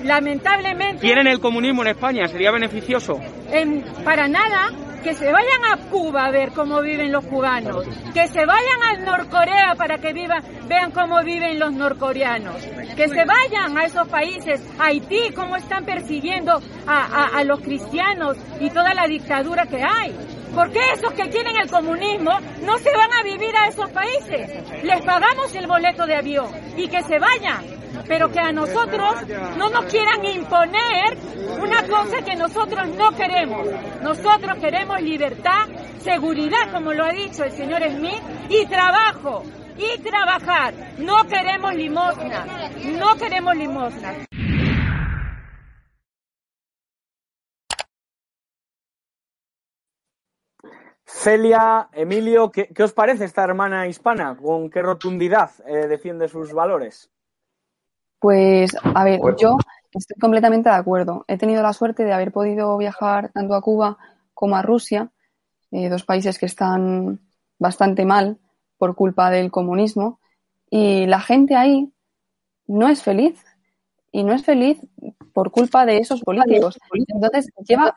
Lamentablemente. 0.03 1.01
¿Quieren 1.01 1.27
el 1.27 1.39
comunismo 1.39 1.81
en 1.81 1.89
España? 1.89 2.27
¿Sería 2.27 2.51
beneficioso? 2.51 3.19
para 4.03 4.27
nada 4.27 4.71
que 5.03 5.13
se 5.13 5.31
vayan 5.31 5.65
a 5.65 5.77
Cuba 5.89 6.25
a 6.25 6.31
ver 6.31 6.51
cómo 6.51 6.81
viven 6.81 7.11
los 7.11 7.25
cubanos, 7.25 7.85
que 8.13 8.27
se 8.27 8.45
vayan 8.45 8.83
a 8.83 8.97
Norcorea 8.99 9.75
para 9.77 9.97
que 9.97 10.13
vivan, 10.13 10.43
vean 10.67 10.91
cómo 10.91 11.23
viven 11.23 11.59
los 11.59 11.73
norcoreanos, 11.73 12.55
que 12.95 13.07
se 13.07 13.25
vayan 13.25 13.77
a 13.77 13.85
esos 13.85 14.07
países, 14.07 14.61
Haití, 14.79 15.31
cómo 15.35 15.55
están 15.55 15.85
persiguiendo 15.85 16.61
a, 16.87 17.43
los 17.43 17.61
cristianos 17.61 18.37
y 18.59 18.69
toda 18.69 18.93
la 18.93 19.07
dictadura 19.07 19.65
que 19.65 19.81
hay. 19.83 20.15
Porque 20.53 20.79
esos 20.93 21.13
que 21.13 21.27
tienen 21.27 21.55
el 21.57 21.69
comunismo 21.69 22.31
no 22.63 22.77
se 22.79 22.91
van 22.91 23.13
a 23.13 23.23
vivir 23.23 23.55
a 23.55 23.67
esos 23.67 23.89
países. 23.91 24.83
Les 24.83 25.01
pagamos 25.03 25.53
el 25.55 25.67
boleto 25.67 26.05
de 26.05 26.15
avión 26.15 26.49
y 26.75 26.87
que 26.87 27.03
se 27.03 27.19
vayan 27.19 27.78
pero 28.07 28.29
que 28.29 28.39
a 28.39 28.51
nosotros 28.51 29.15
no 29.57 29.69
nos 29.69 29.85
quieran 29.85 30.23
imponer 30.25 31.17
una 31.61 31.87
cosa 31.87 32.21
que 32.23 32.35
nosotros 32.35 32.87
no 32.95 33.11
queremos. 33.11 33.67
Nosotros 34.01 34.57
queremos 34.59 35.01
libertad, 35.01 35.67
seguridad, 35.99 36.71
como 36.71 36.93
lo 36.93 37.05
ha 37.05 37.11
dicho 37.11 37.43
el 37.43 37.51
señor 37.51 37.81
Smith, 37.83 38.21
y 38.49 38.65
trabajo, 38.65 39.43
y 39.77 39.99
trabajar. 40.01 40.73
No 40.97 41.23
queremos 41.27 41.75
limosna, 41.75 42.45
no 42.97 43.15
queremos 43.15 43.55
limosna. 43.55 44.13
Celia, 51.05 51.89
Emilio, 51.91 52.49
¿qué, 52.49 52.71
os 52.81 52.93
parece 52.93 53.25
esta 53.25 53.43
hermana 53.43 53.87
hispana? 53.87 54.37
¿Con 54.37 54.69
qué 54.69 54.81
rotundidad 54.81 55.51
eh, 55.65 55.87
defiende 55.87 56.29
sus 56.29 56.53
valores? 56.53 57.11
Pues, 58.19 58.75
a 58.83 59.03
ver, 59.03 59.21
yo 59.37 59.57
estoy 59.91 60.19
completamente 60.19 60.69
de 60.69 60.75
acuerdo. 60.75 61.25
He 61.27 61.37
tenido 61.37 61.63
la 61.63 61.73
suerte 61.73 62.03
de 62.03 62.13
haber 62.13 62.31
podido 62.31 62.77
viajar 62.77 63.31
tanto 63.33 63.55
a 63.55 63.61
Cuba 63.61 63.97
como 64.33 64.55
a 64.55 64.61
Rusia, 64.61 65.11
eh, 65.71 65.89
dos 65.89 66.03
países 66.03 66.37
que 66.37 66.45
están 66.45 67.21
bastante 67.57 68.05
mal 68.05 68.37
por 68.77 68.95
culpa 68.95 69.29
del 69.29 69.51
comunismo, 69.51 70.19
y 70.69 71.05
la 71.07 71.19
gente 71.19 71.55
ahí 71.55 71.91
no 72.67 72.89
es 72.89 73.03
feliz. 73.03 73.43
Y 74.11 74.23
no 74.23 74.33
es 74.33 74.43
feliz 74.43 74.79
por 75.33 75.51
culpa 75.51 75.85
de 75.85 75.99
esos 75.99 76.21
políticos. 76.21 76.79
Entonces, 77.07 77.51
lleva 77.67 77.93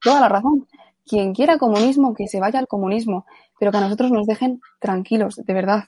toda 0.00 0.20
la 0.20 0.28
razón. 0.28 0.68
Quien 1.04 1.34
quiera 1.34 1.58
comunismo, 1.58 2.14
que 2.14 2.28
se 2.28 2.38
vaya 2.38 2.60
al 2.60 2.68
comunismo, 2.68 3.26
pero 3.58 3.72
que 3.72 3.78
a 3.78 3.80
nosotros 3.80 4.12
nos 4.12 4.26
dejen 4.26 4.60
tranquilos, 4.78 5.36
de 5.36 5.54
verdad. 5.54 5.84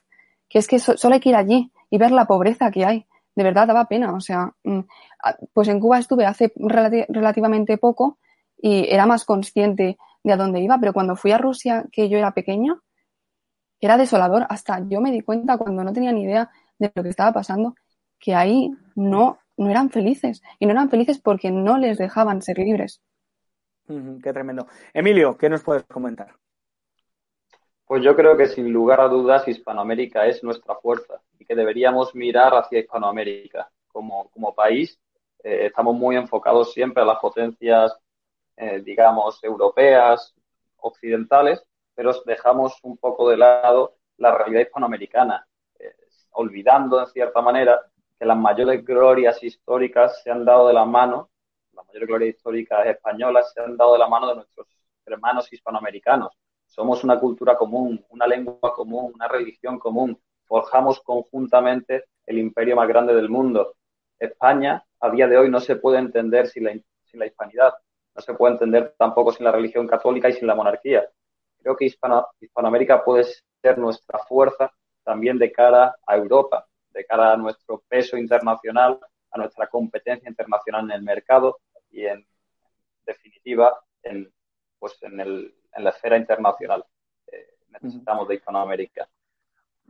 Que 0.49 0.59
es 0.59 0.67
que 0.67 0.81
solo 0.81 1.15
hay 1.15 1.21
que 1.21 1.29
ir 1.29 1.37
allí 1.37 1.71
y 1.91 1.99
ver 1.99 2.11
la 2.11 2.27
pobreza 2.27 2.73
que 2.73 2.85
hay 2.85 3.07
de 3.39 3.45
verdad 3.45 3.69
daba 3.69 3.85
pena. 3.85 4.13
O 4.15 4.21
sea, 4.21 4.53
mm, 4.65 4.81
pues 5.53 5.69
en 5.69 5.79
Cuba 5.79 6.01
estuve 6.01 6.27
hace 6.27 6.53
relativamente 6.57 7.79
poco 7.79 8.19
y 8.61 8.93
era 8.93 9.07
más 9.07 9.25
consciente 9.25 9.97
de 10.25 10.33
a 10.33 10.37
dónde 10.37 10.61
iba, 10.61 10.77
pero 10.81 10.93
cuando 10.93 11.15
fui 11.15 11.31
a 11.31 11.39
Rusia, 11.39 11.85
que 11.93 12.09
yo 12.09 12.19
era 12.19 12.33
pequeña, 12.33 12.75
era 13.81 13.97
desolador. 13.97 14.45
Hasta 14.49 14.81
yo 14.89 15.01
me 15.01 15.13
di 15.13 15.21
cuenta 15.21 15.57
cuando 15.57 15.85
no 15.85 15.93
tenía 15.93 16.11
ni 16.11 16.25
idea 16.25 16.51
de 16.81 16.91
lo 16.93 17.05
que 17.05 17.11
estaba 17.11 17.33
pasando, 17.33 17.77
que 18.19 18.35
ahí 18.35 18.73
no, 18.97 19.39
no 19.57 19.71
eran 19.71 19.91
felices. 19.91 20.43
Y 20.59 20.67
no 20.67 20.73
eran 20.73 20.91
felices 20.91 21.21
porque 21.21 21.53
no 21.53 21.79
les 21.79 21.97
dejaban 21.97 22.43
ser 22.43 22.59
libres. 22.59 23.01
qué 23.87 24.33
tremendo. 24.33 24.67
Emilio, 24.93 25.39
¿qué 25.39 25.49
nos 25.49 25.63
puedes 25.63 25.85
comentar? 25.85 26.35
Pues 27.85 28.03
yo 28.03 28.17
creo 28.17 28.37
que 28.37 28.49
sin 28.49 28.73
lugar 28.73 29.01
a 29.01 29.07
dudas 29.07 29.47
Hispanoamérica 29.47 30.27
es 30.27 30.43
nuestra 30.43 30.75
fuerza 30.75 31.23
y 31.39 31.45
que 31.45 31.55
deberíamos 31.55 32.15
mirar 32.15 32.55
hacia 32.55 32.81
Hispanoamérica. 32.81 33.71
Como, 33.89 34.31
como 34.31 34.55
país 34.55 34.99
eh, 35.43 35.67
estamos 35.67 35.95
muy 35.95 36.17
enfocados 36.17 36.73
siempre 36.73 37.03
a 37.03 37.07
las 37.07 37.19
potencias, 37.19 37.97
eh, 38.57 38.81
digamos, 38.85 39.43
europeas, 39.43 40.35
occidentales, 40.77 41.63
pero 41.95 42.13
dejamos 42.25 42.79
un 42.83 42.97
poco 42.97 43.29
de 43.31 43.37
lado 43.37 43.97
la 44.19 44.37
realidad 44.37 44.63
hispanoamericana, 44.63 45.47
eh, 45.79 45.95
olvidando 46.33 47.01
en 47.01 47.07
cierta 47.07 47.41
manera 47.41 47.81
que 48.19 48.25
las 48.25 48.37
mayores 48.37 48.85
glorias 48.85 49.43
históricas 49.43 50.23
se 50.23 50.31
han 50.31 50.45
dado 50.45 50.69
de 50.69 50.75
la 50.75 50.85
mano, 50.85 51.31
las 51.73 51.87
mayores 51.87 52.09
glorias 52.09 52.37
históricas 52.37 52.87
españolas 52.87 53.53
se 53.53 53.61
han 53.61 53.77
dado 53.77 53.93
de 53.95 53.99
la 54.01 54.09
mano 54.09 54.29
de 54.29 54.35
nuestros 54.37 54.67
hermanos 55.07 55.53
hispanoamericanos 55.53 56.37
somos 56.69 57.03
una 57.03 57.19
cultura 57.19 57.57
común, 57.57 58.05
una 58.11 58.27
lengua 58.27 58.73
común, 58.75 59.13
una 59.15 59.27
religión 59.27 59.79
común. 59.79 60.19
Forjamos 60.49 61.01
conjuntamente 61.01 62.07
el 62.27 62.39
imperio 62.39 62.75
más 62.75 62.89
grande 62.89 63.15
del 63.15 63.29
mundo. 63.29 63.75
España, 64.19 64.83
a 64.99 65.11
día 65.11 65.29
de 65.29 65.37
hoy, 65.37 65.51
no 65.51 65.61
se 65.61 65.77
puede 65.77 65.99
entender 65.99 66.49
sin 66.49 66.65
la, 66.65 66.73
sin 66.73 67.21
la 67.21 67.27
hispanidad. 67.27 67.75
No 68.15 68.23
se 68.23 68.35
puede 68.35 68.55
entender 68.55 68.95
tampoco 68.99 69.31
sin 69.31 69.45
la 69.45 69.53
religión 69.53 69.87
católica 69.87 70.29
y 70.29 70.33
sin 70.33 70.49
la 70.49 70.55
monarquía. 70.55 71.07
Creo 71.63 71.77
que 71.77 71.85
Hispanoamérica 71.85 73.05
puede 73.05 73.25
ser 73.63 73.79
nuestra 73.79 74.19
fuerza 74.21 74.73
también 75.05 75.39
de 75.39 75.53
cara 75.53 75.95
a 76.07 76.17
Europa, 76.17 76.67
de 76.91 77.05
cara 77.05 77.33
a 77.33 77.37
nuestro 77.37 77.83
peso 77.87 78.17
internacional, 78.17 78.99
a 79.31 79.39
nuestra 79.39 79.67
competencia 79.67 80.29
internacional 80.29 80.85
en 80.85 80.93
el 80.93 81.03
mercado 81.03 81.59
y, 81.91 82.07
en 82.07 82.27
definitiva, 83.07 83.79
en, 84.03 84.33
pues 84.79 84.99
en 85.03 85.21
el, 85.21 85.55
en 85.73 85.85
la 85.85 85.91
esfera 85.91 86.17
internacional. 86.17 86.85
Eh, 87.27 87.55
necesitamos 87.69 88.29
de 88.29 88.37
Hispanoamérica. 88.37 89.09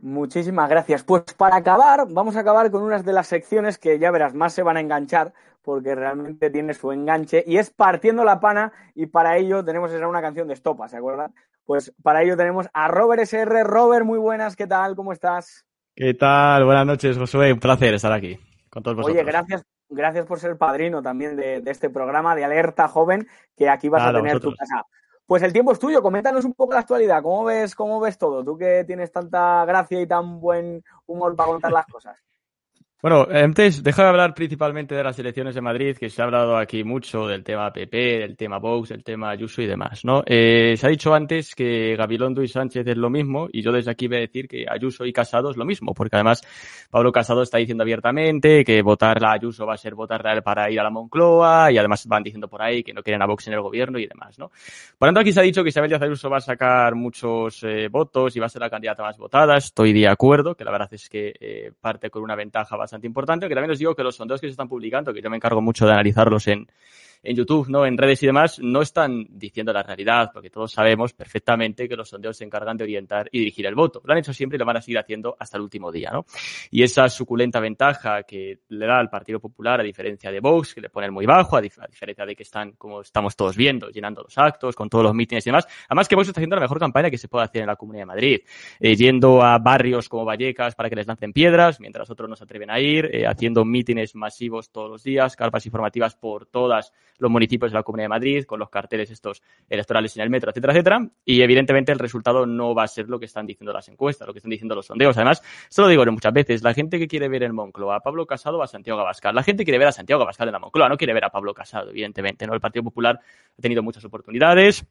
Muchísimas 0.01 0.69
gracias. 0.69 1.03
Pues 1.03 1.23
para 1.37 1.57
acabar, 1.57 2.07
vamos 2.09 2.35
a 2.37 2.39
acabar 2.39 2.71
con 2.71 2.83
unas 2.83 3.03
de 3.03 3.13
las 3.13 3.27
secciones 3.27 3.77
que 3.77 3.99
ya 3.99 4.11
verás, 4.11 4.33
más 4.33 4.53
se 4.53 4.63
van 4.63 4.77
a 4.77 4.79
enganchar 4.79 5.33
porque 5.61 5.93
realmente 5.93 6.49
tiene 6.49 6.73
su 6.73 6.91
enganche 6.91 7.43
y 7.45 7.57
es 7.57 7.69
Partiendo 7.69 8.23
la 8.23 8.39
Pana 8.39 8.71
y 8.95 9.07
para 9.07 9.37
ello 9.37 9.63
tenemos 9.63 9.91
esa 9.91 10.07
una 10.07 10.21
canción 10.21 10.47
de 10.47 10.53
Estopa, 10.53 10.87
¿se 10.87 10.97
acuerdan? 10.97 11.33
Pues 11.65 11.93
para 12.01 12.23
ello 12.23 12.37
tenemos 12.37 12.67
a 12.73 12.87
Robert 12.87 13.21
SR. 13.21 13.63
Robert, 13.63 14.05
muy 14.05 14.17
buenas, 14.17 14.55
¿qué 14.55 14.67
tal? 14.67 14.95
¿Cómo 14.95 15.11
estás? 15.11 15.65
¿Qué 15.93 16.13
tal? 16.13 16.63
Buenas 16.63 16.85
noches, 16.85 17.17
Josué. 17.17 17.51
Un 17.51 17.59
placer 17.59 17.93
estar 17.93 18.13
aquí 18.13 18.39
con 18.69 18.81
todos 18.81 18.95
vosotros. 18.95 19.17
Oye, 19.17 19.29
gracias, 19.29 19.63
gracias 19.89 20.25
por 20.25 20.39
ser 20.39 20.57
padrino 20.57 21.01
también 21.01 21.35
de, 21.35 21.61
este 21.65 21.89
programa 21.89 22.35
de 22.35 22.45
Alerta 22.45 22.87
Joven 22.87 23.27
que 23.55 23.69
aquí 23.69 23.89
vas 23.89 24.03
a 24.03 24.13
tener 24.13 24.39
tu 24.39 24.55
casa 24.55 24.85
Pues 25.29 25.43
el 25.43 25.53
tiempo 25.53 25.71
es 25.71 25.77
tuyo, 25.77 26.01
coméntanos 26.01 26.43
un 26.43 26.55
poco 26.55 26.73
la 26.73 26.79
actualidad, 26.79 27.21
¿cómo 27.21 27.43
ves, 27.43 27.75
cómo 27.75 27.99
ves 27.99 28.17
todo? 28.17 28.43
Tú 28.43 28.57
que 28.57 28.83
tienes 28.83 29.11
tanta 29.11 29.63
gracia 29.63 30.01
y 30.01 30.07
tan 30.07 30.39
buen 30.39 30.83
humor 31.05 31.35
para 31.35 31.51
contar 31.51 31.71
las 31.71 31.85
cosas. 31.85 32.17
Bueno, 33.01 33.25
antes, 33.31 33.81
deja 33.81 34.03
de 34.03 34.09
hablar 34.09 34.33
principalmente 34.33 34.93
de 34.93 35.01
las 35.01 35.17
elecciones 35.17 35.55
de 35.55 35.61
Madrid, 35.61 35.95
que 35.95 36.09
se 36.09 36.21
ha 36.21 36.25
hablado 36.25 36.57
aquí 36.57 36.83
mucho 36.83 37.27
del 37.27 37.45
tema 37.45 37.71
PP, 37.71 37.97
del 38.19 38.35
tema 38.35 38.59
Vox, 38.59 38.89
del 38.89 39.05
tema 39.05 39.29
Ayuso 39.29 39.61
y 39.61 39.67
demás, 39.67 40.03
¿no? 40.03 40.21
Eh, 40.25 40.75
se 40.75 40.85
ha 40.85 40.89
dicho 40.89 41.13
antes 41.13 41.55
que 41.55 41.95
Gabilondo 41.95 42.43
y 42.43 42.49
Sánchez 42.49 42.85
es 42.85 42.97
lo 42.97 43.09
mismo, 43.09 43.47
y 43.53 43.61
yo 43.61 43.71
desde 43.71 43.91
aquí 43.91 44.09
voy 44.09 44.17
a 44.17 44.19
decir 44.19 44.49
que 44.49 44.65
Ayuso 44.69 45.05
y 45.05 45.13
Casado 45.13 45.49
es 45.49 45.55
lo 45.55 45.63
mismo, 45.63 45.93
porque 45.93 46.17
además 46.17 46.41
Pablo 46.89 47.13
Casado 47.13 47.41
está 47.41 47.57
diciendo 47.57 47.83
abiertamente 47.83 48.65
que 48.65 48.81
votar 48.81 49.23
a 49.23 49.31
Ayuso 49.31 49.65
va 49.65 49.75
a 49.75 49.77
ser 49.77 49.95
votar 49.95 50.27
a 50.27 50.33
él 50.33 50.43
para 50.43 50.69
ir 50.69 50.81
a 50.81 50.83
la 50.83 50.89
Moncloa, 50.89 51.71
y 51.71 51.77
además 51.77 52.05
van 52.05 52.23
diciendo 52.23 52.49
por 52.49 52.61
ahí 52.61 52.83
que 52.83 52.91
no 52.91 53.01
quieren 53.01 53.21
a 53.21 53.27
Vox 53.27 53.47
en 53.47 53.53
el 53.53 53.61
gobierno 53.61 53.97
y 53.97 54.07
demás, 54.07 54.37
¿no? 54.37 54.49
Por 54.97 55.07
tanto, 55.07 55.21
aquí 55.21 55.31
se 55.31 55.39
ha 55.39 55.43
dicho 55.43 55.63
que 55.63 55.69
Isabel 55.69 55.89
Díaz 55.89 56.01
Ayuso 56.01 56.29
va 56.29 56.39
a 56.39 56.41
sacar 56.41 56.95
muchos 56.95 57.63
eh, 57.63 57.87
votos 57.87 58.35
y 58.35 58.41
va 58.41 58.47
a 58.47 58.49
ser 58.49 58.61
la 58.61 58.69
candidata 58.69 59.03
más 59.03 59.17
votada, 59.17 59.55
estoy 59.55 59.93
de 59.93 60.09
acuerdo, 60.09 60.53
que 60.53 60.65
la 60.65 60.71
verdad 60.71 60.89
es 60.91 61.07
que 61.07 61.33
eh, 61.39 61.71
parte 61.79 62.09
con 62.09 62.23
una 62.23 62.35
ventaja 62.35 62.75
bastante 62.75 62.88
bastante 62.89 63.05
importante, 63.05 63.47
que 63.47 63.53
también 63.53 63.71
os 63.71 63.77
digo 63.77 63.93
que 63.93 64.01
los 64.03 64.15
sondeos 64.15 64.41
que 64.41 64.47
se 64.47 64.51
están 64.51 64.67
publicando, 64.67 65.13
que 65.13 65.21
yo 65.21 65.29
me 65.29 65.35
encargo 65.35 65.61
mucho 65.61 65.85
de 65.85 65.93
analizarlos 65.93 66.47
en, 66.47 66.67
en 67.21 67.35
YouTube, 67.35 67.67
¿no? 67.69 67.85
En 67.85 67.97
redes 67.97 68.23
y 68.23 68.25
demás, 68.25 68.59
no 68.59 68.81
están 68.81 69.25
diciendo 69.29 69.73
la 69.73 69.83
realidad, 69.83 70.31
porque 70.33 70.49
todos 70.49 70.71
sabemos 70.71 71.13
perfectamente 71.13 71.87
que 71.89 71.95
los 71.95 72.09
sondeos 72.09 72.37
se 72.37 72.45
encargan 72.45 72.77
de 72.77 72.83
orientar 72.85 73.27
y 73.31 73.39
dirigir 73.39 73.65
el 73.65 73.75
voto. 73.75 74.01
Lo 74.05 74.13
han 74.13 74.19
hecho 74.19 74.33
siempre 74.33 74.55
y 74.55 74.59
lo 74.59 74.65
van 74.65 74.77
a 74.77 74.81
seguir 74.81 74.99
haciendo 74.99 75.35
hasta 75.37 75.57
el 75.57 75.63
último 75.63 75.91
día, 75.91 76.11
¿no? 76.11 76.25
Y 76.71 76.83
esa 76.83 77.09
suculenta 77.09 77.59
ventaja 77.59 78.23
que 78.23 78.59
le 78.69 78.85
da 78.85 78.99
al 78.99 79.09
Partido 79.09 79.39
Popular, 79.39 79.79
a 79.81 79.83
diferencia 79.83 80.31
de 80.31 80.39
Vox, 80.39 80.73
que 80.73 80.81
le 80.81 80.89
ponen 80.89 81.13
muy 81.13 81.25
bajo, 81.25 81.57
a, 81.57 81.61
diferencia 81.61 82.25
de 82.25 82.35
que 82.35 82.43
están, 82.43 82.73
como 82.73 83.01
estamos 83.01 83.35
todos 83.35 83.57
viendo, 83.57 83.89
llenando 83.89 84.23
los 84.23 84.37
actos, 84.37 84.75
con 84.75 84.89
todos 84.89 85.03
los 85.03 85.13
mítines 85.13 85.45
y 85.45 85.49
demás. 85.49 85.67
Además 85.87 86.07
que 86.07 86.15
Vox 86.15 86.29
está 86.29 86.39
haciendo 86.39 86.55
la 86.55 86.61
mejor 86.61 86.79
campaña 86.79 87.09
que 87.09 87.17
se 87.17 87.27
puede 87.27 87.45
hacer 87.45 87.61
en 87.61 87.67
la 87.67 87.75
Comunidad 87.75 88.03
de 88.03 88.07
Madrid, 88.07 88.39
eh, 88.79 88.95
yendo 88.95 89.41
a 89.41 89.57
barrios 89.57 90.07
como 90.07 90.23
Vallecas 90.23 90.75
para 90.75 90.89
que 90.89 90.95
les 90.95 91.07
lancen 91.07 91.33
piedras, 91.33 91.79
mientras 91.79 92.09
otros 92.09 92.29
no 92.29 92.35
se 92.35 92.45
atreven 92.45 92.69
a 92.69 92.79
ir, 92.79 93.09
eh, 93.13 93.27
haciendo 93.27 93.65
mítines 93.65 94.15
masivos 94.15 94.71
todos 94.71 94.89
los 94.89 95.03
días, 95.03 95.35
carpas 95.35 95.65
informativas 95.65 96.15
por 96.15 96.45
todas 96.45 96.93
los 97.19 97.29
municipios 97.29 97.71
de 97.71 97.77
la 97.77 97.83
Comunidad 97.83 98.05
de 98.05 98.09
Madrid, 98.09 98.45
con 98.45 98.59
los 98.59 98.69
carteles 98.69 99.11
estos 99.11 99.41
electorales 99.69 100.15
en 100.17 100.23
el 100.23 100.29
metro, 100.29 100.49
etcétera, 100.49 100.73
etcétera. 100.73 101.07
Y 101.23 101.41
evidentemente 101.41 101.91
el 101.91 101.99
resultado 101.99 102.45
no 102.45 102.73
va 102.73 102.83
a 102.83 102.87
ser 102.87 103.07
lo 103.07 103.19
que 103.19 103.25
están 103.25 103.45
diciendo 103.45 103.71
las 103.71 103.87
encuestas, 103.89 104.27
lo 104.27 104.33
que 104.33 104.39
están 104.39 104.49
diciendo 104.49 104.75
los 104.75 104.87
sondeos. 104.87 105.15
Además, 105.17 105.41
esto 105.69 105.83
lo 105.83 105.87
digo 105.87 106.05
muchas 106.11 106.33
veces, 106.33 106.63
la 106.63 106.73
gente 106.73 106.97
que 106.97 107.07
quiere 107.07 107.29
ver 107.29 107.43
en 107.43 107.53
Moncloa 107.53 107.97
a 107.97 107.99
Pablo 107.99 108.25
Casado 108.25 108.57
va 108.57 108.65
a 108.65 108.67
Santiago 108.67 108.99
Abascal. 108.99 109.35
La 109.35 109.43
gente 109.43 109.63
quiere 109.63 109.77
ver 109.77 109.87
a 109.87 109.91
Santiago 109.91 110.23
Abascal 110.23 110.47
en 110.47 110.53
la 110.53 110.59
Moncloa, 110.59 110.89
no 110.89 110.97
quiere 110.97 111.13
ver 111.13 111.25
a 111.25 111.29
Pablo 111.29 111.53
Casado, 111.53 111.91
evidentemente. 111.91 112.47
¿no? 112.47 112.53
El 112.53 112.59
Partido 112.59 112.83
Popular 112.83 113.19
ha 113.19 113.61
tenido 113.61 113.83
muchas 113.83 114.03
oportunidades, 114.05 114.85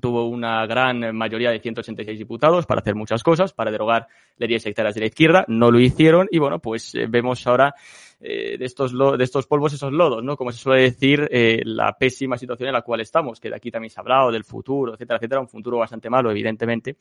tuvo 0.00 0.28
una 0.28 0.66
gran 0.66 1.16
mayoría 1.16 1.50
de 1.50 1.60
186 1.60 2.18
diputados 2.18 2.66
para 2.66 2.80
hacer 2.80 2.94
muchas 2.94 3.22
cosas, 3.22 3.52
para 3.52 3.70
derogar 3.70 4.06
leyes 4.36 4.62
sectarias 4.62 4.94
de 4.94 5.00
la 5.00 5.06
izquierda, 5.06 5.44
no 5.48 5.70
lo 5.70 5.80
hicieron 5.80 6.28
y 6.30 6.38
bueno, 6.38 6.60
pues 6.60 6.94
eh, 6.94 7.06
vemos 7.08 7.46
ahora 7.46 7.74
eh, 8.20 8.56
de, 8.58 8.64
estos 8.64 8.92
de 8.92 9.24
estos 9.24 9.46
polvos 9.46 9.72
esos 9.72 9.92
lodos, 9.92 10.22
¿no? 10.22 10.36
Como 10.36 10.52
se 10.52 10.58
suele 10.58 10.82
decir, 10.82 11.26
eh, 11.30 11.62
la 11.64 11.96
pésima 11.96 12.36
situación 12.36 12.68
en 12.68 12.74
la 12.74 12.82
cual 12.82 13.00
estamos, 13.00 13.40
que 13.40 13.48
de 13.48 13.56
aquí 13.56 13.70
también 13.70 13.90
se 13.90 13.98
ha 13.98 14.02
hablado, 14.02 14.30
del 14.30 14.44
futuro, 14.44 14.92
etcétera, 14.92 15.16
etcétera, 15.16 15.40
un 15.40 15.48
futuro 15.48 15.78
bastante 15.78 16.10
malo, 16.10 16.30
evidentemente, 16.30 16.96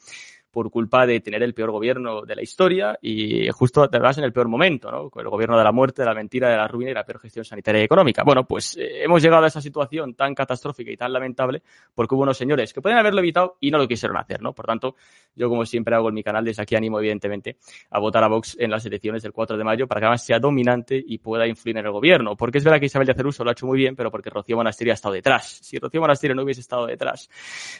por 0.52 0.72
culpa 0.72 1.06
de 1.06 1.20
tener 1.20 1.44
el 1.44 1.54
peor 1.54 1.72
gobierno 1.72 2.22
de 2.22 2.36
la 2.36 2.42
historia 2.42 2.98
y 3.02 3.50
justo 3.50 3.84
además 3.84 4.18
en 4.18 4.24
el 4.24 4.34
peor 4.34 4.48
momento, 4.48 4.90
¿no? 4.92 5.10
Con 5.10 5.24
el 5.24 5.30
gobierno 5.30 5.58
de 5.58 5.64
la 5.64 5.72
muerte, 5.72 6.02
de 6.02 6.08
la 6.08 6.14
mentira, 6.14 6.50
de 6.50 6.58
la 6.58 6.68
ruina 6.68 6.92
y 6.92 6.94
la 6.94 7.04
peor 7.04 7.20
gestión 7.20 7.46
sanitaria 7.46 7.82
y 7.82 7.86
económica. 7.86 8.24
Bueno, 8.24 8.46
pues 8.46 8.78
eh, 8.78 9.04
hemos 9.04 9.22
llegado 9.22 9.44
a 9.44 9.48
esa 9.48 9.62
situación 9.62 10.16
tan 10.16 10.34
catastrófica 10.34 10.92
y 10.92 10.98
tan 10.98 11.14
lamentable 11.14 11.62
porque 11.94 12.16
hubo 12.16 12.24
unos 12.24 12.38
señores 12.38 12.74
que 12.74 12.82
pueden 12.82 12.98
haberlo 12.98 13.20
evitado 13.20 13.58
y 13.60 13.72
no 13.72 13.78
lo 13.78 13.88
quisieron 13.88 14.18
hacer, 14.18 14.42
¿no? 14.42 14.54
Por 14.54 14.66
tanto, 14.66 14.96
yo 15.36 15.50
como 15.50 15.66
siempre 15.66 15.96
hago 15.96 16.10
en 16.10 16.16
mi 16.16 16.24
canal, 16.24 16.44
desde 16.44 16.64
aquí 16.64 16.76
animo 16.76 17.00
evidentemente 17.00 17.58
a 17.90 18.00
votar 18.00 18.24
a 18.24 18.28
Vox 18.28 18.58
en 18.60 18.72
las 18.72 18.86
elecciones 18.86 19.22
del 19.24 19.34
4 19.34 19.58
de 19.58 19.64
mayo 19.64 19.88
para 19.88 20.02
que 20.02 20.06
además 20.06 20.26
sea 20.26 20.40
dominante 20.40 21.04
y 21.10 21.18
pueda 21.18 21.47
influir 21.47 21.76
en 21.78 21.86
el 21.88 21.91
gobierno. 21.91 22.36
Porque 22.36 22.60
es 22.60 22.64
verdad 22.64 22.80
que 22.80 22.86
Isabel 22.86 23.07
de 23.07 23.14
Aceruso 23.14 23.43
lo 23.43 23.49
ha 23.49 23.53
hecho 23.53 23.66
muy 23.66 23.80
bien, 23.80 23.95
pero 23.95 24.12
porque 24.12 24.30
Rocío 24.30 24.55
Monasterio 24.55 24.93
ha 24.93 24.95
estado 24.95 25.16
detrás. 25.16 25.60
Si 25.64 25.80
Rocío 25.80 26.01
Monasterio 26.01 26.36
no 26.36 26.43
hubiese 26.43 26.62
estado 26.62 26.86
detrás, 26.86 27.28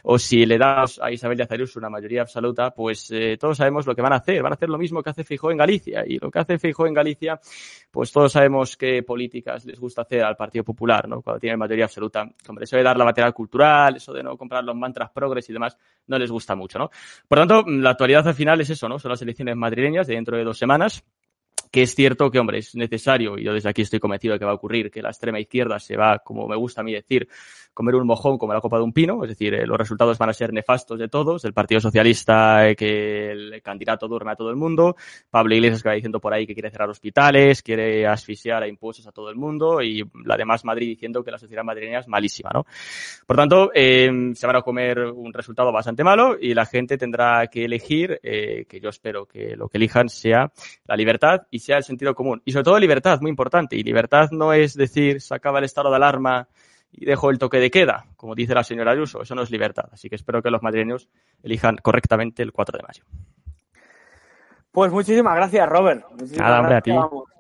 o 0.02 0.18
si 0.18 0.48
le 0.48 0.58
das 0.58 1.00
a 1.00 1.12
Isabel 1.12 1.38
de 1.38 1.44
Aceruso 1.44 1.78
una 1.78 1.92
mayoría 1.92 2.22
absoluta, 2.22 2.72
pues 2.72 3.12
eh, 3.12 3.38
todos 3.40 3.58
sabemos 3.58 3.86
lo 3.86 3.94
que 3.94 4.02
van 4.02 4.14
a 4.14 4.16
hacer. 4.16 4.42
Van 4.42 4.54
a 4.54 4.56
hacer 4.56 4.68
lo 4.68 4.80
mismo 4.80 5.04
que 5.04 5.12
hace 5.12 5.24
Fijó 5.24 5.52
en 5.52 5.58
Galicia. 5.58 6.04
Y 6.08 6.18
lo 6.18 6.32
que 6.32 6.40
hace 6.40 6.58
Fijó 6.58 6.88
en 6.88 6.94
Galicia, 6.96 7.40
pues 7.92 8.12
todos 8.12 8.32
sabemos 8.32 8.76
qué 8.76 9.04
políticas 9.04 9.64
les 9.64 9.80
gusta 9.80 10.02
hacer 10.02 10.24
al 10.24 10.36
Partido 10.36 10.64
Popular, 10.64 11.08
¿no? 11.08 11.22
Cuando 11.22 11.40
tienen 11.40 11.60
mayoría 11.60 11.86
absoluta. 11.86 12.28
Hombre, 12.48 12.64
eso 12.64 12.78
de 12.78 12.84
dar 12.84 12.98
la 12.98 13.06
material 13.06 13.32
cultural, 13.36 13.98
eso 13.98 14.12
de 14.12 14.24
no 14.24 14.36
comprar 14.38 14.64
los 14.64 14.76
mantras 14.76 15.12
progres 15.12 15.48
y 15.52 15.54
demás, 15.54 15.78
no 16.08 16.18
les 16.18 16.32
gusta 16.32 16.56
mucho, 16.56 16.80
¿no? 16.80 16.90
Por 17.28 17.38
tanto, 17.38 17.64
la 17.68 17.92
actualidad 17.92 18.28
al 18.28 18.34
final 18.34 18.60
es 18.62 18.72
eso, 18.72 18.90
¿no? 18.90 18.98
Son 18.98 19.12
las 19.12 19.22
elecciones 19.22 19.56
madrileñas 19.56 20.08
de 20.08 20.16
dentro 20.16 20.36
de 20.36 20.44
dos 20.44 20.58
semanas 20.58 21.06
que 21.72 21.84
es 21.84 21.96
cierto 21.96 22.32
que, 22.32 22.40
hombre, 22.40 22.60
es 22.60 22.76
necesario, 22.76 23.38
y 23.38 23.44
yo 23.44 23.54
desde 23.54 23.70
aquí 23.70 23.82
estoy 23.84 24.00
convencido 24.00 24.34
de 24.34 24.40
que 24.40 24.46
va 24.46 24.52
a 24.52 24.56
ocurrir, 24.56 24.90
que 24.90 25.02
la 25.02 25.10
extrema 25.10 25.40
izquierda 25.40 25.80
se 25.80 25.96
va, 25.96 26.20
como 26.20 26.48
me 26.48 26.56
gusta 26.56 26.82
a 26.82 26.84
mí 26.84 26.94
decir, 26.94 27.28
comer 27.74 27.96
un 27.96 28.08
mojón 28.08 28.38
como 28.38 28.54
la 28.54 28.60
copa 28.60 28.78
de 28.78 28.84
un 28.84 28.92
pino, 28.92 29.24
es 29.24 29.30
decir, 29.30 29.54
eh, 29.54 29.66
los 29.66 29.78
resultados 29.78 30.18
van 30.18 30.30
a 30.30 30.34
ser 30.34 30.52
nefastos 30.52 31.00
de 31.00 31.08
todos, 31.08 31.46
el 31.46 31.54
Partido 31.54 31.80
Socialista 31.80 32.68
eh, 32.68 32.76
que 32.76 33.32
el 33.32 33.62
candidato 33.62 34.08
duerme 34.08 34.32
a 34.32 34.36
todo 34.36 34.50
el 34.50 34.58
mundo, 34.58 34.96
Pablo 35.30 35.56
Iglesias 35.56 35.84
que 35.84 35.90
va 35.90 35.96
diciendo 35.96 36.20
por 36.20 36.34
ahí 36.34 36.46
que 36.46 36.54
quiere 36.54 36.72
cerrar 36.72 36.90
hospitales, 36.90 37.62
quiere 37.62 38.06
asfixiar 38.06 38.64
a 38.64 38.68
impuestos 38.68 39.08
a 39.08 39.12
todo 39.12 39.30
el 39.30 39.38
mundo 39.38 39.82
y 39.82 40.04
la 40.26 40.36
demás 40.36 40.66
Madrid 40.66 40.88
diciendo 40.88 41.24
que 41.24 41.32
la 41.32 41.38
sociedad 41.38 41.64
madrileña 41.64 42.00
es 42.00 42.08
malísima, 42.08 42.50
¿no? 42.54 42.66
Por 43.26 43.38
tanto, 43.38 43.72
eh, 43.74 44.10
se 44.34 44.48
van 44.48 44.58
a 44.58 44.62
comer 44.62 45.00
un 45.00 45.32
resultado 45.32 45.72
bastante 45.72 46.04
malo 46.04 46.36
y 46.40 46.54
la 46.54 46.66
gente 46.66 46.98
tendrá 46.98 47.48
que 47.48 47.64
elegir, 47.64 48.20
eh, 48.24 48.66
que 48.68 48.80
yo 48.80 48.90
espero 48.90 49.26
que 49.26 49.56
lo 49.56 49.70
que 49.70 49.78
elijan 49.78 50.10
sea 50.10 50.52
la 50.86 50.98
libertad 50.98 51.44
sea 51.60 51.78
el 51.78 51.84
sentido 51.84 52.16
común. 52.16 52.42
Y 52.46 52.52
sobre 52.52 52.64
todo 52.64 52.80
libertad, 52.80 53.20
muy 53.22 53.30
importante. 53.30 53.76
Y 53.76 53.84
libertad 53.84 54.30
no 54.32 54.54
es 54.54 54.76
decir, 54.76 55.22
se 55.22 55.36
acaba 55.36 55.60
el 55.60 55.66
estado 55.66 55.90
de 55.90 55.98
alarma 55.98 56.48
y 56.92 57.06
dejo 57.06 57.30
el 57.30 57.38
toque 57.38 57.60
de 57.60 57.70
queda, 57.70 58.06
como 58.16 58.36
dice 58.36 58.54
la 58.54 58.64
señora 58.64 58.92
Ayuso. 58.92 59.22
Eso 59.22 59.36
no 59.36 59.44
es 59.44 59.52
libertad. 59.52 59.86
Así 59.92 60.10
que 60.10 60.16
espero 60.16 60.42
que 60.42 60.50
los 60.50 60.64
madrileños 60.64 61.10
elijan 61.44 61.78
correctamente 61.78 62.42
el 62.44 62.52
4 62.52 62.78
de 62.78 62.84
mayo. 62.84 63.04
Pues 64.72 64.92
muchísimas 64.92 65.36
gracias, 65.36 65.68
Robert. 65.68 66.06
Nada, 66.38 66.60
hombre, 66.60 66.76
a 66.76 66.82
ti. 66.82 66.92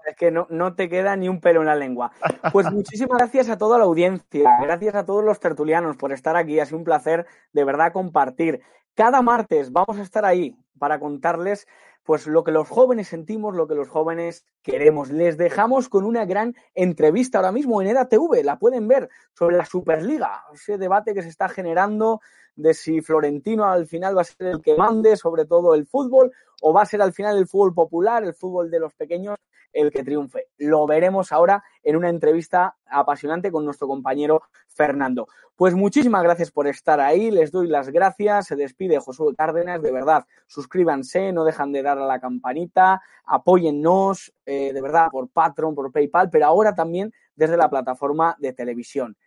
es 0.07 0.15
que 0.15 0.32
no, 0.32 0.47
no, 0.49 0.74
te 0.74 0.89
queda 0.89 1.15
ni 1.15 1.30
un 1.30 1.39
pelo 1.39 1.61
en 1.61 1.67
la 1.67 1.76
lengua. 1.76 2.11
Pues 2.51 2.72
muchísimas 2.72 3.17
gracias 3.17 3.49
a 3.49 3.57
toda 3.57 3.78
la 3.78 3.84
audiencia, 3.84 4.49
gracias 4.61 4.95
a 4.95 5.05
todos 5.05 5.24
los 5.24 5.39
tertulianos 5.39 5.95
por 5.95 6.11
estar 6.11 6.36
aquí. 6.36 6.59
Ha 6.59 6.65
sido 6.65 6.80
un 6.80 6.84
placer 6.84 7.28
de 7.53 7.63
verdad 7.63 7.93
compartir. 7.93 8.61
Cada 8.95 9.22
martes 9.22 9.72
vamos 9.72 9.97
a 9.97 10.01
estar 10.01 10.26
ahí 10.26 10.55
para 10.80 10.99
contarles 10.99 11.67
pues 12.10 12.26
lo 12.26 12.43
que 12.43 12.49
los 12.49 12.68
jóvenes 12.68 13.10
sentimos, 13.10 13.55
lo 13.55 13.68
que 13.68 13.76
los 13.76 13.88
jóvenes 13.88 14.43
queremos. 14.64 15.12
Les 15.12 15.38
dejamos 15.38 15.89
con 15.89 16.05
una 16.05 16.26
gran 16.26 16.55
entrevista 16.74 17.38
ahora 17.38 17.51
mismo 17.51 17.84
en 17.84 17.89
EDATV, 17.89 18.43
la 18.43 18.57
pueden 18.57 18.88
ver, 18.88 19.10
sobre 19.38 19.57
la 19.57 19.66
Superliga, 19.66 20.43
ese 20.51 20.80
debate 20.80 21.14
que 21.14 21.22
se 21.22 21.30
está 21.30 21.49
generando 21.49 22.20
de 22.60 22.74
si 22.74 23.01
Florentino 23.01 23.66
al 23.66 23.88
final 23.88 24.18
va 24.18 24.22
a 24.22 24.26
ser 24.26 24.47
el 24.47 24.62
que 24.62 24.76
mande 24.76 25.16
sobre 25.16 25.45
todo 25.45 25.74
el 25.76 25.88
fútbol 25.88 26.32
o 26.62 26.74
va 26.74 26.82
a 26.82 26.86
ser 26.86 27.01
al 27.01 27.14
final 27.14 27.38
el 27.38 27.47
fútbol 27.47 27.74
popular, 27.74 28.24
el 28.24 28.34
fútbol 28.34 28.70
de 28.70 28.80
los 28.80 28.93
pequeños, 28.93 29.38
el 29.72 29.91
que 29.91 30.03
triunfe. 30.03 30.47
Lo 30.57 30.86
veremos 30.86 31.32
ahora 31.32 31.64
en 31.84 31.95
una 31.95 32.10
entrevista 32.10 32.76
apasionante 32.86 33.51
con 33.51 33.64
nuestro 33.64 33.88
compañero 33.88 34.41
Fernando. 34.68 35.28
Pues 35.55 35.74
muchísimas 35.74 36.24
gracias 36.24 36.51
por 36.51 36.68
estar 36.68 36.99
ahí, 36.99 37.32
les 37.32 37.51
doy 37.51 37.68
las 37.68 37.89
gracias, 37.89 38.47
se 38.47 38.55
despide 38.55 38.99
Josué 38.99 39.36
Cárdenas, 39.36 39.82
de 39.82 39.91
verdad, 39.91 40.26
suscríbanse, 40.47 41.32
no 41.32 41.43
dejan 41.45 41.72
de 41.72 41.82
dar 41.82 41.97
a 41.97 42.05
la 42.05 42.20
campanita, 42.20 43.01
apóyennos, 43.26 44.34
eh, 44.45 44.74
de 44.74 44.82
verdad, 44.82 45.07
por 45.12 45.30
Patreon, 45.30 45.76
por 45.76 45.91
PayPal, 45.91 46.30
pero 46.30 46.45
ahora 46.45 46.74
también 46.74 47.14
desde 47.36 47.57
la 47.57 47.70
plataforma 47.70 48.36
de 48.39 48.53
televisión. 48.53 49.18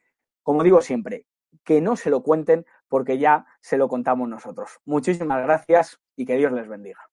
Como 0.43 0.62
digo 0.62 0.80
siempre, 0.80 1.26
que 1.64 1.80
no 1.80 1.97
se 1.97 2.11
lo 2.11 2.22
cuenten 2.22 2.64
porque 2.93 3.16
ya 3.16 3.47
se 3.62 3.78
lo 3.78 3.88
contamos 3.88 4.28
nosotros. 4.28 4.78
Muchísimas 4.84 5.43
gracias 5.45 5.99
y 6.14 6.26
que 6.26 6.36
Dios 6.36 6.53
les 6.53 6.68
bendiga. 6.68 7.11